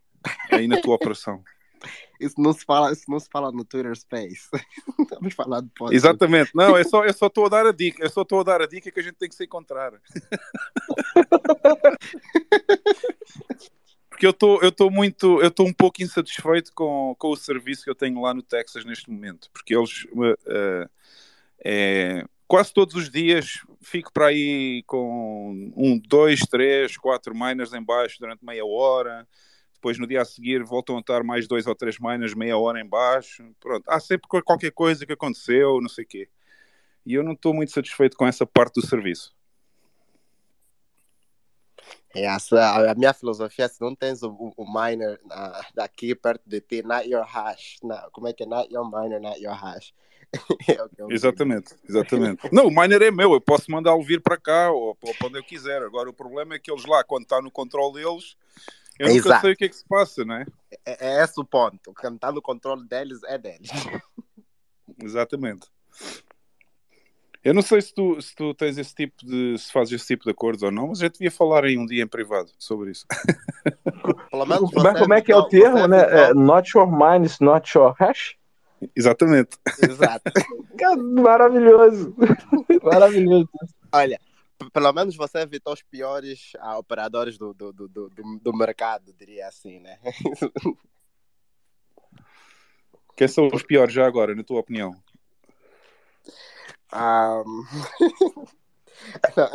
[0.50, 1.42] aí na tua operação.
[2.20, 4.48] Isso não se fala, isso não se fala no Twitter Space.
[5.00, 6.52] Estamos falando de Exatamente.
[6.54, 8.06] Não, é só, é só estou a dar a dica.
[8.06, 9.92] É só estou a dar a dica que a gente tem que se encontrar.
[14.08, 17.82] Porque eu estou eu estou muito, eu estou um pouco insatisfeito com, com o serviço
[17.82, 20.88] que eu tenho lá no Texas neste momento, porque eles uh,
[21.64, 27.82] é, quase todos os dias fico para aí com um, dois, três, quatro miners em
[27.82, 29.26] baixo durante meia hora.
[29.72, 32.78] Depois no dia a seguir voltam a estar mais dois ou três miners meia hora
[32.78, 33.42] em baixo.
[33.58, 36.28] Pronto, há sempre qualquer coisa que aconteceu, não sei o quê.
[37.06, 39.34] E eu não estou muito satisfeito com essa parte do serviço.
[42.14, 46.82] É, a minha filosofia, se não tens o, o miner na, daqui perto de ti,
[46.82, 47.78] not your hash.
[47.82, 48.46] Not, como é que é?
[48.46, 49.94] Not your miner, not your hash.
[50.68, 52.48] É exatamente, exatamente.
[52.52, 55.38] Não, o miner é meu, eu posso mandá-lo vir para cá ou, ou para onde
[55.38, 55.82] eu quiser.
[55.82, 58.36] Agora, o problema é que eles lá, quando está no controle deles,
[58.98, 59.40] eu nunca Exato.
[59.42, 60.46] sei o que é que se passa, não é?
[60.86, 61.92] É, é esse o ponto.
[61.94, 63.68] Quem está no controle deles é deles.
[65.02, 65.66] Exatamente.
[67.44, 69.58] Eu não sei se tu, se tu tens esse tipo de.
[69.58, 72.04] se fazes esse tipo de acordos ou não, mas eu devia falar em um dia
[72.04, 73.04] em privado sobre isso.
[74.32, 76.28] Menos, mas como é que é o termo, né?
[76.28, 78.36] É, not your mind is not your hash?
[78.96, 79.56] Exatamente.
[79.82, 80.22] Exato.
[81.22, 82.14] Maravilhoso.
[82.82, 83.48] Maravilhoso.
[83.92, 84.18] Olha,
[84.72, 88.10] pelo menos você evitou os piores ah, operadores do, do, do, do,
[88.42, 89.98] do mercado, diria assim, né?
[93.16, 94.94] Quem são os piores já agora, na tua opinião?
[96.94, 97.64] Um...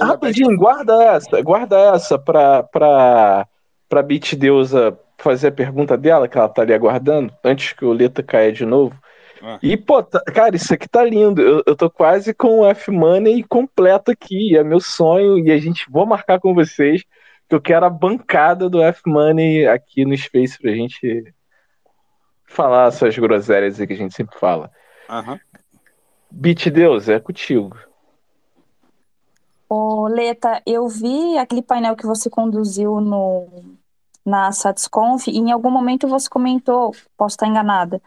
[0.04, 3.48] Rapidinho, guarda essa, guarda essa pra, pra,
[3.88, 7.94] pra Bit Deusa fazer a pergunta dela, que ela tá ali aguardando, antes que o
[7.94, 9.00] Leta caia de novo.
[9.42, 9.60] Ah.
[9.62, 11.42] E, pô, tá, cara, isso aqui tá lindo.
[11.42, 14.58] Eu, eu tô quase com o F-Money completo aqui.
[14.58, 17.04] É meu sonho e a gente vou marcar com vocês
[17.48, 21.34] que eu quero a bancada do F-Money aqui no Space pra gente
[22.46, 24.72] falar essas groselhas aí que a gente sempre fala.
[25.10, 25.40] Uhum.
[26.30, 27.78] Beat Deus, é contigo.
[29.70, 33.48] Ô, Leta, eu vi aquele painel que você conduziu no,
[34.26, 38.02] na Satisconf e em algum momento você comentou, posso estar enganada,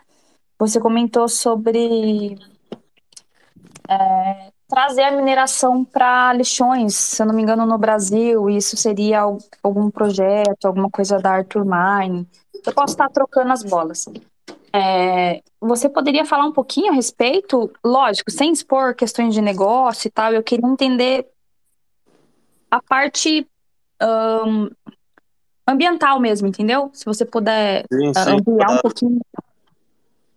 [0.60, 2.38] você comentou sobre
[3.88, 8.50] é, trazer a mineração para lixões, se eu não me engano, no Brasil.
[8.50, 9.22] Isso seria
[9.62, 12.28] algum projeto, alguma coisa da Arthur Mine.
[12.64, 14.04] Eu posso estar trocando as bolas.
[14.72, 17.72] É, você poderia falar um pouquinho a respeito?
[17.82, 20.32] Lógico, sem expor questões de negócio e tal.
[20.32, 21.26] Eu queria entender
[22.70, 23.48] a parte
[24.46, 24.70] um,
[25.66, 26.90] ambiental mesmo, entendeu?
[26.92, 28.30] Se você puder sim, sim.
[28.30, 29.20] ampliar um pouquinho.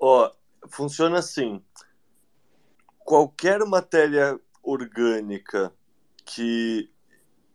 [0.06, 0.30] Ó,
[0.68, 1.64] funciona assim.
[3.06, 5.74] Qualquer matéria orgânica
[6.26, 6.90] que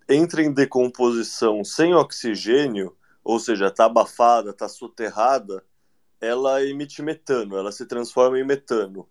[0.08, 5.62] entra em decomposição sem oxigênio, ou seja, está abafada, está soterrada,
[6.18, 9.06] ela emite metano, ela se transforma em metano.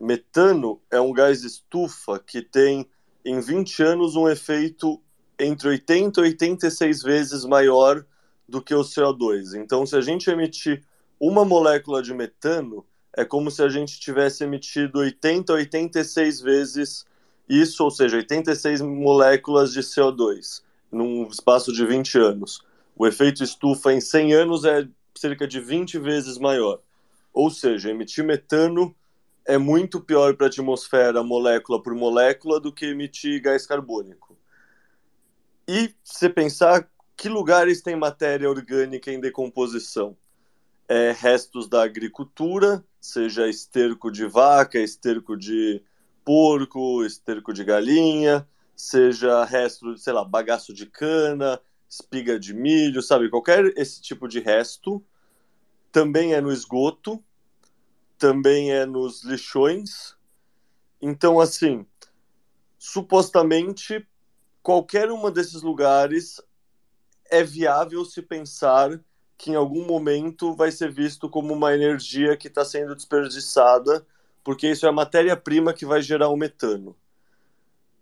[0.00, 2.90] Metano é um gás estufa que tem,
[3.24, 5.00] em 20 anos, um efeito
[5.38, 8.04] entre 80 e 86 vezes maior
[8.48, 9.54] do que o CO2.
[9.54, 10.84] Então, se a gente emitir
[11.20, 12.84] uma molécula de metano
[13.14, 17.04] é como se a gente tivesse emitido 80 86 vezes
[17.48, 22.64] isso, ou seja, 86 moléculas de CO2 num espaço de 20 anos.
[22.96, 26.80] O efeito estufa em 100 anos é cerca de 20 vezes maior.
[27.32, 28.94] Ou seja, emitir metano
[29.44, 34.36] é muito pior para a atmosfera molécula por molécula do que emitir gás carbônico.
[35.66, 40.16] E se pensar que lugares tem matéria orgânica em decomposição?
[40.90, 45.80] É, restos da agricultura, seja esterco de vaca, esterco de
[46.24, 48.44] porco, esterco de galinha,
[48.74, 53.30] seja resto, sei lá, bagaço de cana, espiga de milho, sabe?
[53.30, 55.00] Qualquer esse tipo de resto
[55.92, 57.22] também é no esgoto,
[58.18, 60.16] também é nos lixões.
[61.00, 61.86] Então, assim,
[62.76, 64.04] supostamente,
[64.60, 66.42] qualquer uma desses lugares
[67.30, 69.00] é viável se pensar
[69.40, 74.06] que em algum momento vai ser visto como uma energia que está sendo desperdiçada,
[74.44, 76.94] porque isso é a matéria-prima que vai gerar o metano.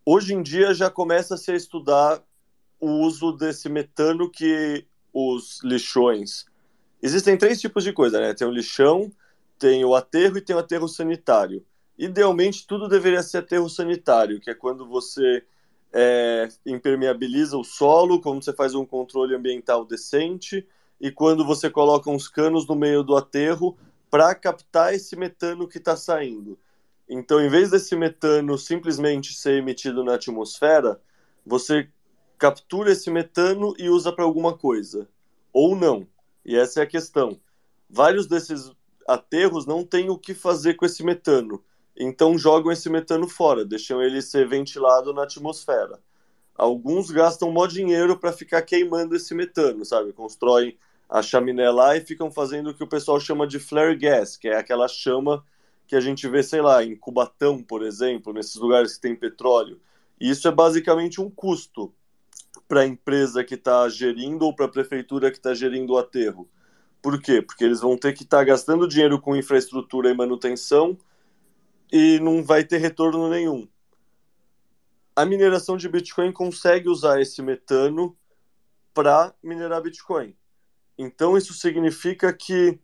[0.05, 2.21] Hoje em dia já começa a se estudar
[2.81, 4.85] o uso desse metano que
[5.15, 6.45] os lixões.
[7.01, 8.35] Existem três tipos de coisa, né?
[8.35, 9.13] Tem o lixão,
[9.61, 11.65] tem o aterro e tem o aterro sanitário.
[11.97, 15.45] Idealmente, tudo deveria ser aterro sanitário, que é quando você
[15.93, 20.67] é, impermeabiliza o solo, quando você faz um controle ambiental decente
[21.01, 23.77] e quando você coloca uns canos no meio do aterro
[24.11, 26.59] para captar esse metano que está saindo.
[27.09, 31.01] Então, em vez desse metano simplesmente ser emitido na atmosfera,
[31.45, 31.89] você
[32.39, 35.09] captura esse metano e usa para alguma coisa.
[35.53, 36.07] Ou não.
[36.45, 37.41] E essa é a questão.
[37.89, 38.71] Vários desses
[39.07, 41.63] aterros não têm o que fazer com esse metano.
[41.97, 45.99] Então jogam esse metano fora, deixam ele ser ventilado na atmosfera.
[46.55, 50.13] Alguns gastam mó dinheiro para ficar queimando esse metano, sabe?
[50.13, 50.77] Constroem
[51.09, 54.49] a chaminé lá e ficam fazendo o que o pessoal chama de flare gas, que
[54.49, 55.45] é aquela chama
[55.87, 59.81] que a gente vê, sei lá, em Cubatão, por exemplo, nesses lugares que tem petróleo.
[60.21, 61.95] E isso é basicamente um custo
[62.69, 66.47] para a empresa que está gerindo ou para a prefeitura que está gerindo o aterro.
[67.01, 67.41] Por quê?
[67.41, 70.99] Porque eles vão ter que estar tá gastando dinheiro com infraestrutura e manutenção
[71.91, 73.67] e não vai ter retorno nenhum.
[75.17, 78.17] A mineração de Bitcoin consegue usar esse metano
[78.93, 80.37] para minerar Bitcoin.
[80.99, 82.79] Então isso significa que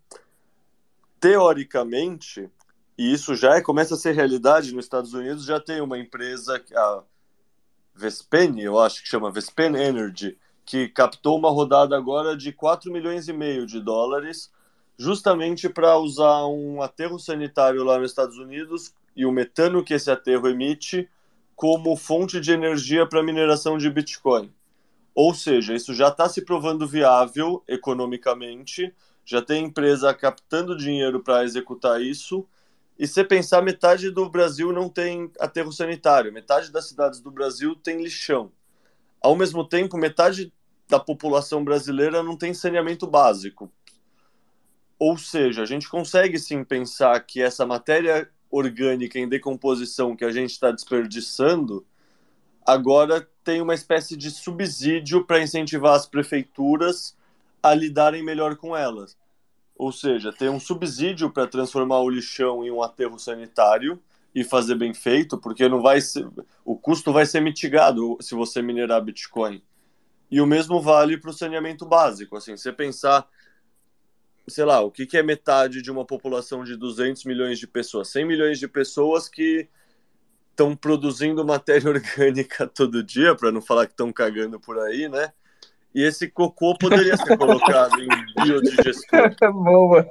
[1.18, 2.48] teoricamente,
[2.96, 6.62] e isso já é, começa a ser realidade nos Estados Unidos, já tem uma empresa,
[6.76, 7.02] a
[7.94, 13.26] Vespen, eu acho que chama Vespen Energy, que captou uma rodada agora de 4 milhões
[13.26, 14.52] e meio de dólares,
[14.98, 20.10] justamente para usar um aterro sanitário lá nos Estados Unidos e o metano que esse
[20.10, 21.08] aterro emite
[21.56, 24.52] como fonte de energia para mineração de Bitcoin.
[25.14, 28.92] Ou seja, isso já está se provando viável economicamente,
[29.24, 32.46] já tem empresa captando dinheiro para executar isso.
[32.98, 37.76] E se pensar, metade do Brasil não tem aterro sanitário, metade das cidades do Brasil
[37.76, 38.50] tem lixão.
[39.20, 40.52] Ao mesmo tempo, metade
[40.88, 43.72] da população brasileira não tem saneamento básico.
[44.98, 50.30] Ou seja, a gente consegue sim pensar que essa matéria orgânica em decomposição que a
[50.30, 51.84] gente está desperdiçando
[52.64, 57.16] agora tem uma espécie de subsídio para incentivar as prefeituras
[57.62, 59.16] a lidarem melhor com elas.
[59.76, 64.00] Ou seja, tem um subsídio para transformar o lixão em um aterro sanitário
[64.34, 66.28] e fazer bem feito, porque não vai ser,
[66.64, 69.62] o custo vai ser mitigado se você minerar Bitcoin.
[70.30, 72.36] E o mesmo vale para o saneamento básico.
[72.36, 73.28] Assim, você pensar,
[74.48, 78.08] sei lá, o que, que é metade de uma população de 200 milhões de pessoas?
[78.08, 79.68] 100 milhões de pessoas que
[80.54, 85.32] estão produzindo matéria orgânica todo dia, para não falar que estão cagando por aí, né?
[85.94, 88.08] E esse cocô poderia ser colocado em
[88.42, 89.34] biodigestor.
[89.52, 90.08] Boa.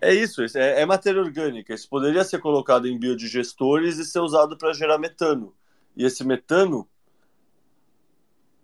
[0.00, 1.72] É isso, é, é, matéria orgânica.
[1.72, 5.54] Isso poderia ser colocado em biodigestores e ser usado para gerar metano.
[5.96, 6.86] E esse metano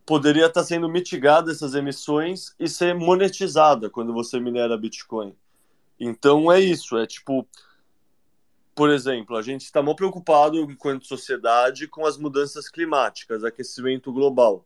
[0.04, 5.34] poderia estar tá sendo mitigado essas emissões e ser monetizada quando você minera Bitcoin.
[5.98, 7.46] Então é isso, é tipo,
[8.74, 14.64] por exemplo, a gente está muito preocupado enquanto sociedade com as mudanças climáticas, aquecimento global.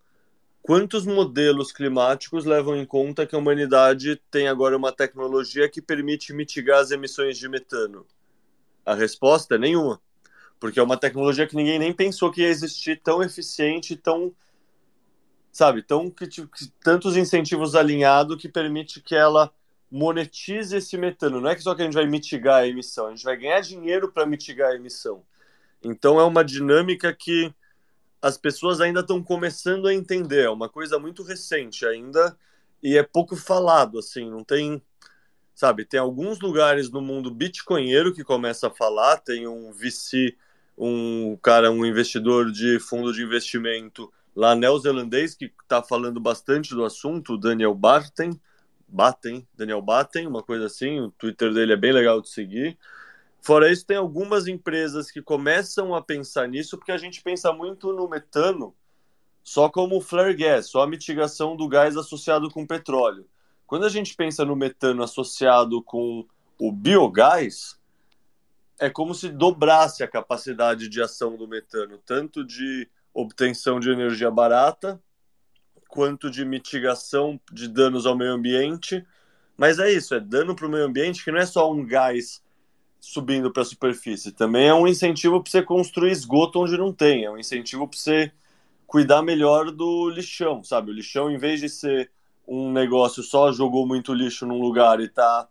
[0.63, 6.33] Quantos modelos climáticos levam em conta que a humanidade tem agora uma tecnologia que permite
[6.33, 8.07] mitigar as emissões de metano?
[8.85, 10.01] A resposta é nenhuma.
[10.59, 14.33] Porque é uma tecnologia que ninguém nem pensou que ia existir tão eficiente, tão.
[15.53, 16.47] Sabe, tão, que, que,
[16.83, 19.53] tantos incentivos alinhados que permite que ela
[19.95, 21.41] monetize esse metano.
[21.41, 23.61] Não é que só que a gente vai mitigar a emissão, a gente vai ganhar
[23.61, 25.23] dinheiro para mitigar a emissão.
[25.85, 27.55] Então é uma dinâmica que
[28.21, 30.47] as pessoas ainda estão começando a entender.
[30.47, 32.37] É uma coisa muito recente ainda
[32.83, 34.83] e é pouco falado, assim, não tem,
[35.55, 40.37] sabe, tem alguns lugares no mundo bitcoinheiro que começa a falar, tem um VC,
[40.77, 46.85] um cara, um investidor de fundo de investimento lá neozelandês que está falando bastante do
[46.85, 48.37] assunto, Daniel Barton,
[48.95, 52.79] Batten, Daniel Batten, uma coisa assim, o Twitter dele é bem legal de seguir.
[53.43, 57.93] Fora isso, tem algumas empresas que começam a pensar nisso, porque a gente pensa muito
[57.93, 58.75] no metano
[59.43, 63.27] só como flare gas, só a mitigação do gás associado com petróleo.
[63.67, 66.25] Quando a gente pensa no metano associado com
[66.59, 67.79] o biogás,
[68.79, 74.31] é como se dobrasse a capacidade de ação do metano, tanto de obtenção de energia
[74.31, 75.01] barata,
[75.95, 79.07] quanto de mitigação de danos ao meio ambiente.
[79.57, 82.43] Mas é isso, é dano para o meio ambiente que não é só um gás
[82.99, 84.33] subindo para a superfície.
[84.33, 87.25] Também é um incentivo para você construir esgoto onde não tem.
[87.25, 88.33] É um incentivo para você
[88.89, 90.91] cuidar melhor do lixão, sabe?
[90.91, 92.11] O lixão, em vez de ser
[92.45, 95.49] um negócio só jogou muito lixo num lugar e está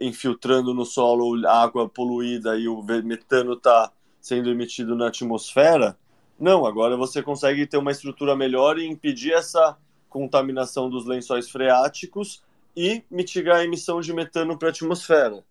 [0.00, 3.92] infiltrando no solo água poluída e o metano está
[4.22, 5.98] sendo emitido na atmosfera,
[6.42, 9.78] não, agora você consegue ter uma estrutura melhor e impedir essa
[10.08, 12.42] contaminação dos lençóis freáticos
[12.76, 15.44] e mitigar a emissão de metano para a atmosfera.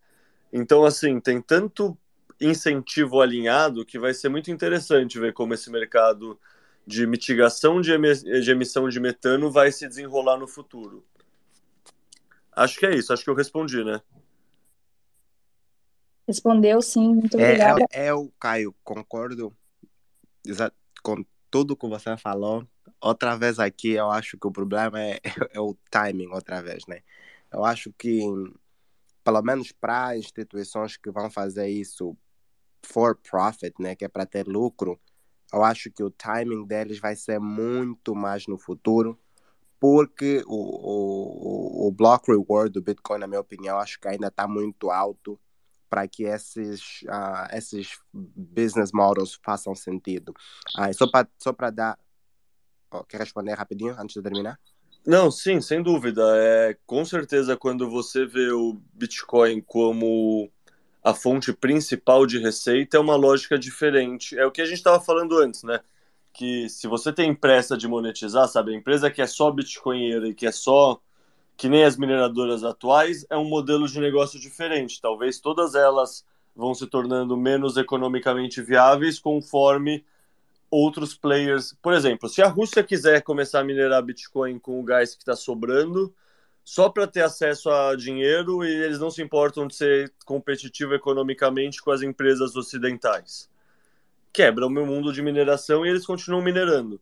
[0.51, 1.97] Então, assim, tem tanto
[2.41, 6.38] incentivo alinhado que vai ser muito interessante ver como esse mercado
[6.85, 7.97] de mitigação de,
[8.41, 11.05] de emissão de metano vai se desenrolar no futuro.
[12.51, 14.01] Acho que é isso, acho que eu respondi, né?
[16.27, 17.85] Respondeu sim, muito é, obrigada.
[17.93, 19.55] É, é, o Caio, concordo
[21.01, 22.67] com tudo que você falou.
[22.99, 25.19] Outra vez aqui, eu acho que o problema é,
[25.53, 27.01] é o timing, outra vez, né?
[27.51, 28.21] Eu acho que
[29.23, 32.17] pelo menos para instituições que vão fazer isso
[32.83, 34.99] for profit, né, que é para ter lucro,
[35.53, 39.19] eu acho que o timing deles vai ser muito mais no futuro,
[39.79, 44.47] porque o, o, o block reward do Bitcoin, na minha opinião, acho que ainda está
[44.47, 45.39] muito alto
[45.91, 50.34] para que esses, uh, esses business models façam sentido.
[50.80, 51.99] Uh, só para só dar.
[52.89, 54.57] Oh, quer responder rapidinho antes de terminar?
[55.05, 56.23] Não, sim, sem dúvida.
[56.38, 60.49] É, com certeza, quando você vê o Bitcoin como
[61.03, 64.38] a fonte principal de receita, é uma lógica diferente.
[64.38, 65.81] É o que a gente estava falando antes, né?
[66.34, 70.34] que se você tem pressa de monetizar, sabe, a empresa que é só bitcoinheira e
[70.34, 71.01] que é só
[71.57, 75.01] que nem as mineradoras atuais, é um modelo de negócio diferente.
[75.01, 76.25] Talvez todas elas
[76.55, 80.03] vão se tornando menos economicamente viáveis conforme
[80.69, 81.75] outros players.
[81.81, 85.35] Por exemplo, se a Rússia quiser começar a minerar Bitcoin com o gás que está
[85.35, 86.13] sobrando,
[86.63, 91.81] só para ter acesso a dinheiro e eles não se importam de ser competitivo economicamente
[91.81, 93.49] com as empresas ocidentais.
[94.31, 97.01] Quebra o meu mundo de mineração e eles continuam minerando.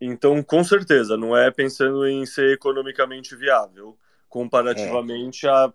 [0.00, 3.98] Então, com certeza, não é pensando em ser economicamente viável,
[4.28, 5.50] comparativamente é.
[5.50, 5.72] a,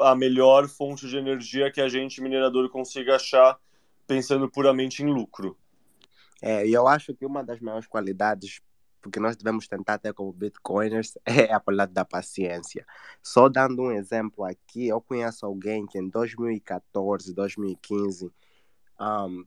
[0.00, 3.58] a melhor fonte de energia que a gente, minerador, consiga achar
[4.06, 5.56] pensando puramente em lucro.
[6.40, 8.62] É, e eu acho que uma das maiores qualidades
[9.00, 12.86] porque nós devemos tentar ter como bitcoiners é a qualidade da paciência.
[13.22, 18.30] Só dando um exemplo aqui, eu conheço alguém que em 2014, 2015
[19.00, 19.44] um,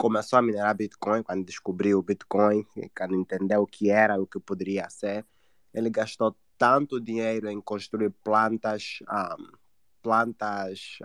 [0.00, 2.64] começou a minerar Bitcoin quando descobriu o Bitcoin,
[2.96, 5.26] quando entendeu o que era, o que poderia ser.
[5.74, 9.52] Ele gastou tanto dinheiro em construir plantas, um,
[10.00, 10.96] plantas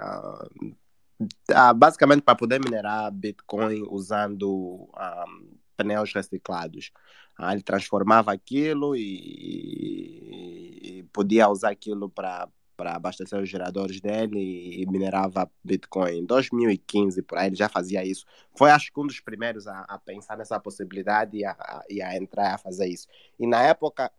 [0.62, 0.74] um,
[1.76, 4.90] basicamente para poder minerar Bitcoin usando
[5.76, 6.92] pneus reciclados.
[7.38, 9.02] Ah, ele transformava aquilo e,
[11.00, 16.20] e podia usar aquilo para para abastecer os geradores dele e minerava Bitcoin.
[16.20, 18.26] Em 2015, por aí, ele já fazia isso.
[18.56, 22.02] Foi, acho que, um dos primeiros a, a pensar nessa possibilidade e a, a, e
[22.02, 23.08] a, entrar a fazer isso.
[23.40, 24.12] E na época,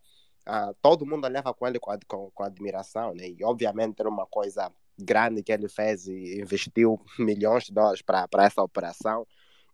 [0.80, 3.28] todo mundo olhava com ele com, com, com admiração, né?
[3.28, 8.44] E, obviamente, era uma coisa grande que ele fez e investiu milhões de dólares para
[8.44, 9.26] essa operação.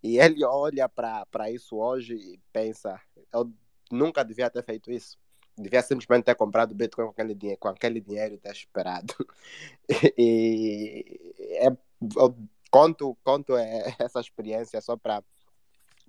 [0.02, 3.00] E ele olha para isso hoje e pensa:
[3.32, 3.52] eu
[3.90, 5.16] nunca devia ter feito isso.
[5.56, 9.14] Devia simplesmente ter comprado Bitcoin com aquele dinheiro, com aquele dinheiro e ter esperado.
[10.16, 11.68] e é,
[12.16, 12.36] eu
[12.70, 15.22] conto, conto é, essa experiência só para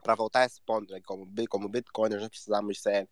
[0.04, 1.02] para voltar a esse ponto, né?
[1.06, 3.10] como, como Bitcoin, nós precisamos ser,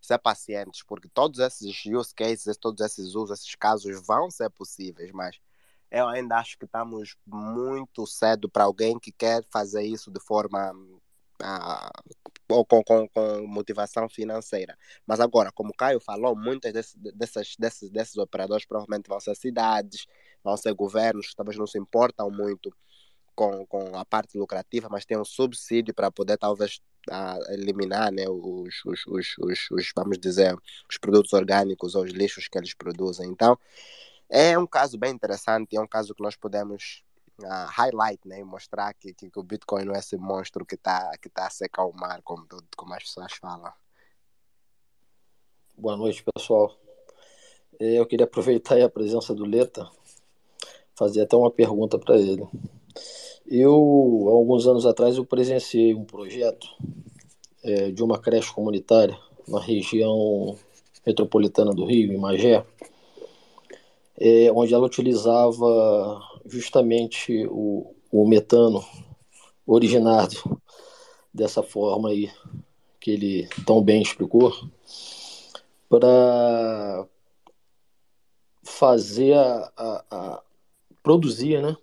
[0.00, 5.10] ser pacientes, porque todos esses use cases, todos esses usos, esses casos vão ser possíveis,
[5.10, 5.40] mas
[5.90, 10.72] eu ainda acho que estamos muito cedo para alguém que quer fazer isso de forma
[10.72, 12.24] uh,
[12.62, 14.76] com, com, com, motivação financeira.
[15.06, 19.34] Mas agora, como o Caio falou, muitas desse, dessas, desses, desses operadores provavelmente vão ser
[19.34, 20.06] cidades,
[20.42, 22.70] vão ser governos que talvez não se importam muito
[23.34, 28.28] com, com a parte lucrativa, mas tem um subsídio para poder talvez uh, eliminar né,
[28.28, 30.54] os, os, os, os, os, vamos dizer,
[30.88, 33.28] os produtos orgânicos ou os lixos que eles produzem.
[33.28, 33.58] Então,
[34.28, 37.02] é um caso bem interessante, é um caso que nós podemos
[37.42, 41.28] uh, highlight, né, mostrar que, que, o Bitcoin não é esse monstro que está que
[41.28, 42.46] tá a secar o mar, como,
[42.76, 43.72] como as pessoas falam.
[45.76, 46.76] Boa noite, pessoal.
[47.80, 49.90] É, eu queria aproveitar a presença do Leta,
[50.94, 52.46] fazer até uma pergunta para ele.
[53.46, 56.66] Eu, alguns anos atrás, eu presenciei um projeto
[57.62, 60.56] é, de uma creche comunitária na região
[61.04, 62.64] metropolitana do Rio, em Magé,
[64.16, 68.84] é, onde ela utilizava justamente o, o metano
[69.66, 70.60] originado
[71.32, 72.30] dessa forma aí
[73.00, 74.52] que ele tão bem explicou
[75.88, 77.06] para
[78.62, 80.42] fazer a, a, a,
[81.02, 81.76] produzir né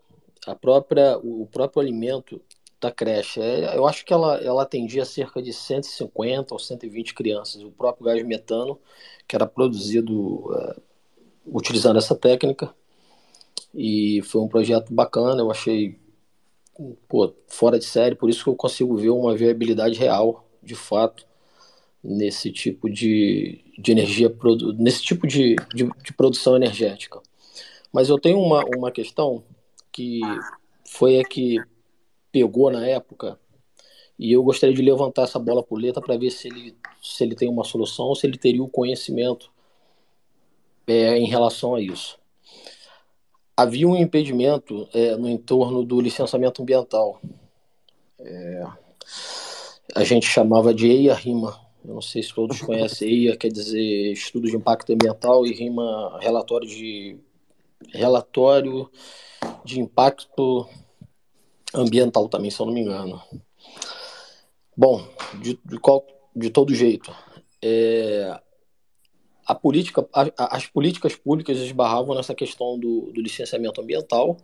[0.48, 2.42] a própria o próprio alimento
[2.80, 7.62] da creche é, eu acho que ela ela atendia cerca de 150 ou 120 crianças
[7.64, 8.80] o próprio gás metano
[9.28, 10.82] que era produzido uh,
[11.46, 12.74] utilizando essa técnica.
[13.74, 15.98] E foi um projeto bacana, eu achei
[17.08, 21.26] pô, fora de série, por isso que eu consigo ver uma viabilidade real, de fato,
[22.04, 24.34] nesse tipo de, de energia,
[24.78, 27.22] nesse tipo de, de, de produção energética.
[27.94, 29.44] Mas eu tenho uma, uma questão
[29.92, 30.22] que
[30.86, 31.58] foi a que
[32.32, 33.38] pegou na época
[34.18, 37.36] e eu gostaria de levantar essa bola por letra para ver se ele, se ele
[37.36, 39.52] tem uma solução se ele teria o conhecimento
[40.88, 42.21] é, em relação a isso.
[43.56, 47.22] Havia um impedimento é, no entorno do licenciamento ambiental.
[48.20, 48.64] É,
[49.96, 51.60] a gente chamava de EIA-RIMA.
[51.84, 56.20] Eu não sei se todos conhecem EIA, quer dizer Estudo de Impacto Ambiental, e RIMA,
[56.22, 57.18] relatório de,
[57.90, 58.90] relatório
[59.64, 60.68] de Impacto
[61.74, 63.22] Ambiental também, se eu não me engano.
[64.76, 65.06] Bom,
[65.42, 66.06] de, de, qual,
[66.36, 67.14] de todo jeito,
[67.62, 68.40] é,
[69.46, 74.38] a política, a, as políticas públicas esbarravam nessa questão do, do licenciamento ambiental.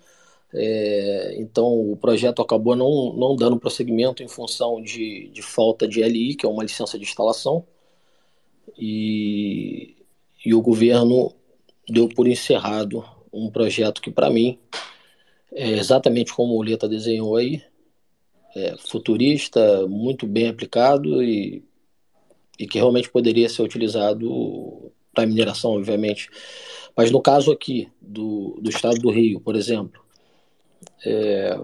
[0.54, 6.02] É, então, o projeto acabou não, não dando prosseguimento em função de, de falta de
[6.02, 7.66] LI, que é uma licença de instalação,
[8.78, 9.96] e,
[10.46, 11.34] e o governo
[11.88, 14.58] deu por encerrado um projeto que, para mim,
[15.52, 17.62] é exatamente como o Leta desenhou aí,
[18.56, 21.64] é, futurista, muito bem aplicado e,
[22.58, 26.30] e que realmente poderia ser utilizado para mineração, obviamente.
[26.96, 30.02] Mas no caso aqui do, do estado do Rio, por exemplo,
[31.06, 31.60] é,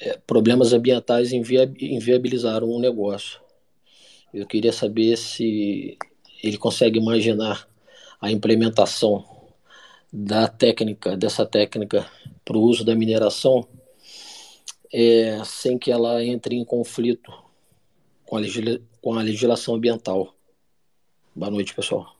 [0.00, 3.40] é, problemas ambientais invia, inviabilizaram o negócio.
[4.32, 5.96] Eu queria saber se
[6.42, 7.68] ele consegue imaginar
[8.20, 9.24] a implementação
[10.12, 12.06] da técnica, dessa técnica
[12.44, 13.66] para o uso da mineração,
[14.92, 17.45] é, sem que ela entre em conflito
[18.26, 20.34] com a, legisla, com a legislação ambiental.
[21.34, 22.14] Boa noite, pessoal.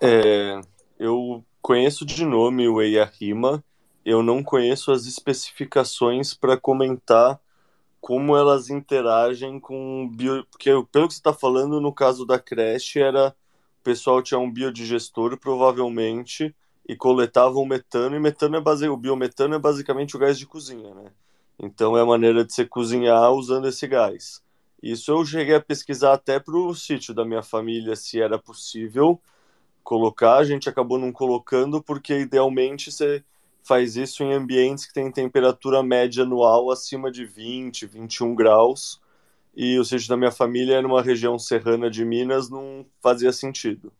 [0.00, 0.60] É,
[0.98, 3.64] eu conheço de nome o EIA-RIMA,
[4.04, 7.40] eu não conheço as especificações para comentar
[8.00, 10.44] como elas interagem com bio...
[10.50, 14.50] porque pelo que você está falando no caso da creche era o pessoal tinha um
[14.50, 16.52] biodigestor provavelmente
[16.88, 18.88] e coletava o metano e metano é base...
[18.88, 21.12] o biometano é basicamente o gás de cozinha né
[21.60, 24.41] então é a maneira de se cozinhar usando esse gás
[24.82, 29.20] isso eu cheguei a pesquisar até para o sítio da minha família se era possível
[29.84, 33.24] colocar a gente acabou não colocando porque idealmente você
[33.62, 39.00] faz isso em ambientes que têm temperatura média anual acima de 20, 21 graus.
[39.54, 43.92] E o sítio da minha família é numa região serrana de Minas, não fazia sentido.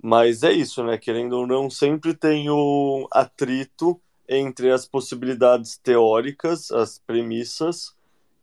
[0.00, 0.98] Mas é isso, né?
[0.98, 7.94] Querendo ou não, sempre tem o atrito entre as possibilidades teóricas, as premissas,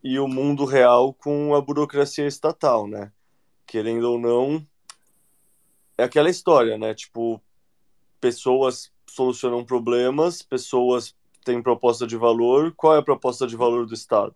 [0.04, 3.12] e o mundo real com a burocracia estatal, né?
[3.66, 4.66] Querendo ou não,
[5.98, 6.94] é aquela história, né?
[6.94, 7.42] Tipo,
[8.20, 12.74] pessoas solucionam problemas, pessoas têm proposta de valor.
[12.76, 14.36] Qual é a proposta de valor do Estado?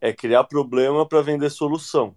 [0.00, 2.14] É criar problema para vender solução.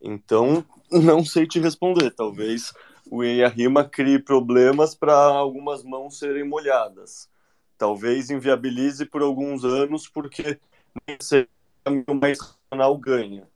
[0.00, 2.10] Então, não sei te responder.
[2.10, 2.72] Talvez
[3.10, 7.28] o EIA Rima crie problemas para algumas mãos serem molhadas.
[7.76, 10.58] Talvez inviabilize por alguns anos, porque
[11.06, 11.46] nem sei
[11.86, 13.48] o mais racional ganha.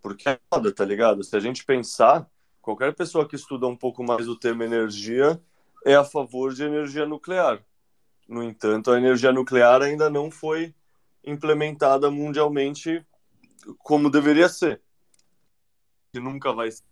[0.00, 1.24] Porque é foda, tá ligado?
[1.24, 2.28] Se a gente pensar,
[2.60, 5.40] qualquer pessoa que estuda um pouco mais o tema energia
[5.84, 7.64] é a favor de energia nuclear.
[8.28, 10.74] No entanto, a energia nuclear ainda não foi
[11.24, 13.04] implementada mundialmente
[13.78, 14.80] como deveria ser.
[16.12, 16.84] E nunca vai ser.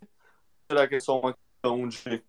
[0.71, 2.23] Será que é só uma questão de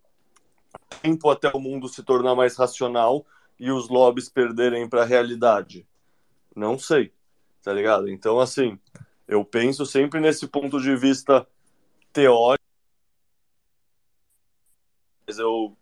[1.02, 3.26] tempo até o mundo se tornar mais racional
[3.58, 5.86] e os lobbies perderem para a realidade?
[6.54, 7.12] Não sei,
[7.64, 8.10] tá ligado?
[8.10, 8.78] Então, assim,
[9.26, 11.48] eu penso sempre nesse ponto de vista
[12.12, 12.62] teórico,
[15.26, 15.74] mas eu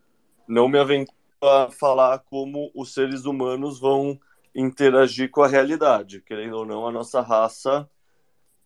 [0.47, 4.19] não me aventuro a falar como os seres humanos vão
[4.55, 6.23] interagir com a realidade.
[6.23, 7.91] Querendo ou não, a nossa raça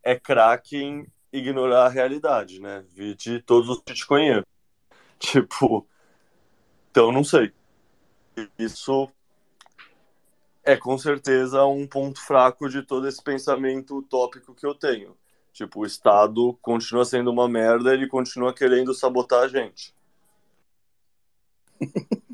[0.03, 2.85] é craque em ignorar a realidade, né?
[2.93, 4.45] de todos os que te conheço.
[5.19, 5.87] Tipo,
[6.91, 7.51] então não sei.
[8.59, 9.09] Isso
[10.67, 15.15] é com certeza um ponto fraco de todo esse pensamento utópico que eu tenho.
[15.53, 19.95] Tipo, o Estado continua sendo uma merda, ele continua querendo sabotar a gente.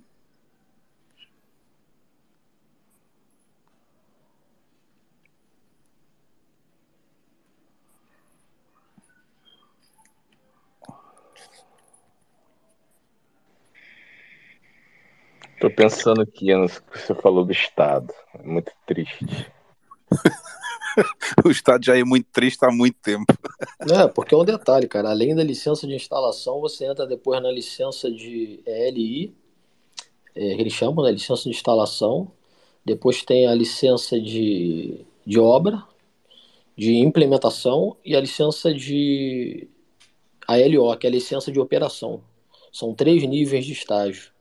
[15.63, 18.13] Tô pensando aqui no que você falou do Estado.
[18.37, 19.25] É muito triste.
[21.45, 23.33] o Estado já é muito triste há muito tempo.
[23.89, 25.09] É, porque é um detalhe, cara.
[25.09, 29.33] Além da licença de instalação, você entra depois na licença de ELI,
[30.35, 31.13] é, que eles chamam, né?
[31.13, 32.29] Licença de instalação.
[32.83, 35.81] Depois tem a licença de, de obra,
[36.77, 39.69] de implementação e a licença de
[40.45, 42.21] ALO, que é a licença de operação.
[42.69, 44.32] São três níveis de estágio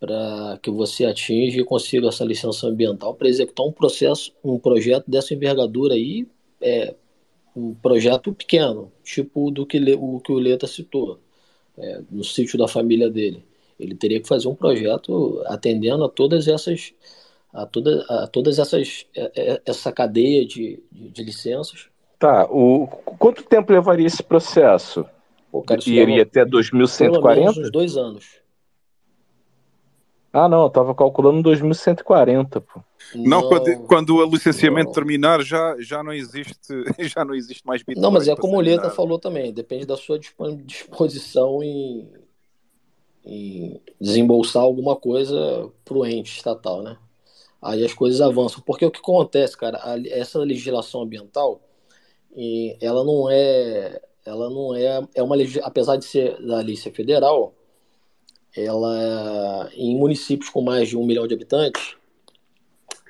[0.00, 5.04] para que você atinja e consiga essa licença ambiental para executar um processo, um projeto
[5.08, 6.26] dessa envergadura aí,
[6.58, 6.94] é
[7.54, 11.20] um projeto pequeno, tipo do que o que o Leta citou,
[11.76, 13.44] é, no sítio da família dele.
[13.78, 16.94] Ele teria que fazer um projeto atendendo a todas essas
[17.52, 21.88] a, toda, a todas essas é, é, essa cadeia de, de, de licenças.
[22.18, 22.86] Tá, o
[23.18, 25.04] quanto tempo levaria esse processo?
[25.50, 27.20] Pô, cara, Iria até 2140?
[27.20, 28.40] Pelo menos uns dois anos.
[30.32, 32.80] Ah, não, eu tava calculando 2140, pô.
[33.14, 34.92] Não, não quando, quando, o licenciamento não.
[34.92, 36.54] terminar, já, já não existe
[37.00, 38.00] já não existe mais Bitcoin.
[38.00, 40.18] Não, mas é como o Leta falou também, depende da sua
[40.64, 42.08] disposição em,
[43.24, 46.96] em desembolsar alguma coisa pro ente estatal, né?
[47.60, 48.62] Aí as coisas avançam.
[48.64, 51.60] Porque o que acontece, cara, essa legislação ambiental,
[52.80, 57.54] ela não é ela não é é uma apesar de ser da lei ser federal,
[58.56, 61.96] ela em municípios com mais de um milhão de habitantes,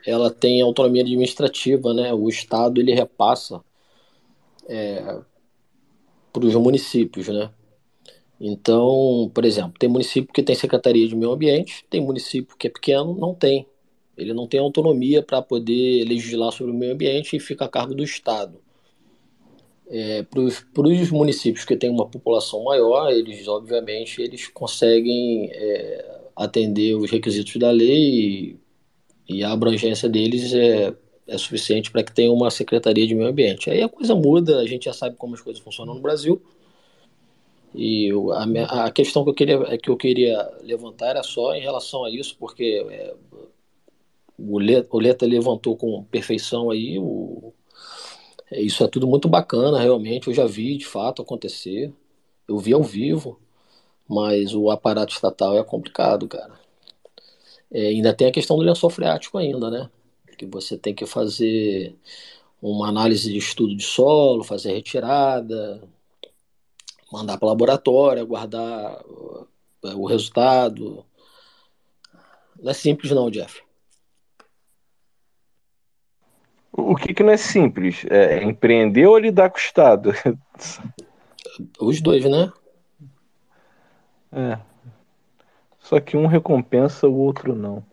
[0.06, 2.12] ela tem autonomia administrativa, né?
[2.12, 3.62] O Estado ele repassa
[4.68, 5.18] é,
[6.32, 7.50] para os municípios, né?
[8.40, 12.70] Então, por exemplo, tem município que tem secretaria de meio ambiente, tem município que é
[12.70, 13.66] pequeno, não tem.
[14.16, 17.94] Ele não tem autonomia para poder legislar sobre o meio ambiente e fica a cargo
[17.94, 18.58] do Estado.
[19.92, 26.94] É, para os municípios que têm uma população maior, eles obviamente eles conseguem é, atender
[26.94, 28.56] os requisitos da lei
[29.28, 30.94] e, e a abrangência deles é,
[31.26, 33.68] é suficiente para que tenha uma secretaria de meio ambiente.
[33.68, 36.40] Aí a coisa muda, a gente já sabe como as coisas funcionam no Brasil.
[37.74, 38.10] E
[38.68, 42.10] a, a questão que eu, queria, que eu queria levantar era só em relação a
[42.10, 43.14] isso, porque é,
[44.38, 47.60] o, Leta, o Leta levantou com perfeição aí o, é,
[48.52, 50.28] isso é tudo muito bacana, realmente.
[50.28, 51.93] Eu já vi de fato acontecer.
[52.48, 53.39] Eu vi ao vivo,
[54.09, 56.59] mas o aparato estatal é complicado, cara.
[57.70, 59.89] É, ainda tem a questão do lençol freático ainda, né?
[60.36, 61.97] Que você tem que fazer
[62.60, 65.82] uma análise de estudo de solo, fazer retirada,
[67.12, 69.02] mandar para o laboratório, aguardar
[69.82, 71.05] o resultado.
[72.60, 73.62] Não é simples não, Jeff.
[76.81, 78.05] O que, que não é simples?
[78.09, 80.12] É empreender ou lidar com o Estado?
[81.81, 82.52] Os dois, né?
[84.32, 84.59] É.
[85.78, 87.85] Só que um recompensa, o outro não.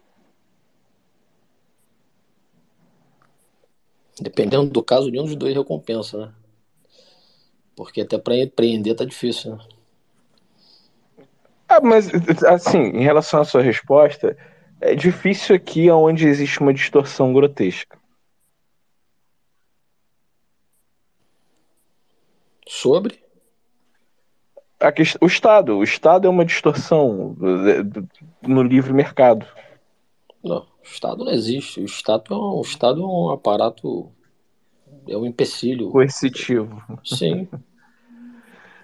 [4.19, 6.34] Dependendo do caso, nenhum dos dois recompensa, né?
[7.76, 9.64] Porque até para empreender tá difícil, né?
[11.69, 12.09] Ah, mas
[12.45, 14.38] assim, em relação à sua resposta,
[14.80, 17.97] é difícil aqui onde existe uma distorção grotesca.
[22.68, 23.19] Sobre?
[25.22, 25.77] o Estado.
[25.77, 27.35] O Estado é uma distorção
[28.41, 29.45] no livre mercado.
[30.44, 31.81] Não, o Estado não existe.
[31.81, 34.11] O Estado é um, Estado é um aparato.
[35.07, 35.89] É um empecilho.
[35.89, 36.81] Coercitivo.
[37.03, 37.48] Sim.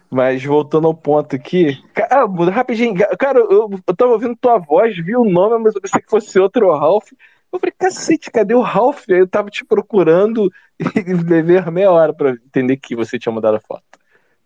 [0.10, 1.82] Mas voltando ao ponto aqui.
[1.94, 2.94] Cara, rapidinho.
[3.18, 6.40] Cara, eu, eu tava ouvindo tua voz, vi o nome, mas eu pensei que fosse
[6.40, 7.12] outro Ralph.
[7.54, 9.04] Eu falei, cacete, cadê o Ralph?
[9.08, 13.58] Aí eu tava te procurando e levei meia hora pra entender que você tinha mudado
[13.58, 13.84] a foto.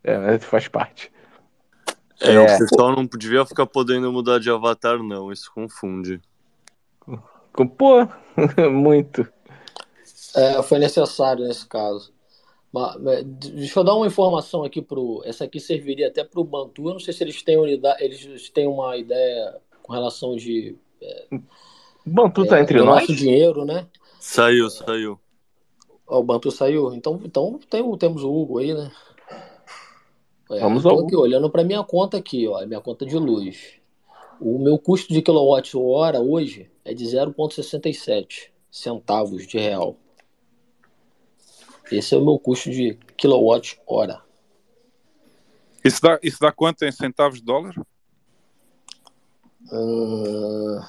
[0.03, 1.09] É, faz parte.
[2.19, 5.31] É, é, o pessoal não devia ficar podendo mudar de avatar, não.
[5.31, 6.19] Isso confunde.
[7.77, 8.07] Pô,
[8.69, 9.27] muito.
[10.35, 12.13] É, foi necessário nesse caso.
[12.71, 15.21] Mas, deixa eu dar uma informação aqui pro.
[15.25, 16.87] Essa aqui serviria até para o Bantu.
[16.87, 20.75] Eu não sei se eles têm unidade, eles têm uma ideia com relação de.
[21.01, 21.27] É,
[22.07, 23.01] Bantu tá é, entre nós?
[23.01, 23.87] Nosso dinheiro, né?
[24.19, 25.19] Saiu, saiu.
[26.07, 26.93] o Bantu saiu.
[26.93, 28.91] Então, então tem, temos o Hugo aí, né?
[30.49, 33.73] É, Vamos ao aqui olhando para minha conta aqui, ó, minha conta de luz.
[34.39, 39.97] O meu custo de quilowatt-hora hoje é de 0,67 centavos de real.
[41.91, 44.21] Esse é o meu custo de quilowatt-hora.
[45.83, 47.73] Isso dá, isso dá quanto em centavos de dólar?
[49.71, 50.79] Uh,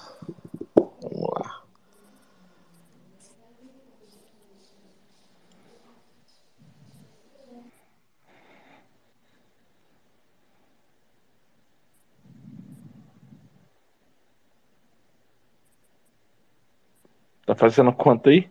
[17.48, 18.46] Tá fazendo conta aí?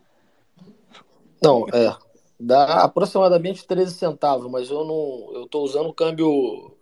[1.40, 1.96] Não, é.
[2.40, 5.40] Dá aproximadamente 13 centavos, mas eu não.
[5.40, 6.76] Eu tô usando o câmbio.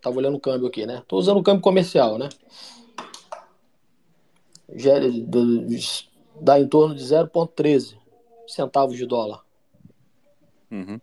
[0.00, 1.02] Tava olhando o câmbio aqui, né?
[1.06, 2.30] Tô usando o câmbio comercial, né?
[4.74, 5.04] gera,
[6.40, 7.94] dá em torno de 0,13
[8.46, 9.44] centavos de dólar.
[10.70, 10.98] Uhum.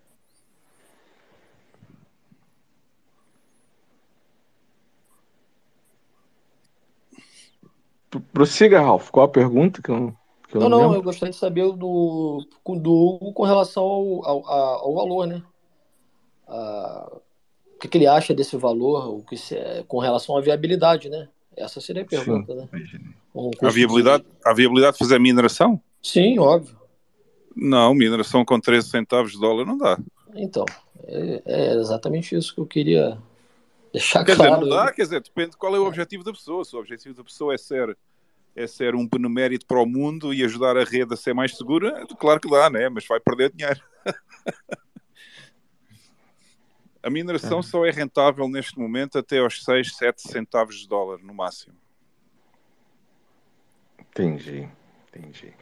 [8.34, 9.12] Prossiga, Ralf.
[9.12, 12.46] Qual a pergunta que eu, que eu não, não, não eu gostaria de saber do,
[12.66, 15.44] do com relação ao, ao, ao valor, né?
[16.48, 17.12] Ah,
[17.76, 19.56] o que, que, ele acha desse valor, o que se,
[19.88, 21.28] com relação à viabilidade, né?
[21.56, 22.60] Essa seria a pergunta, Sim.
[22.60, 22.70] né?
[23.62, 24.30] A, viabilidade, de...
[24.46, 25.82] a viabilidade de fazer mineração?
[26.02, 26.78] Sim, óbvio.
[27.56, 30.00] Não, mineração com 13 centavos de dólar não dá.
[30.36, 30.66] Então,
[31.04, 33.18] é, é exatamente isso que eu queria
[33.92, 34.54] deixar quer claro.
[34.54, 36.64] Quer dizer, não dá, quer dizer, depende qual é o objetivo da pessoa.
[36.64, 37.98] Se o objetivo da pessoa é ser,
[38.58, 42.06] é ser um benemérito para o mundo e ajudar a rede a ser mais segura,
[42.18, 42.90] claro que dá, né?
[42.90, 43.80] Mas vai perder dinheiro.
[47.04, 47.64] A mineração é.
[47.64, 51.74] só é rentável neste momento até aos 6, 7 centavos de dólar no máximo.
[53.98, 54.68] Entendi,
[55.08, 55.54] entendi.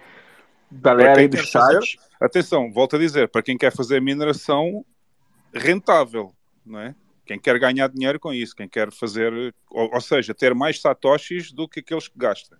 [0.72, 2.00] Galera aí do chat.
[2.20, 4.84] Atenção, volto a dizer, para quem quer fazer mineração
[5.54, 6.34] rentável,
[6.66, 6.96] não é?
[7.26, 11.52] Quem quer ganhar dinheiro com isso, quem quer fazer, ou, ou seja, ter mais satoshis
[11.52, 12.58] do que aqueles que gastam.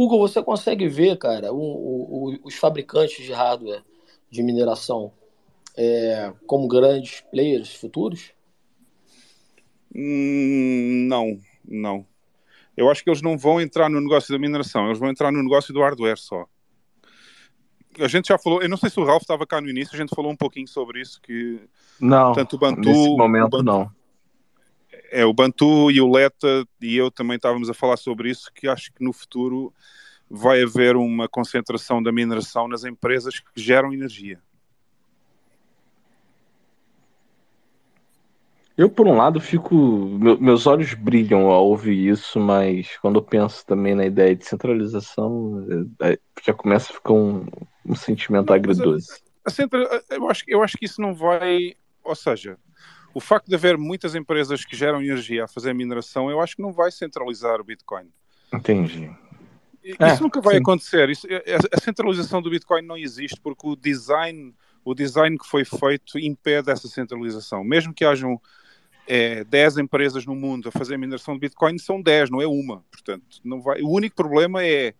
[0.00, 3.82] Hugo, você consegue ver, cara, o, o, os fabricantes de hardware
[4.30, 5.12] de mineração
[5.76, 8.32] é, como grandes players futuros?
[9.92, 12.06] Hum, não, não.
[12.76, 15.42] Eu acho que eles não vão entrar no negócio da mineração, eles vão entrar no
[15.42, 16.46] negócio do hardware só.
[17.98, 19.98] A gente já falou, eu não sei se o Ralph estava cá no início, a
[19.98, 21.58] gente falou um pouquinho sobre isso, que
[22.00, 23.97] Não, tanto o Bantu, nesse o momento Bantu- não.
[25.10, 28.68] É, o Bantu e o Leta e eu também estávamos a falar sobre isso, que
[28.68, 29.72] acho que no futuro
[30.30, 34.40] vai haver uma concentração da mineração nas empresas que geram energia.
[38.76, 39.74] Eu, por um lado, fico.
[39.74, 44.44] meu- meus olhos brilham ao ouvir isso, mas quando eu penso também na ideia de
[44.46, 45.66] centralização,
[46.00, 47.44] é- é- já começa a ficar um,
[47.84, 49.20] um sentimento agridoce.
[49.44, 51.74] A centra- eu, acho, eu acho que isso não vai.
[52.04, 52.56] Ou seja,
[53.14, 56.62] o facto de haver muitas empresas que geram energia a fazer mineração, eu acho que
[56.62, 58.08] não vai centralizar o Bitcoin.
[58.52, 59.10] Entendi.
[59.98, 60.60] É, Isso nunca vai sim.
[60.60, 61.08] acontecer.
[61.08, 64.54] Isso- a, a centralização do Bitcoin não existe porque o design,
[64.84, 67.64] o design que foi feito impede essa centralização.
[67.64, 68.40] Mesmo que hajam
[69.06, 72.84] é, 10 empresas no mundo a fazer mineração de Bitcoin, são 10, não é uma.
[72.90, 73.80] Portanto, não vai.
[73.80, 74.94] O único problema é,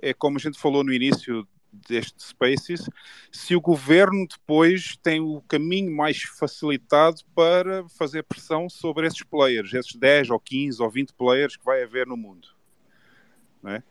[0.00, 2.88] é como a gente falou no início deste Spaces,
[3.30, 9.72] se o governo depois tem o caminho mais facilitado para fazer pressão sobre esses players,
[9.74, 12.48] esses 10 ou 15 ou 20 players que vai haver no mundo.
[13.62, 13.82] Não é?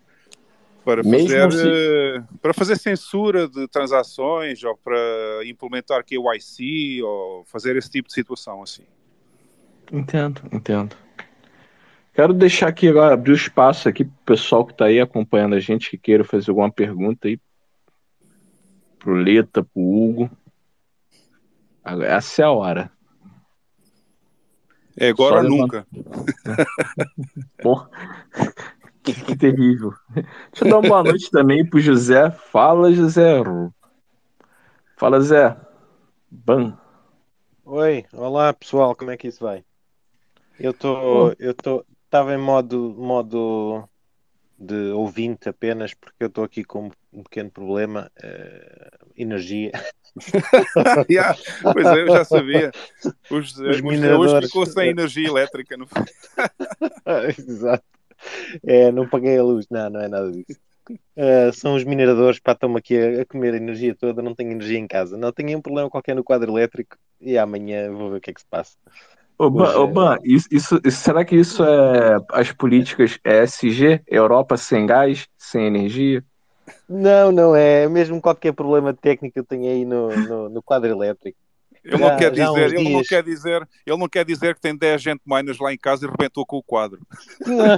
[0.83, 4.97] Para fazer, se- eh, para fazer censura de transações ou para
[5.45, 8.85] implementar KYC ou fazer esse tipo de situação assim.
[9.91, 10.95] Entendo, entendo.
[12.13, 15.59] Quero deixar aqui agora, abrir o espaço aqui pro pessoal que tá aí acompanhando a
[15.59, 17.37] gente, que queira fazer alguma pergunta aí
[18.99, 20.29] pro Leta, pro Hugo.
[21.83, 22.91] Agora- Essa é a hora.
[24.99, 25.87] É agora Só nunca.
[27.61, 27.89] Porra,
[29.03, 29.93] que, que terrível.
[30.13, 32.31] Deixa eu dar uma boa noite também pro José.
[32.31, 33.43] Fala, José.
[34.97, 35.55] Fala, Zé.
[36.29, 36.77] Ban.
[37.63, 39.63] Oi, olá pessoal, como é que isso vai?
[40.59, 43.87] Eu tô, eu tô, estava em modo, modo
[44.57, 49.71] de ouvinte apenas porque eu estou aqui com um pequeno problema, eh, energia.
[51.11, 52.71] Yeah, Pois é, eu já sabia.
[53.29, 54.47] Os, Os os hoje mineradores.
[54.47, 55.77] ficou sem energia elétrica.
[55.77, 55.87] No...
[57.37, 57.83] Exato.
[58.65, 60.59] É, não paguei a luz, não, não é nada disso.
[61.15, 64.51] Eh, são os mineradores, pá, estão aqui a, a comer a energia toda, não tenho
[64.51, 65.17] energia em casa.
[65.17, 68.33] Não, tenho um problema qualquer no quadro elétrico e amanhã vou ver o que é
[68.33, 68.77] que se passa.
[69.39, 74.01] Ô, Ban, é- Ban, isso, isso- será que isso é as políticas ESG?
[74.07, 76.23] Europa sem gás, sem energia?
[76.89, 77.87] Não, não é.
[77.87, 81.37] Mesmo qualquer problema técnico que eu tenho aí no, no, no quadro elétrico.
[81.83, 84.75] Ele Já- não quer dizer, ele não quer dizer, ele não quer dizer que tem
[84.75, 86.99] 10 gente miners lá em casa e arrebentou com o quadro.
[87.45, 87.77] Não.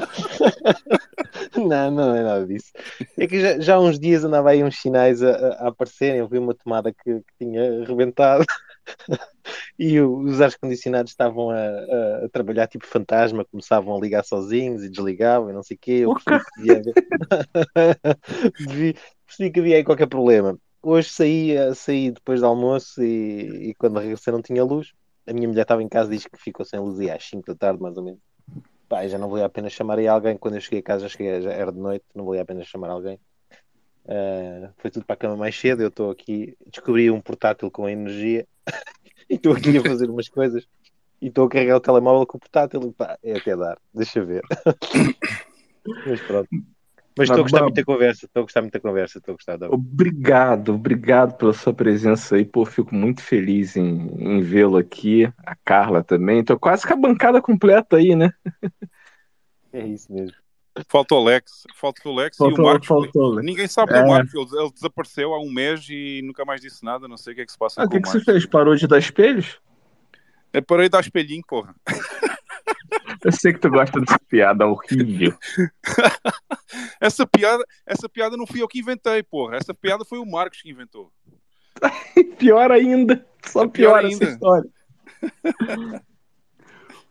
[1.55, 2.71] não, não é nada disso.
[3.17, 6.19] É que já, já há uns dias andava aí uns sinais a, a- a aparecerem.
[6.19, 8.45] Eu vi uma tomada que, que tinha arrebentado
[9.77, 14.89] e os ar-condicionados estavam a, a- a trabalhar tipo fantasma, começavam a ligar sozinhos e
[14.89, 15.91] desligavam e não sei o quê.
[15.91, 16.95] Eu percebi que
[19.27, 20.57] percebi que havia aí qualquer problema.
[20.81, 24.93] Hoje saí, eh, saí depois do almoço e, e quando regressei não tinha luz.
[25.27, 27.45] A minha mulher estava em casa e diz que ficou sem luz e às 5
[27.47, 28.19] da tarde, mais ou menos.
[28.87, 30.37] Pá, já não valia a pena chamar aí alguém.
[30.37, 32.63] Quando eu cheguei a casa, já, cheguei, já era de noite, não valia a pena
[32.63, 33.19] chamar alguém.
[34.07, 35.81] Ah, foi tudo para a cama mais cedo.
[35.81, 38.47] Eu estou aqui, descobri um portátil com energia
[39.29, 40.67] e estou aqui a fazer umas coisas.
[41.21, 42.93] E estou a carregar o telemóvel com o portátil.
[42.93, 44.41] Pá, é até dar, deixa ver.
[46.05, 46.47] Mas pronto.
[47.17, 49.35] Mas estou a gostar muito da conversa, estou a gostar muito da conversa, estou a
[49.35, 49.69] gostar da.
[49.69, 52.45] Obrigado, obrigado pela sua presença aí.
[52.45, 55.25] Pô, fico muito feliz em, em vê-lo aqui.
[55.45, 56.43] A Carla também.
[56.43, 58.31] Tô quase com a bancada completa aí, né?
[59.73, 60.35] É isso mesmo.
[60.87, 62.87] Falta o Lex, falta o Lex e Faltou- o Marcos.
[62.87, 63.41] faltou o.
[63.41, 64.01] Ninguém sabe É.
[64.01, 67.07] do Marcos, ele, ele desapareceu há um mês e nunca mais disse nada.
[67.07, 68.45] Não sei o que é que se passa Ah, o que, o que você fez?
[68.45, 69.59] Parou de dar espelhos?
[70.53, 71.75] Eu parei de dar espelhinho, porra.
[73.23, 75.37] Eu sei que tu gosta dessa piada horrível.
[77.01, 79.57] Essa piada, essa piada não fui eu que inventei, porra.
[79.57, 81.11] Essa piada foi o Marcos que inventou.
[82.37, 83.25] Pior ainda.
[83.45, 84.25] Só É pior pior essa ainda.
[84.31, 84.69] história.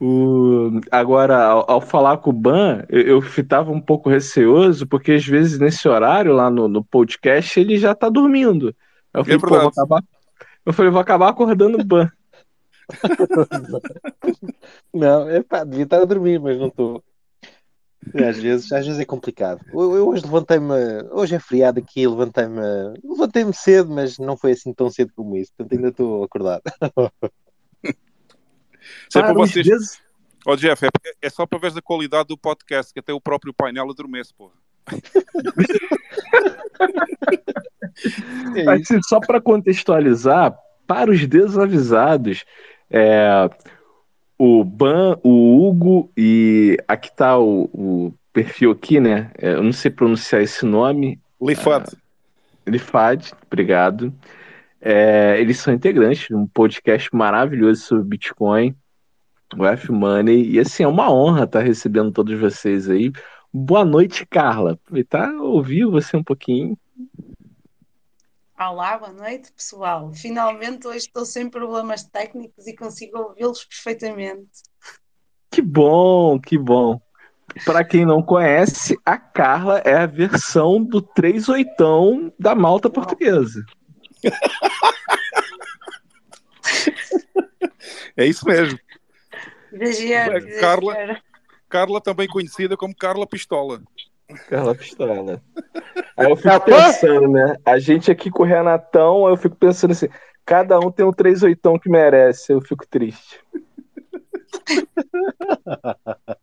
[0.01, 5.13] O- Agora, ao, ao falar com o Ban, eu, eu ficava um pouco receoso, porque
[5.13, 8.75] às vezes nesse horário lá no, no podcast ele já tá dormindo.
[9.13, 10.03] Eu falei, É pô, vou acabar.
[10.65, 12.11] Eu falei, vou acabar acordando o Ban.
[14.95, 17.03] Não, é pá, devia estar a dormir, mas não estou.
[18.15, 19.61] Às vezes, às vezes é complicado.
[19.73, 20.73] Eu, eu hoje levantei-me,
[21.11, 22.61] hoje é feriado aqui, levantei-me,
[23.05, 26.63] levantei-me cedo, mas não foi assim tão cedo como isso, portanto ainda estou acordado.
[29.09, 30.01] Isso é para Para vocês.
[30.47, 30.89] Ó Jeff, é,
[31.21, 34.55] é só para ver a qualidade do podcast, que até o próprio painel adormece, porra.
[38.55, 40.57] É Assim, só para contextualizar,
[40.87, 42.45] para os desavisados,
[42.91, 43.51] é,
[44.39, 49.31] o Ban, o Hugo e aqui tá o, o perfil aqui, né?
[49.37, 51.21] É, eu não sei pronunciar esse nome.
[51.41, 51.97] Lifad.
[52.67, 54.13] Lifad, obrigado.
[54.81, 58.77] É, eles são integrantes de um podcast maravilhoso sobre Bitcoin,
[59.57, 63.11] o F-Money, e assim, é uma honra estar recebendo todos vocês aí.
[63.53, 64.73] Boa noite, Carla.
[64.73, 66.79] Aproveitar ouvir você um pouquinho.
[68.59, 70.13] Olá, boa noite, pessoal.
[70.13, 74.49] Finalmente hoje estou sem problemas técnicos e consigo ouvi-los perfeitamente.
[75.51, 77.01] Que bom, que bom.
[77.65, 83.65] Para quem não conhece, a Carla é a versão do 38 da malta portuguesa.
[88.17, 88.79] É isso mesmo.
[89.73, 91.21] É, Carla-.
[91.69, 93.83] Carla também conhecida como Carla Pistola.
[94.49, 95.43] Carla Pistola.
[96.17, 97.57] Aí eu fico pensando, né?
[97.65, 100.09] A gente aqui com o Renatão, eu fico pensando assim,
[100.45, 102.53] cada um tem um 38 que merece.
[102.53, 103.41] Eu fico triste.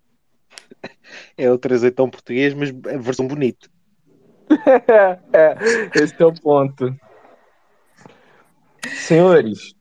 [1.37, 3.67] É o 38 português, mas é versão bonita.
[5.33, 5.57] é,
[6.01, 6.95] esse é o ponto.
[8.93, 9.75] Senhores,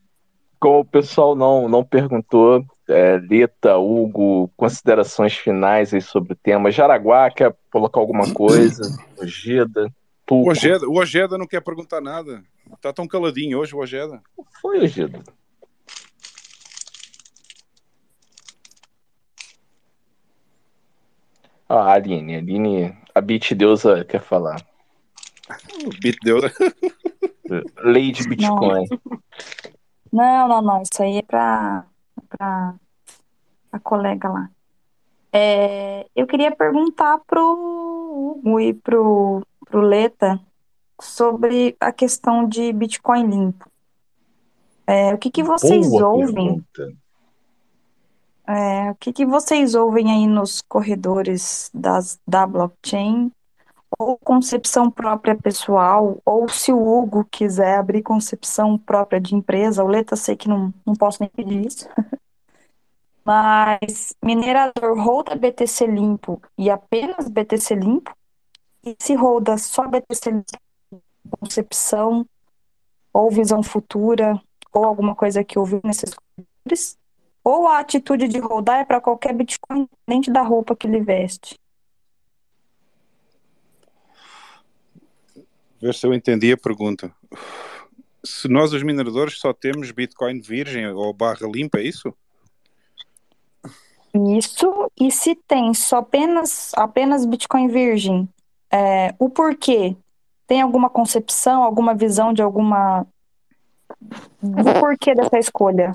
[0.60, 6.70] como o pessoal não, não perguntou, é, Leta, Hugo, considerações finais aí sobre o tema.
[6.70, 8.82] Jaraguá, quer colocar alguma coisa?
[9.18, 9.92] Ojeda,
[10.30, 10.48] O.
[10.48, 12.42] Ojeda, o Ojeda não quer perguntar nada.
[12.72, 14.22] Está tão caladinho hoje o Ojeda.
[14.60, 15.22] Foi, Ojeda.
[21.68, 24.64] Ah, Aline, a Aline, a Beat Deusa quer falar.
[26.00, 26.40] Bit deu.
[27.82, 28.86] Lady Bitcoin.
[30.12, 30.82] Não, não, não.
[30.82, 31.84] Isso aí é pra,
[32.28, 32.74] pra
[33.72, 34.50] a colega lá.
[35.32, 40.40] É, eu queria perguntar pro Hugo e pro, pro Leta
[41.00, 43.68] sobre a questão de Bitcoin limpo.
[44.86, 46.64] É, o que que vocês Boa ouvem?
[48.46, 53.32] É, o que que vocês ouvem aí nos corredores das, da blockchain?
[53.98, 56.18] Ou concepção própria pessoal?
[56.24, 60.72] Ou se o Hugo quiser abrir concepção própria de empresa, o Leta sei que não,
[60.84, 61.88] não posso nem pedir isso.
[63.24, 68.14] Mas minerador roda BTC limpo e apenas BTC limpo?
[68.84, 71.02] E se roda só BTC limpo,
[71.40, 72.26] concepção
[73.12, 74.38] ou visão futura
[74.70, 76.98] ou alguma coisa que ouviu nesses corredores?
[77.42, 81.58] Ou a atitude de rodar é para qualquer Bitcoin, independente da roupa que ele veste?
[85.84, 87.12] Ver se eu entendi a pergunta.
[88.24, 92.10] Se nós, os mineradores, só temos Bitcoin virgem ou barra limpa, é isso?
[94.34, 98.26] Isso, e se tem só apenas, apenas Bitcoin virgem,
[98.72, 99.94] é, o porquê?
[100.46, 103.06] Tem alguma concepção, alguma visão de alguma.
[104.40, 105.94] do porquê dessa escolha?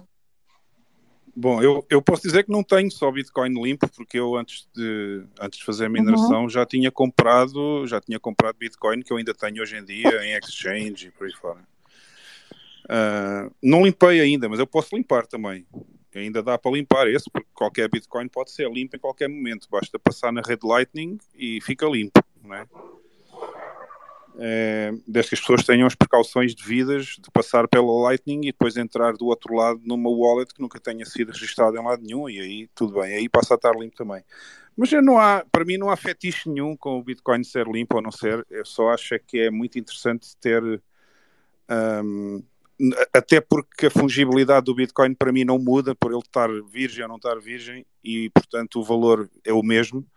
[1.42, 5.24] Bom, eu, eu posso dizer que não tenho só Bitcoin limpo, porque eu antes de,
[5.40, 9.34] antes de fazer a mineração já tinha comprado, já tinha comprado Bitcoin que eu ainda
[9.34, 11.66] tenho hoje em dia em exchange e por aí fora.
[12.90, 15.66] Ah, não limpei ainda, mas eu posso limpar também.
[16.14, 19.66] Ainda dá para limpar esse, porque qualquer Bitcoin pode ser limpo em qualquer momento.
[19.72, 22.66] Basta passar na rede Lightning e fica limpo, não é?
[24.42, 28.78] É, desde que as pessoas tenham as precauções devidas de passar pela Lightning e depois
[28.78, 32.40] entrar do outro lado numa wallet que nunca tenha sido registrada em lado nenhum e
[32.40, 34.24] aí tudo bem, aí passa a estar limpo também.
[34.78, 38.02] Mas não há, para mim não há fetiche nenhum com o Bitcoin ser limpo ou
[38.02, 40.64] não ser, eu só acho é que é muito interessante ter
[42.02, 42.42] hum,
[43.14, 47.10] até porque a fungibilidade do Bitcoin para mim não muda por ele estar virgem ou
[47.10, 50.08] não estar virgem e portanto o valor é o mesmo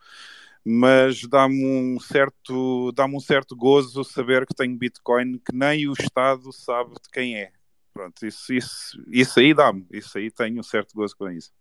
[0.64, 5.92] mas dá-me um certo dá-me um certo gozo saber que tenho Bitcoin que nem o
[5.92, 7.52] Estado sabe de quem é
[7.92, 11.52] pronto, isso, isso, isso aí dá-me isso aí tenho um certo gozo com isso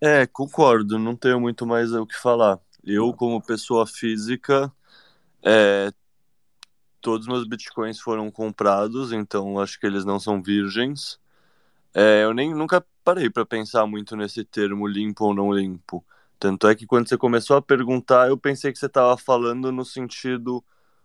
[0.00, 2.60] É, concordo, não tenho muito mais o que falar.
[2.84, 4.70] Eu, como pessoa física,
[5.42, 5.90] é,
[7.00, 11.18] todos meus bitcoins foram comprados, então acho que eles não são virgens.
[11.94, 16.04] É, eu nem nunca parei para pensar muito nesse termo limpo ou não limpo.
[16.40, 19.84] Tanto é que quando você começou a perguntar, eu pensei que você estava falando no
[19.84, 20.62] sentido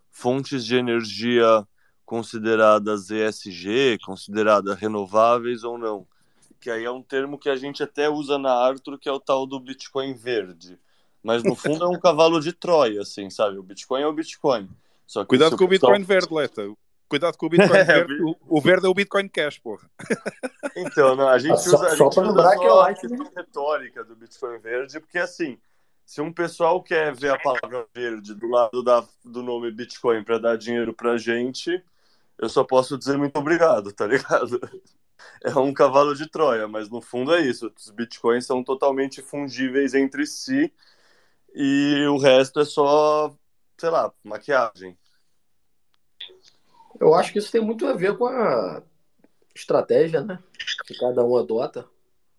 [0.10, 1.64] fontes de energia
[2.04, 6.08] consideradas ESG, consideradas renováveis ou não.
[6.60, 9.20] Que aí é um termo que a gente até usa na Arthur, que é o
[9.20, 10.80] tal do Bitcoin verde.
[11.24, 13.60] Mas no fundo é um cavalo de Troia, assim, sabe?
[13.60, 14.68] O Bitcoin é o Bitcoin.
[15.28, 16.64] Cuidado com o pessoal- Bitcoin verde, Leta
[17.12, 18.24] Cuidado com o Bitcoin É, verde.
[18.24, 19.86] O, o verde é o Bitcoin Cash, porra.
[20.78, 22.70] Então, não, a gente Ah, só- usa, a só gente pra usa lembrar que é
[22.70, 23.18] a Lightning.
[23.18, 25.58] questão retórica do Bitcoin verde, porque assim,
[26.06, 30.40] se um pessoal quer ver a palavra verde do lado da, do nome Bitcoin para
[30.40, 31.84] dar dinheiro pra gente,
[32.38, 34.60] eu só posso dizer muito obrigado, tá ligado?
[35.44, 37.72] É um cavalo de Troia, mas no fundo é isso.
[37.78, 40.74] Os Bitcoins são totalmente fungíveis entre si
[41.54, 43.32] e o resto é só,
[43.78, 44.98] sei lá, maquiagem.
[47.02, 48.84] Eu acho que isso tem muito a ver com a
[49.56, 50.38] estratégia, né?
[50.86, 51.90] Que cada um adota.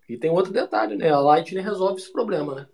[0.09, 1.11] E tem outro detalhe, né?
[1.11, 2.69] A Lightning resolve esse problema, né?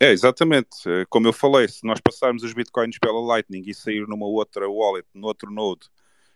[0.00, 0.68] É, exatamente.
[0.88, 4.68] É, Como eu falei, se nós passarmos os bitcoins pela Lightning e sair numa outra
[4.68, 5.88] wallet, no outro node,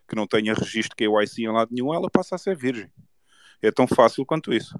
[0.09, 2.89] que não tenha registro KYC em lado nenhum, ela passa a ser virgem.
[3.61, 4.79] É tão fácil quanto isso.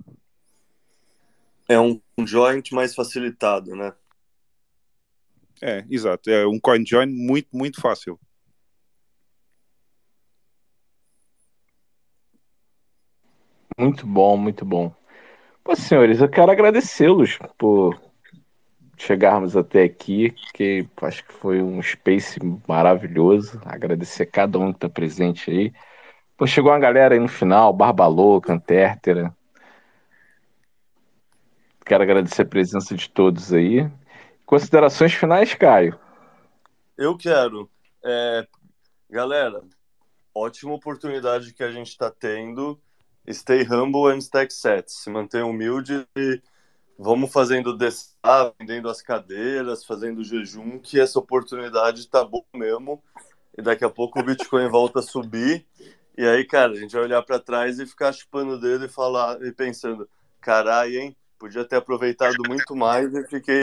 [1.69, 3.93] É um joint mais facilitado, né?
[5.61, 6.31] É, exato.
[6.31, 8.17] É um coin join muito, muito fácil.
[13.83, 14.95] Muito bom, muito bom.
[15.65, 18.01] Pô, senhores, eu quero agradecê-los por
[18.97, 22.39] chegarmos até aqui, que acho que foi um space
[22.69, 23.61] maravilhoso.
[23.65, 25.73] Agradecer a cada um que está presente aí.
[26.37, 29.35] Pô, chegou uma galera aí no final, Barba Louca, Antértera.
[31.85, 33.91] Quero agradecer a presença de todos aí.
[34.47, 35.99] Considerações finais, Caio?
[36.97, 37.69] Eu quero.
[38.05, 38.47] É,
[39.11, 39.61] galera,
[40.33, 42.81] ótima oportunidade que a gente está tendo.
[43.31, 45.03] Stay humble and stack sets.
[45.03, 46.41] Se mantenha humilde e
[46.99, 48.17] vamos fazendo descer,
[48.59, 53.03] vendendo as cadeiras, fazendo jejum, que essa oportunidade tá boa mesmo.
[53.57, 55.67] E daqui a pouco o Bitcoin volta a subir.
[56.17, 58.89] E aí, cara, a gente vai olhar para trás e ficar chupando o dedo e
[58.89, 60.09] falar e pensando,
[60.41, 61.17] caralho, hein?
[61.39, 63.63] Podia ter aproveitado muito mais e fiquei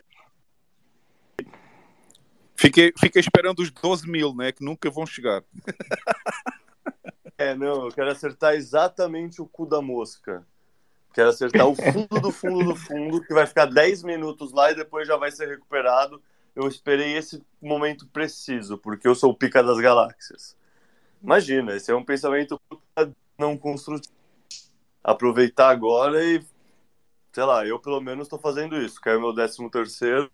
[2.60, 4.52] Fiquei, fiquei esperando os 12 mil, né?
[4.52, 5.42] Que nunca vão chegar.
[7.40, 10.46] É, não, eu quero acertar exatamente o cu da mosca.
[11.14, 14.76] Quero acertar o fundo do fundo do fundo, que vai ficar 10 minutos lá e
[14.76, 16.22] depois já vai ser recuperado.
[16.54, 20.58] Eu esperei esse momento preciso, porque eu sou o pica das galáxias.
[21.24, 22.60] Imagina, esse é um pensamento
[23.38, 24.14] não construtivo.
[25.02, 26.44] Aproveitar agora e,
[27.32, 29.00] sei lá, eu pelo menos estou fazendo isso.
[29.00, 30.30] Caiu meu 13 terceiro,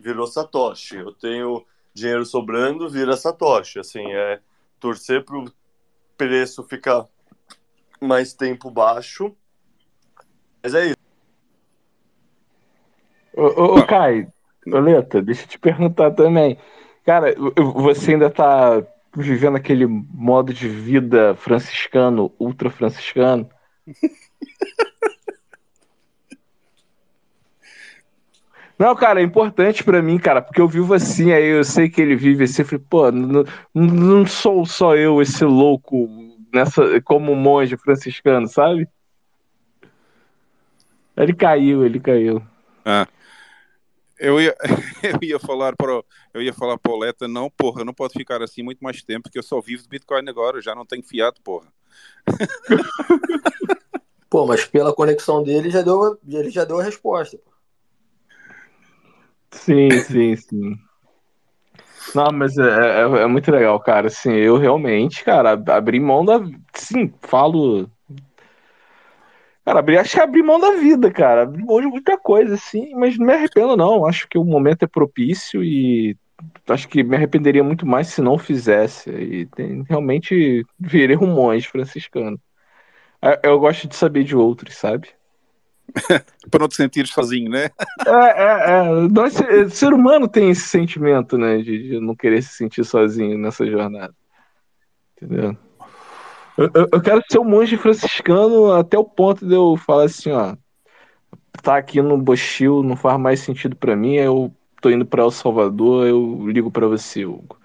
[0.00, 0.96] virou Satoshi.
[0.96, 1.64] Eu tenho
[1.94, 3.78] dinheiro sobrando, vira Satoshi.
[3.78, 4.40] Assim, é
[4.80, 5.44] torcer pro
[6.18, 7.06] preço ficar
[8.00, 9.34] mais tempo baixo.
[10.62, 10.96] Mas é isso.
[13.34, 14.30] Ô, ô, ô Caio,
[14.66, 16.58] Oleta, deixa eu te perguntar também.
[17.04, 17.34] Cara,
[17.74, 18.84] você ainda tá
[19.16, 23.48] vivendo aquele modo de vida franciscano, ultra franciscano?
[28.78, 32.00] Não, cara, é importante pra mim, cara, porque eu vivo assim, aí eu sei que
[32.00, 33.44] ele vive assim, eu falei, pô, não,
[33.74, 36.08] não sou só eu esse louco
[36.54, 38.88] nessa, como monge franciscano, sabe?
[41.16, 42.40] Ele caiu, ele caiu.
[42.84, 43.08] Ah.
[44.16, 44.54] Eu ia,
[45.02, 47.94] eu ia falar para o, eu ia falar para o Leta, não, porra, eu não
[47.94, 50.74] posso ficar assim muito mais tempo, porque eu só vivo de Bitcoin agora, eu já
[50.74, 51.66] não tenho fiado, porra.
[54.30, 57.38] Pô, mas pela conexão dele já deu, ele já deu a resposta.
[57.38, 57.57] Pô.
[59.50, 60.88] Sim, sim, sim.
[62.14, 64.08] Não, mas é, é, é, muito legal, cara.
[64.08, 66.40] Assim, eu realmente, cara, abri mão da.
[66.74, 67.90] Sim, falo.
[69.64, 71.42] Cara, abri, acho que abri mão da vida, cara.
[71.42, 74.06] Abri mão de muita coisa, assim, mas não me arrependo, não.
[74.06, 76.16] Acho que o momento é propício e
[76.68, 79.10] acho que me arrependeria muito mais se não fizesse.
[79.10, 82.40] E tem, realmente virei um monge franciscano.
[83.22, 85.08] Eu, eu gosto de saber de outros, sabe?
[86.50, 87.70] para não te sentir sozinho, né?
[88.06, 89.08] É, é, é.
[89.08, 89.34] Nós,
[89.70, 91.58] ser humano tem esse sentimento, né?
[91.58, 94.14] De, de, não querer se sentir sozinho nessa jornada.
[95.16, 95.56] Entendeu?
[96.56, 100.32] Eu, eu, eu, quero ser um monge franciscano até o ponto de eu falar assim,
[100.32, 100.56] ó.
[101.62, 105.30] Tá aqui no Bochil, não faz mais sentido para mim, eu tô indo para El
[105.30, 107.58] Salvador, eu ligo para você, Hugo.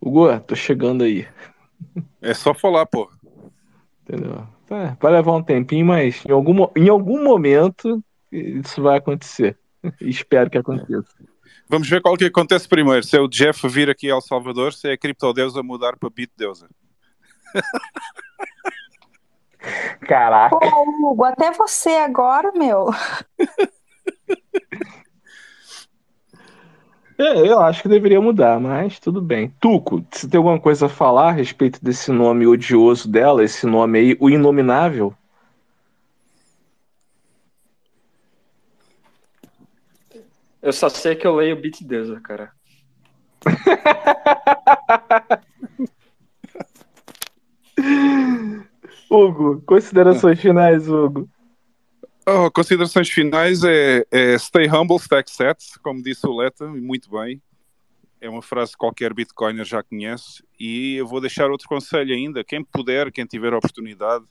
[0.00, 1.26] Hugo, tô chegando aí.
[2.20, 3.10] É só falar, pô.
[4.02, 4.46] Entendeu?
[4.72, 9.58] É, vai levar um tempinho, mas em algum, em algum momento isso vai acontecer.
[10.00, 11.12] Espero que aconteça.
[11.68, 13.02] Vamos ver qual que acontece primeiro.
[13.02, 16.10] Se é o Jeff vir aqui a El Salvador, se é a criptodeusa mudar para
[16.10, 16.68] BitDeusa.
[20.00, 20.58] Caraca.
[20.58, 22.86] Pô, Hugo, até você agora, meu.
[27.22, 29.54] É, eu acho que deveria mudar, mas tudo bem.
[29.60, 33.96] Tuco, você tem alguma coisa a falar a respeito desse nome odioso dela, esse nome
[33.96, 35.14] aí, o inominável?
[40.60, 42.50] Eu só sei que eu leio Beat Deusa, cara.
[49.08, 51.28] Hugo, considerações finais, Hugo.
[52.24, 57.10] Oh, considerações finais é, é stay humble, stack sets, como disse o Leta, e muito
[57.10, 57.42] bem.
[58.20, 60.44] É uma frase que qualquer Bitcoiner já conhece.
[60.58, 62.44] E eu vou deixar outro conselho ainda.
[62.44, 64.24] Quem puder, quem tiver oportunidade,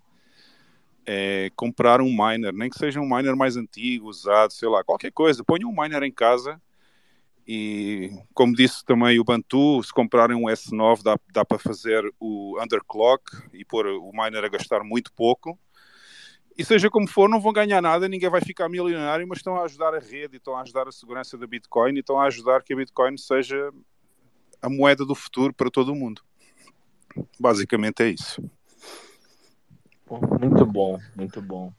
[1.05, 5.11] é comprar um miner, nem que seja um miner mais antigo, usado, sei lá, qualquer
[5.11, 5.43] coisa.
[5.43, 6.61] Ponha um miner em casa
[7.45, 12.57] e, como disse também o Bantu, se comprarem um S9 dá, dá para fazer o
[12.61, 15.59] underclock e pôr o miner a gastar muito pouco.
[16.57, 19.63] E seja como for, não vão ganhar nada, ninguém vai ficar milionário, mas estão a
[19.63, 22.73] ajudar a rede, estão a ajudar a segurança da Bitcoin e estão a ajudar que
[22.73, 23.71] a Bitcoin seja
[24.61, 26.21] a moeda do futuro para todo o mundo.
[27.39, 28.43] Basicamente é isso.
[30.39, 31.71] Muito bom, muito bom.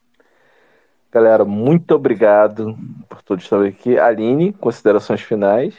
[1.11, 2.77] Galera, muito obrigado
[3.09, 3.99] por todos estarem aqui.
[3.99, 5.75] Aline, considerações finais.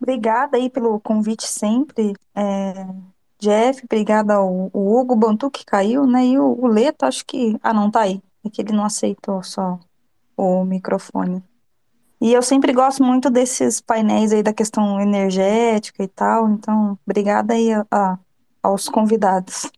[0.00, 2.12] Obrigada aí pelo convite sempre.
[2.34, 2.86] É,
[3.40, 6.26] Jeff, obrigada ao, ao Hugo Bantu que caiu, né?
[6.26, 7.56] E o, o Leto, acho que.
[7.62, 8.20] Ah, não, tá aí.
[8.44, 9.78] É que ele não aceitou só
[10.36, 11.42] o microfone.
[12.20, 16.48] E eu sempre gosto muito desses painéis aí da questão energética e tal.
[16.48, 18.18] Então, obrigada aí a, a,
[18.62, 19.70] aos convidados.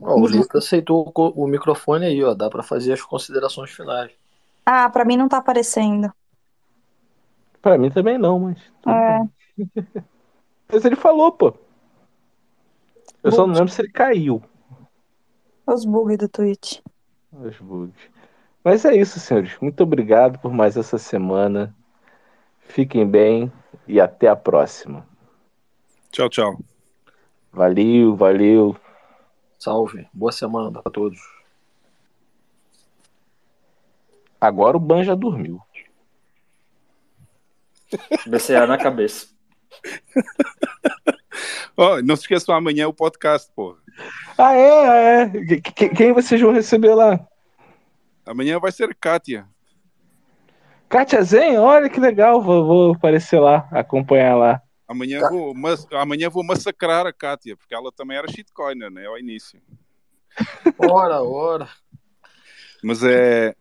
[0.00, 2.32] Ó, o Lito aceitou o, o microfone aí, ó.
[2.32, 4.12] Dá para fazer as considerações finais.
[4.64, 6.12] Ah, pra mim não tá aparecendo.
[7.60, 8.58] Pra mim também não, mas.
[8.86, 9.20] É,
[10.72, 11.52] Mas ele falou, pô.
[13.22, 14.42] Eu só não lembro se ele caiu.
[15.66, 16.80] os bugs do Twitch.
[17.32, 17.94] Os bugs.
[18.64, 19.56] Mas é isso, senhores.
[19.60, 21.74] Muito obrigado por mais essa semana.
[22.60, 23.52] Fiquem bem
[23.86, 25.06] e até a próxima.
[26.10, 26.58] Tchau, tchau.
[27.52, 28.76] Valeu, valeu.
[29.58, 30.08] Salve.
[30.12, 31.18] Boa semana para todos.
[34.40, 35.60] Agora o Ban já dormiu.
[38.26, 39.28] BCA na cabeça.
[41.82, 43.74] Ó, não se esqueçam amanhã o podcast, pô.
[44.36, 45.28] Ah, é, ah, é.
[45.30, 47.18] Que- que- Quem vocês vão receber lá?
[48.26, 49.48] Amanhã vai ser Kátia.
[50.90, 52.42] Kátia Zen, olha que legal.
[52.42, 54.60] Vou, vou aparecer lá, acompanhar lá.
[54.86, 59.06] Amanhã vou, mas, amanhã vou massacrar a Kátia, porque ela também era shitcoiner, né?
[59.06, 59.58] Ao início.
[60.78, 61.66] Ora, ora.
[62.82, 63.54] Mas é.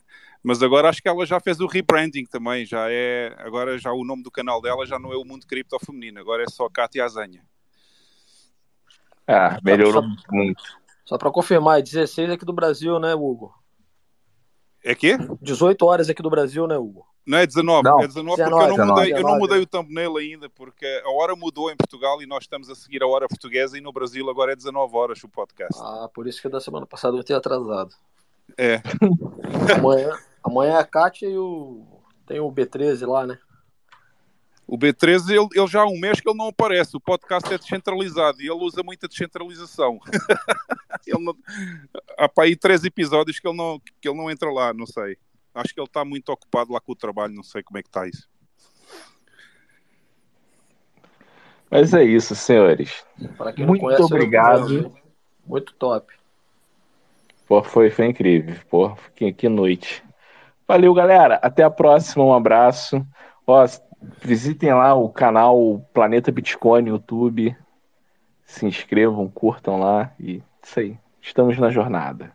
[0.43, 2.65] Mas agora acho que ela já fez o rebranding também.
[2.65, 3.33] Já é.
[3.37, 6.43] Agora já o nome do canal dela já não é o Mundo Cripto Feminino, agora
[6.43, 7.43] é só Kátia Azanha.
[9.31, 10.64] Ah, melhorou muito.
[11.06, 13.53] Só para confirmar, é 16 aqui do Brasil, né, Hugo?
[14.84, 15.18] É quê?
[15.39, 17.06] 18 horas aqui do Brasil, né, Hugo?
[17.27, 19.39] Não é 19, Não, é 19 porque 19, eu não, mudei, eu não 19.
[19.39, 23.03] mudei o thumbnail ainda, porque a hora mudou em Portugal e nós estamos a seguir
[23.03, 25.80] a hora portuguesa e no Brasil agora é 19 horas o podcast.
[25.80, 27.93] Ah, por isso que da semana passada eu tinha atrasado.
[28.57, 28.81] É.
[29.77, 31.85] Amanhã, amanhã é a Kátia e o.
[32.26, 33.38] Tem o B13 lá, né?
[34.71, 36.95] O B13, ele, ele já há um mês que ele não aparece.
[36.95, 39.99] O podcast é descentralizado e ele usa muita descentralização.
[41.07, 41.35] ele não-
[42.17, 45.17] Há para aí três episódios que ele, não, que ele não entra lá, não sei.
[45.55, 47.89] Acho que ele está muito ocupado lá com o trabalho, não sei como é que
[47.89, 48.29] está isso.
[51.71, 53.03] Mas é isso, senhores.
[53.17, 54.73] Muito não conhece, obrigado.
[54.77, 54.95] eu-
[55.45, 56.13] Muito top.
[57.47, 58.55] Pô, foi, foi incrível.
[58.69, 60.03] Pô, que, que noite.
[60.67, 61.39] Valeu, galera.
[61.41, 62.23] Até a próxima.
[62.23, 63.03] Um abraço.
[63.47, 63.65] Ó,
[64.21, 67.55] visitem lá o canal Planeta Bitcoin no YouTube.
[68.45, 70.11] Se inscrevam, curtam lá.
[70.19, 70.97] E isso aí.
[71.21, 72.31] Estamos na jornada.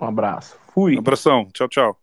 [0.00, 0.58] Um abraço.
[0.72, 0.96] Fui.
[0.96, 1.48] Abração.
[1.52, 1.98] Tchau, tchau.